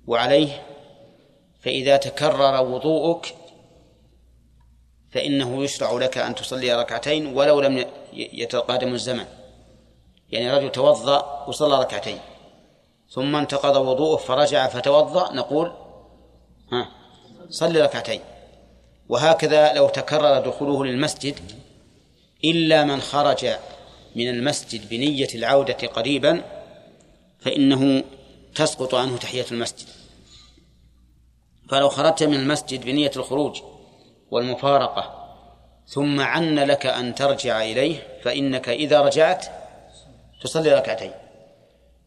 وعليه 0.06 0.62
فإذا 1.60 1.96
تكرر 1.96 2.62
وضوءك 2.62 3.34
فإنه 5.10 5.64
يشرع 5.64 5.92
لك 5.92 6.18
أن 6.18 6.34
تصلي 6.34 6.74
ركعتين 6.74 7.26
ولو 7.26 7.60
لم 7.60 7.84
يتقادم 8.12 8.94
الزمن. 8.94 9.26
يعني 10.30 10.52
رجل 10.52 10.72
توضأ 10.72 11.44
وصلى 11.48 11.78
ركعتين 11.78 12.18
ثم 13.08 13.36
انتقض 13.36 13.76
وضوءه 13.76 14.16
فرجع 14.16 14.68
فتوضأ 14.68 15.32
نقول 15.32 15.72
ها 16.72 16.88
صلي 17.48 17.82
ركعتين. 17.82 18.20
وهكذا 19.08 19.72
لو 19.72 19.88
تكرر 19.88 20.38
دخوله 20.38 20.84
للمسجد 20.84 21.34
إلا 22.44 22.84
من 22.84 23.00
خرج 23.00 23.46
من 24.16 24.28
المسجد 24.28 24.88
بنية 24.88 25.28
العودة 25.34 25.86
قريبا 25.86 26.42
فإنه 27.40 28.04
تسقط 28.54 28.94
عنه 28.94 29.16
تحية 29.16 29.46
المسجد. 29.52 29.86
فلو 31.70 31.88
خرجت 31.88 32.22
من 32.22 32.34
المسجد 32.34 32.84
بنية 32.84 33.10
الخروج 33.16 33.62
والمفارقة 34.30 35.24
ثم 35.86 36.20
عن 36.20 36.58
لك 36.58 36.86
أن 36.86 37.14
ترجع 37.14 37.62
إليه 37.62 38.20
فإنك 38.22 38.68
إذا 38.68 39.00
رجعت 39.00 39.46
تصلي 40.42 40.74
ركعتين. 40.74 41.12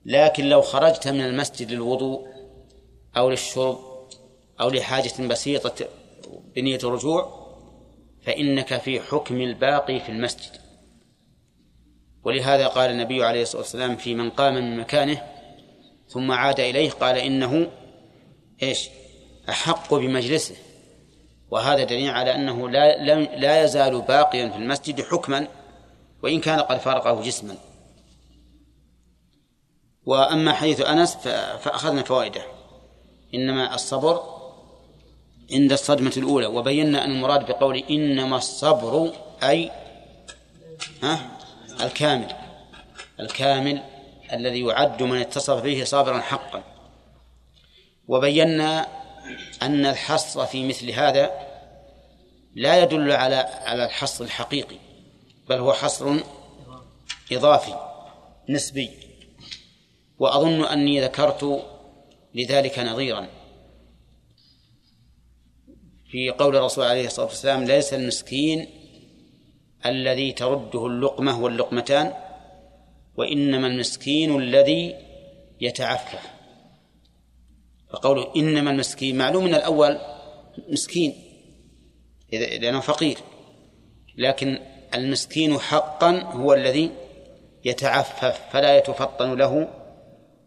لكن 0.05 0.49
لو 0.49 0.61
خرجت 0.61 1.07
من 1.07 1.21
المسجد 1.21 1.71
للوضوء 1.71 2.27
أو 3.17 3.29
للشرب 3.29 3.79
أو 4.61 4.69
لحاجة 4.69 5.27
بسيطة 5.27 5.87
بنية 6.57 6.79
الرجوع 6.83 7.47
فإنك 8.21 8.77
في 8.77 9.01
حكم 9.01 9.41
الباقي 9.41 9.99
في 9.99 10.09
المسجد. 10.09 10.51
ولهذا 12.23 12.67
قال 12.67 12.89
النبي 12.89 13.23
عليه 13.23 13.41
الصلاة 13.41 13.61
والسلام 13.61 13.95
في 13.95 14.15
من 14.15 14.29
قام 14.29 14.53
من 14.53 14.77
مكانه 14.77 15.21
ثم 16.07 16.31
عاد 16.31 16.59
إليه 16.59 16.89
قال 16.89 17.17
إنه 17.17 17.71
إيش؟ 18.63 18.89
أحق 19.49 19.93
بمجلسه. 19.93 20.55
وهذا 21.51 21.83
دليل 21.83 22.09
على 22.09 22.35
أنه 22.35 22.69
لا, 22.69 23.15
لا 23.37 23.63
يزال 23.63 24.01
باقيا 24.01 24.49
في 24.49 24.57
المسجد 24.57 25.01
حكما 25.01 25.47
وإن 26.23 26.39
كان 26.39 26.59
قد 26.59 26.77
فارقه 26.77 27.21
جسما. 27.21 27.55
وأما 30.05 30.53
حديث 30.53 30.81
أنس 30.81 31.15
فأخذنا 31.61 32.03
فوائده. 32.03 32.41
إنما 33.33 33.75
الصبر 33.75 34.36
عند 35.53 35.71
الصدمة 35.71 36.13
الأولى 36.17 36.45
وبينا 36.45 37.05
أن 37.05 37.11
المراد 37.11 37.45
بقول 37.45 37.83
إنما 37.89 38.37
الصبر 38.37 39.13
أي 39.43 39.71
ها 41.03 41.31
الكامل 41.81 42.35
الكامل 43.19 43.83
الذي 44.33 44.59
يعد 44.59 45.03
من 45.03 45.17
اتصف 45.17 45.63
به 45.63 45.83
صابرا 45.83 46.19
حقا. 46.19 46.63
وبينا 48.07 48.87
أن 49.61 49.85
الحصر 49.85 50.45
في 50.45 50.67
مثل 50.67 50.91
هذا 50.91 51.31
لا 52.55 52.83
يدل 52.83 53.11
على 53.11 53.35
على 53.65 53.85
الحصر 53.85 54.23
الحقيقي 54.23 54.75
بل 55.49 55.55
هو 55.55 55.73
حصر 55.73 56.15
إضافي 57.31 57.75
نسبي. 58.49 58.89
وأظن 60.19 60.63
أني 60.63 61.01
ذكرت 61.01 61.63
لذلك 62.35 62.79
نظيرا. 62.79 63.27
في 66.11 66.29
قول 66.29 66.55
الرسول 66.55 66.85
عليه 66.85 67.05
الصلاة 67.05 67.25
والسلام 67.25 67.63
ليس 67.63 67.93
المسكين 67.93 68.67
الذي 69.85 70.31
ترده 70.31 70.85
اللقمة 70.85 71.41
واللقمتان 71.41 72.13
وإنما 73.17 73.67
المسكين 73.67 74.35
الذي 74.39 74.95
يتعفف 75.61 76.21
فقوله 77.89 78.35
إنما 78.35 78.71
المسكين 78.71 79.17
معلوم 79.17 79.43
من 79.43 79.55
الأول 79.55 79.99
مسكين 80.69 81.13
لأنه 82.31 82.79
فقير. 82.79 83.17
لكن 84.17 84.59
المسكين 84.95 85.59
حقا 85.59 86.19
هو 86.23 86.53
الذي 86.53 86.91
يتعفف 87.65 88.41
فلا 88.51 88.77
يتفطن 88.77 89.37
له 89.37 89.69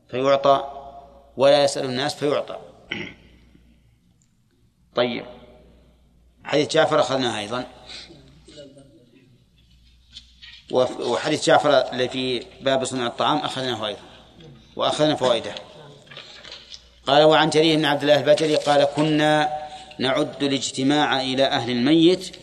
فيعطى 0.09 0.65
ولا 1.37 1.65
يسأل 1.65 1.85
الناس 1.85 2.15
فيعطى. 2.15 2.57
طيب. 4.95 5.40
حديث 6.51 6.69
جعفر 6.69 7.01
أخذناه 7.01 7.39
أيضا. 7.39 7.67
وحديث 11.01 11.47
جعفر 11.47 11.71
اللي 11.71 12.09
في 12.09 12.47
باب 12.61 12.85
صنع 12.85 13.07
الطعام 13.07 13.39
أخذناه 13.39 13.87
أيضا 13.87 14.01
وأخذنا 14.77 15.15
فوائده. 15.15 15.55
قال 17.07 17.23
وعن 17.23 17.51
جرير 17.51 17.77
بن 17.77 17.85
عبد 17.85 18.03
الله 18.03 18.21
البجلي 18.21 18.57
قال 18.57 18.85
كنا 18.85 19.49
نعد 19.99 20.43
الاجتماع 20.43 21.21
إلى 21.21 21.45
أهل 21.45 21.71
الميت 21.71 22.37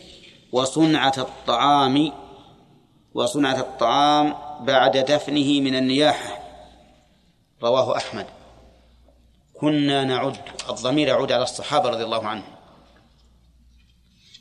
وصنعة 0.52 1.14
الطعام 1.18 2.12
وصنعة 3.14 3.60
الطعام 3.60 4.34
بعد 4.60 4.96
دفنه 4.96 5.60
من 5.60 5.74
النياحة. 5.76 6.38
رواه 7.62 7.96
أحمد. 7.96 8.26
كنا 9.54 10.04
نعد 10.04 10.36
الضمير 10.68 11.08
يعود 11.08 11.32
على 11.32 11.42
الصحابة 11.42 11.88
رضي 11.88 12.04
الله 12.04 12.26
عنهم. 12.26 12.57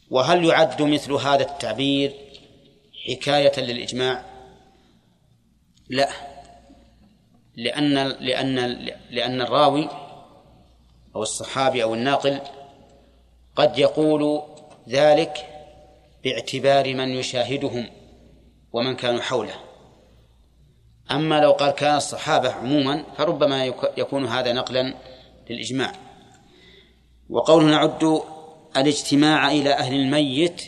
وهل 0.10 0.46
يعد 0.46 0.82
مثل 0.82 1.12
هذا 1.14 1.44
التعبير 1.44 2.14
حكاية 3.08 3.60
للإجماع؟ 3.60 4.24
لا. 5.90 6.10
لأن 7.56 7.94
لأن 8.08 8.56
لأن 9.10 9.42
الراوي 9.42 9.90
أو 11.16 11.22
الصحابي 11.22 11.84
أو 11.84 11.94
الناقل 11.94 12.40
قد 13.56 13.78
يقول 13.78 14.42
ذلك 14.90 15.38
باعتبار 16.24 16.94
من 16.94 17.10
يشاهدهم 17.10 17.90
ومن 18.74 18.96
كانوا 18.96 19.22
حوله. 19.22 19.56
أما 21.12 21.40
لو 21.40 21.52
قال 21.52 21.72
كان 21.72 21.96
الصحابة 21.96 22.52
عموما 22.52 23.04
فربما 23.18 23.66
يك- 23.66 23.94
يكون 23.98 24.26
هذا 24.26 24.54
نقلا 24.54 24.94
للإجماع. 25.50 25.92
وقوله 27.30 27.66
نعد 27.66 28.22
الاجتماع 28.82 29.52
إلى 29.52 29.74
أهل 29.74 29.94
الميت 29.94 30.64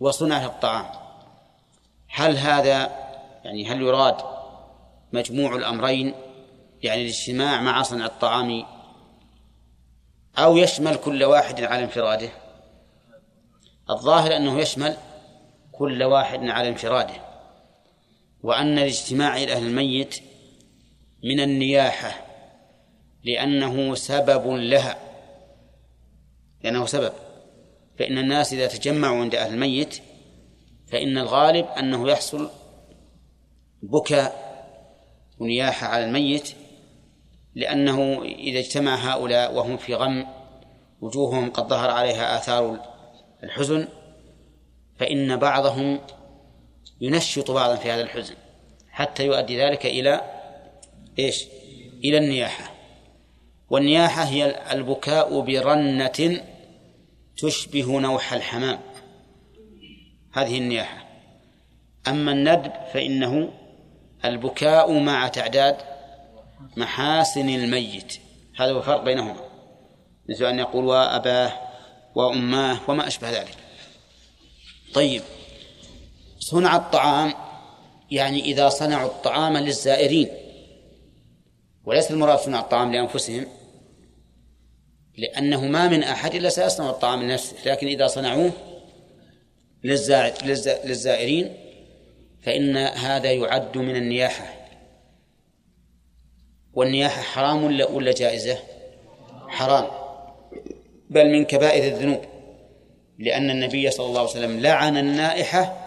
وصنع 0.00 0.44
الطعام. 0.46 0.86
هل 2.08 2.36
هذا 2.36 3.06
يعني 3.44 3.68
هل 3.68 3.82
يراد 3.82 4.16
مجموع 5.12 5.56
الأمرين 5.56 6.14
يعني 6.82 7.02
الاجتماع 7.02 7.62
مع 7.62 7.82
صنع 7.82 8.06
الطعام 8.06 8.64
أو 10.38 10.56
يشمل 10.56 10.96
كل 10.96 11.24
واحد 11.24 11.60
على 11.60 11.84
انفراده؟ 11.84 12.28
الظاهر 13.90 14.36
أنه 14.36 14.60
يشمل 14.60 14.96
كل 15.72 16.02
واحد 16.02 16.48
على 16.48 16.68
انفراده 16.68 17.14
وأن 18.42 18.78
الاجتماع 18.78 19.36
إلى 19.36 19.52
أهل 19.52 19.66
الميت 19.66 20.22
من 21.24 21.40
النياحة 21.40 22.26
لأنه 23.24 23.94
سبب 23.94 24.46
لها 24.48 24.96
لأنه 26.62 26.86
سبب. 26.86 27.12
فإن 27.98 28.18
الناس 28.18 28.52
إذا 28.52 28.66
تجمعوا 28.66 29.20
عند 29.20 29.34
أهل 29.34 29.54
الميت 29.54 30.02
فإن 30.86 31.18
الغالب 31.18 31.66
أنه 31.66 32.10
يحصل 32.10 32.50
بكاء 33.82 34.46
ونياحة 35.38 35.86
على 35.86 36.04
الميت 36.04 36.52
لأنه 37.54 38.22
إذا 38.22 38.58
اجتمع 38.58 38.94
هؤلاء 38.94 39.54
وهم 39.54 39.76
في 39.76 39.94
غم 39.94 40.26
وجوههم 41.00 41.50
قد 41.50 41.68
ظهر 41.68 41.90
عليها 41.90 42.38
آثار 42.38 42.80
الحزن 43.44 43.88
فإن 44.98 45.36
بعضهم 45.36 46.00
ينشط 47.00 47.50
بعضا 47.50 47.76
في 47.76 47.90
هذا 47.90 48.02
الحزن 48.02 48.34
حتى 48.90 49.26
يؤدي 49.26 49.62
ذلك 49.62 49.86
إلى 49.86 50.20
إيش؟ 51.18 51.46
إلى 52.04 52.18
النياحة 52.18 52.74
والنياحة 53.70 54.24
هي 54.24 54.72
البكاء 54.72 55.40
برنة 55.40 56.40
تشبه 57.36 58.00
نوح 58.00 58.32
الحمام. 58.32 58.80
هذه 60.32 60.58
النياحة. 60.58 61.06
أما 62.08 62.32
الندب 62.32 62.72
فإنه 62.92 63.52
البكاء 64.24 64.92
مع 64.92 65.28
تعداد 65.28 65.76
محاسن 66.76 67.48
الميت. 67.48 68.18
هذا 68.56 68.72
هو 68.72 68.78
الفرق 68.78 69.04
بينهما. 69.04 69.40
مثل 70.28 70.44
أن 70.44 70.58
يقول 70.58 70.84
وأباه 70.84 71.52
وأماه 72.14 72.78
وما 72.88 73.06
أشبه 73.06 73.30
ذلك. 73.30 73.56
طيب. 74.94 75.22
صنع 76.38 76.76
الطعام 76.76 77.34
يعني 78.10 78.40
إذا 78.40 78.68
صنعوا 78.68 79.08
الطعام 79.08 79.56
للزائرين. 79.56 80.28
وليس 81.84 82.10
المراد 82.10 82.38
صنع 82.38 82.60
الطعام 82.60 82.92
لأنفسهم. 82.92 83.46
لأنه 85.16 85.64
ما 85.66 85.88
من 85.88 86.02
أحد 86.02 86.34
إلا 86.34 86.48
سيصنع 86.48 86.90
الطعام 86.90 87.22
لنفسه 87.22 87.56
لكن 87.66 87.86
إذا 87.86 88.06
صنعوه 88.06 88.52
للزائر 89.84 90.34
للز- 90.34 90.86
للزائرين 90.86 91.56
فإن 92.42 92.76
هذا 92.76 93.32
يعد 93.32 93.78
من 93.78 93.96
النياحة. 93.96 94.52
والنياحة 96.74 97.22
حرام 97.22 97.64
ولا 97.64 97.88
ولا 97.88 98.12
جائزة؟ 98.12 98.58
حرام. 99.48 99.86
بل 101.10 101.26
من 101.32 101.44
كبائر 101.44 101.92
الذنوب 101.94 102.20
لأن 103.18 103.50
النبي 103.50 103.90
صلى 103.90 104.06
الله 104.06 104.20
عليه 104.20 104.30
وسلم 104.30 104.60
لعن 104.60 104.96
النائحة 104.96 105.86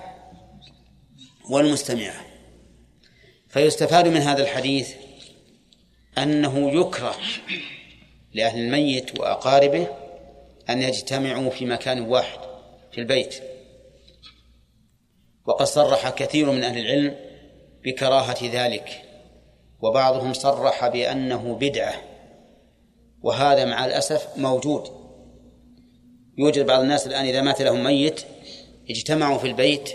والمستمعة. 1.49 2.25
فيستفاد 3.47 4.07
من 4.07 4.17
هذا 4.21 4.43
الحديث 4.43 4.93
أنه 6.17 6.71
يكره 6.81 7.15
لأهل 8.33 8.59
الميت 8.59 9.19
وأقاربه 9.19 9.87
أن 10.69 10.81
يجتمعوا 10.81 11.49
في 11.49 11.65
مكان 11.65 12.01
واحد 12.01 12.39
في 12.91 12.97
البيت. 12.97 13.35
وقد 15.45 15.65
صرح 15.65 16.09
كثير 16.09 16.51
من 16.51 16.63
أهل 16.63 16.77
العلم 16.77 17.15
بكراهة 17.85 18.37
ذلك 18.43 19.01
وبعضهم 19.81 20.33
صرح 20.33 20.87
بأنه 20.87 21.55
بدعة 21.55 21.93
وهذا 23.21 23.65
مع 23.65 23.85
الأسف 23.85 24.37
موجود. 24.37 24.89
يوجد 26.37 26.65
بعض 26.65 26.81
الناس 26.81 27.07
الآن 27.07 27.25
إذا 27.25 27.41
مات 27.41 27.61
لهم 27.61 27.83
ميت 27.83 28.21
اجتمعوا 28.89 29.37
في 29.37 29.47
البيت 29.47 29.89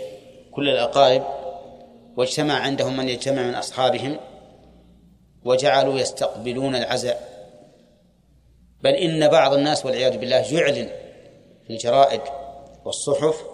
كل 0.51 0.69
الأقارب 0.69 1.23
واجتمع 2.17 2.53
عندهم 2.53 2.97
من 2.97 3.09
يجتمع 3.09 3.41
من 3.41 3.55
أصحابهم 3.55 4.17
وجعلوا 5.45 5.99
يستقبلون 5.99 6.75
العزاء. 6.75 7.34
بل 8.85 8.93
إن 8.93 9.27
بعض 9.27 9.53
الناس 9.53 9.85
والعياذ 9.85 10.17
بالله 10.17 10.53
يعلن 10.53 10.89
في 11.67 11.69
الجرائد 11.69 12.21
والصحف 12.85 13.45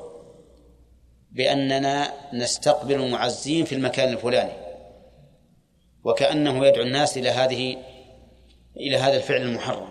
بأننا 1.31 2.13
نستقبل 2.33 2.93
المعزين 2.95 3.65
في 3.65 3.75
المكان 3.75 4.13
الفلاني 4.13 4.53
وكأنه 6.03 6.65
يدعو 6.65 6.83
الناس 6.83 7.17
إلى 7.17 7.29
هذه 7.29 7.77
إلى 8.77 8.97
هذا 8.97 9.17
الفعل 9.17 9.41
المحرم. 9.41 9.89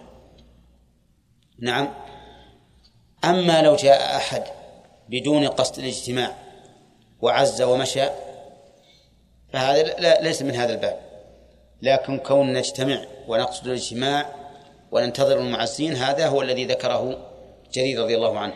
نعم. 1.58 1.94
أما 3.24 3.62
لو 3.62 3.76
جاء 3.76 4.16
أحد 4.16 4.44
بدون 5.08 5.48
قصد 5.48 5.78
الاجتماع 5.78 6.34
وعز 7.20 7.62
ومشى 7.62 8.08
فهذا 9.52 9.82
لا 9.82 10.22
ليس 10.22 10.42
من 10.42 10.54
هذا 10.54 10.72
الباب. 10.72 11.00
لكن 11.82 12.18
كون 12.18 12.52
نجتمع 12.52 13.04
ونقصد 13.28 13.66
الاجتماع 13.66 14.39
وننتظر 14.92 15.38
المعزين. 15.38 15.96
هذا 15.96 16.26
هو 16.26 16.42
الذي 16.42 16.64
ذكره 16.64 17.30
جرير 17.72 18.02
رضي 18.02 18.16
الله 18.16 18.38
عنه. 18.38 18.54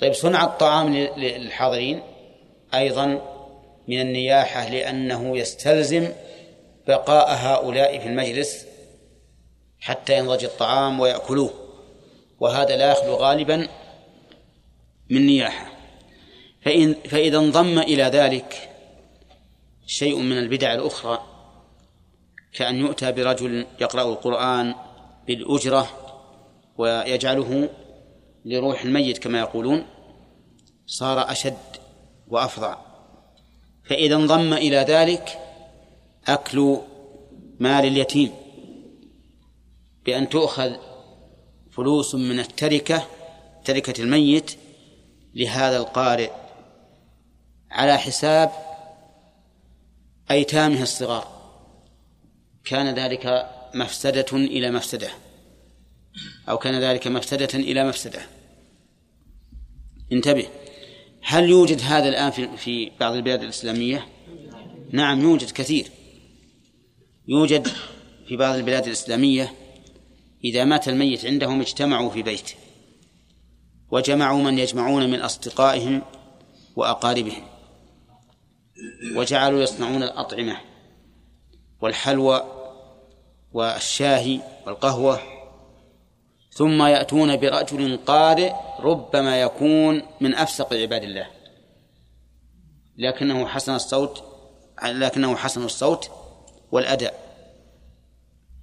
طيب 0.00 0.12
صنع 0.12 0.44
الطعام 0.44 0.94
للحاضرين 0.94 2.02
أيضا 2.74 3.06
من 3.88 4.00
النياحة 4.00 4.68
لأنه 4.68 5.38
يستلزم 5.38 6.12
بقاء 6.88 7.34
هؤلاء 7.34 7.98
في 7.98 8.06
المجلس 8.06 8.66
حتى 9.80 10.18
ينضج 10.18 10.44
الطعام 10.44 11.00
ويأكلوه 11.00 11.50
وهذا 12.40 12.76
لا 12.76 12.90
يخلو 12.90 13.14
غالبا 13.14 13.68
من 15.10 15.26
نياحة. 15.26 15.72
فإن 16.64 16.94
فإذا 16.94 17.38
انضم 17.38 17.78
إلى 17.78 18.02
ذلك 18.02 18.68
شيء 19.86 20.18
من 20.18 20.38
البدع 20.38 20.74
الأخرى 20.74 21.22
كأن 22.52 22.76
يؤتى 22.76 23.12
برجل 23.12 23.66
يقرأ 23.80 24.02
القرآن 24.02 24.74
بالأجرة 25.26 25.88
ويجعله 26.78 27.68
لروح 28.44 28.82
الميت 28.82 29.18
كما 29.18 29.38
يقولون 29.38 29.86
صار 30.86 31.30
أشد 31.30 31.56
وأفظع 32.28 32.78
فإذا 33.84 34.14
انضم 34.16 34.52
إلى 34.52 34.76
ذلك 34.76 35.38
أكل 36.26 36.78
مال 37.60 37.84
اليتيم. 37.84 38.32
بأن 40.04 40.28
تؤخذ 40.28 40.72
فلوس 41.70 42.14
من 42.14 42.40
التركة 42.40 43.06
تركة 43.64 44.02
الميت 44.02 44.58
لهذا 45.34 45.76
القارئ 45.76 46.30
على 47.70 47.98
حساب 47.98 48.50
أيتامه 50.30 50.82
الصغار. 50.82 51.26
كان 52.64 52.94
ذلك 52.94 53.50
مفسدة 53.74 54.26
إلى 54.32 54.70
مفسدة. 54.70 55.10
أو 56.48 56.58
كان 56.58 56.80
ذلك 56.80 57.06
مفسدة 57.06 57.48
إلى 57.54 57.88
مفسدة. 57.88 58.20
انتبه. 60.12 60.46
هل 61.22 61.48
يوجد 61.48 61.80
هذا 61.80 62.08
الآن 62.08 62.56
في 62.56 62.90
بعض 63.00 63.14
البلاد 63.14 63.42
الإسلامية؟ 63.42 64.08
نعم 64.92 65.20
يوجد 65.20 65.50
كثير. 65.50 65.86
يوجد 67.28 67.68
في 68.28 68.36
بعض 68.36 68.54
البلاد 68.54 68.86
الإسلامية 68.86 69.52
إذا 70.44 70.64
مات 70.64 70.88
الميت 70.88 71.26
عندهم 71.26 71.60
اجتمعوا 71.60 72.10
في 72.10 72.22
بيت. 72.22 72.50
وجمعوا 73.90 74.42
من 74.42 74.58
يجمعون 74.58 75.10
من 75.10 75.20
أصدقائهم 75.20 76.02
وأقاربهم. 76.76 77.42
وجعلوا 79.16 79.62
يصنعون 79.62 80.02
الأطعمة 80.02 80.56
والحلوى 81.80 82.61
والشاهي 83.52 84.40
والقهوة. 84.66 85.20
ثم 86.50 86.82
يأتون 86.82 87.36
برجل 87.36 87.96
قارئ 88.06 88.52
ربما 88.80 89.40
يكون 89.40 90.02
من 90.20 90.34
أفسق 90.34 90.74
عباد 90.74 91.02
الله. 91.02 91.26
لكنه 92.98 93.46
حسن 93.46 93.74
الصوت 93.74 94.24
لكنه 94.84 95.36
حسن 95.36 95.64
الصوت 95.64 96.10
والأداء. 96.72 97.14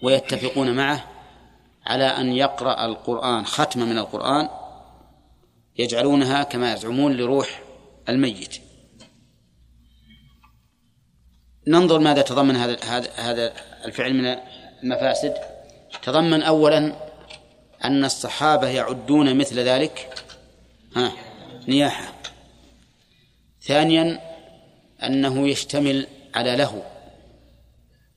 ويتفقون 0.03 0.75
معه 0.75 1.05
على 1.85 2.03
أن 2.05 2.31
يقرأ 2.31 2.85
القرآن 2.85 3.45
ختمة 3.45 3.85
من 3.85 3.97
القرآن 3.97 4.49
يجعلونها 5.77 6.43
كما 6.43 6.73
يزعمون 6.73 7.13
لروح 7.13 7.61
الميت. 8.09 8.61
ننظر 11.67 11.99
ماذا 11.99 12.21
تضمن 12.21 12.55
هذا 12.55 12.77
هذا 12.83 13.11
هذا 13.15 13.53
الفعل 13.85 14.13
من 14.13 14.48
المفاسد 14.83 15.33
تضمن 16.03 16.41
أولا 16.41 16.95
أن 17.83 18.05
الصحابة 18.05 18.67
يعدون 18.67 19.37
مثل 19.37 19.59
ذلك. 19.59 20.23
ها 20.95 21.11
نياحة. 21.67 22.13
ثانيا 23.61 24.19
أنه 25.03 25.47
يشتمل 25.47 26.07
على 26.35 26.55
لهو 26.55 26.81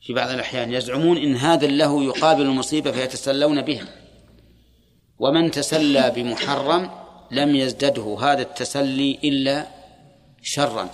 في 0.01 0.13
بعض 0.13 0.31
الأحيان 0.31 0.73
يزعمون 0.73 1.17
إن 1.17 1.37
هذا 1.37 1.67
اللهو 1.67 2.03
يقابل 2.03 2.43
المصيبة 2.43 2.93
فيتسلون 2.93 3.63
بهم. 3.63 3.87
ومن 5.19 5.51
تسلى 5.51 6.13
بمحرم 6.17 6.91
لم 7.31 7.57
يزدده 7.57 8.19
هذا 8.21 8.43
التسلي 8.43 9.19
إلا 9.25 9.67
شرا 10.43 10.91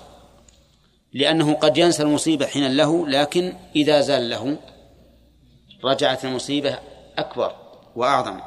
لأنه 1.12 1.54
قد 1.54 1.78
ينسى 1.78 2.02
المصيبة 2.02 2.46
حين 2.46 2.76
له 2.76 3.08
لكن 3.08 3.52
إذا 3.76 4.00
زال 4.00 4.30
له 4.30 4.58
رجعت 5.84 6.24
المصيبة 6.24 6.78
أكبر 7.18 7.56
وأعظم. 7.96 8.40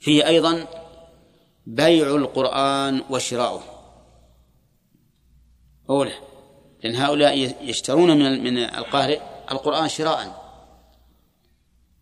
فيه 0.00 0.26
أيضا 0.26 0.66
بيع 1.66 2.06
القرآن 2.06 3.02
وشراؤه. 3.10 3.62
أولى 5.90 6.14
لأن 6.84 6.96
هؤلاء 6.96 7.54
يشترون 7.60 8.18
من 8.18 8.44
من 8.44 8.58
القارئ 8.58 9.20
القرآن 9.50 9.88
شراء. 9.88 10.44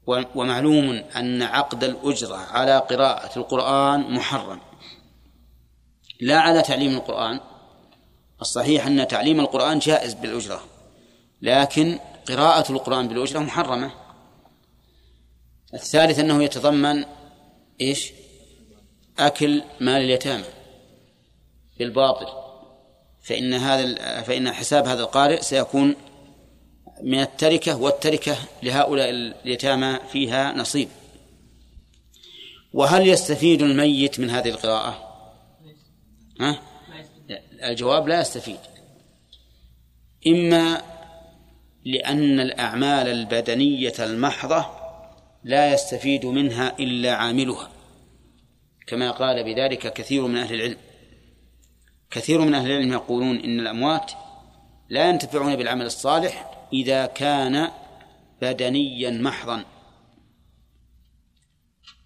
ومعلوم 0.06 1.04
أن 1.16 1.42
عقد 1.42 1.84
الأجرة 1.84 2.36
على 2.36 2.78
قراءة 2.78 3.38
القرآن 3.38 4.14
محرم. 4.14 4.60
لا 6.20 6.40
على 6.40 6.62
تعليم 6.62 6.96
القرآن. 6.96 7.40
الصحيح 8.40 8.86
أن 8.86 9.08
تعليم 9.08 9.40
القرآن 9.40 9.78
جائز 9.78 10.14
بالأجرة 10.14 10.60
لكن 11.42 11.98
قراءة 12.28 12.72
القرآن 12.72 13.08
بالأجرة 13.08 13.38
محرمة. 13.38 14.01
الثالث 15.74 16.18
أنه 16.18 16.44
يتضمن 16.44 17.04
إيش 17.80 18.12
أكل 19.18 19.62
مال 19.80 20.02
اليتامى 20.02 20.44
بالباطل 21.78 22.26
فإن 23.22 23.54
هذا 23.54 24.22
فإن 24.22 24.52
حساب 24.52 24.86
هذا 24.86 25.02
القارئ 25.02 25.42
سيكون 25.42 25.94
من 27.02 27.20
التركة 27.20 27.76
والتركة 27.76 28.36
لهؤلاء 28.62 29.10
اليتامى 29.10 29.98
فيها 30.12 30.52
نصيب 30.52 30.88
وهل 32.72 33.08
يستفيد 33.08 33.62
الميت 33.62 34.20
من 34.20 34.30
هذه 34.30 34.48
القراءة؟ 34.48 35.12
ها؟ 36.40 36.62
الجواب 37.62 38.08
لا 38.08 38.20
يستفيد 38.20 38.58
إما 40.26 40.82
لأن 41.84 42.40
الأعمال 42.40 43.08
البدنية 43.08 43.94
المحضة 43.98 44.81
لا 45.44 45.72
يستفيد 45.72 46.26
منها 46.26 46.78
إلا 46.78 47.14
عاملها. 47.14 47.70
كما 48.86 49.10
قال 49.10 49.44
بذلك 49.44 49.92
كثير 49.92 50.26
من 50.26 50.36
أهل 50.36 50.54
العلم. 50.54 50.76
كثير 52.10 52.40
من 52.40 52.54
أهل 52.54 52.70
العلم 52.70 52.92
يقولون 52.92 53.36
إن 53.36 53.60
الأموات 53.60 54.12
لا 54.88 55.08
ينتفعون 55.08 55.56
بالعمل 55.56 55.86
الصالح 55.86 56.66
إذا 56.72 57.06
كان 57.06 57.70
بدنيا 58.42 59.10
محضا 59.10 59.64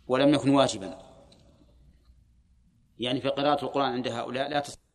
ولم 0.06 0.34
يكن 0.34 0.50
واجبا. 0.50 0.98
يعني 2.98 3.20
في 3.20 3.28
قراءة 3.28 3.64
القرآن 3.64 3.92
عند 3.92 4.08
هؤلاء 4.08 4.48
لا 4.48 4.60
تصح 4.60 4.85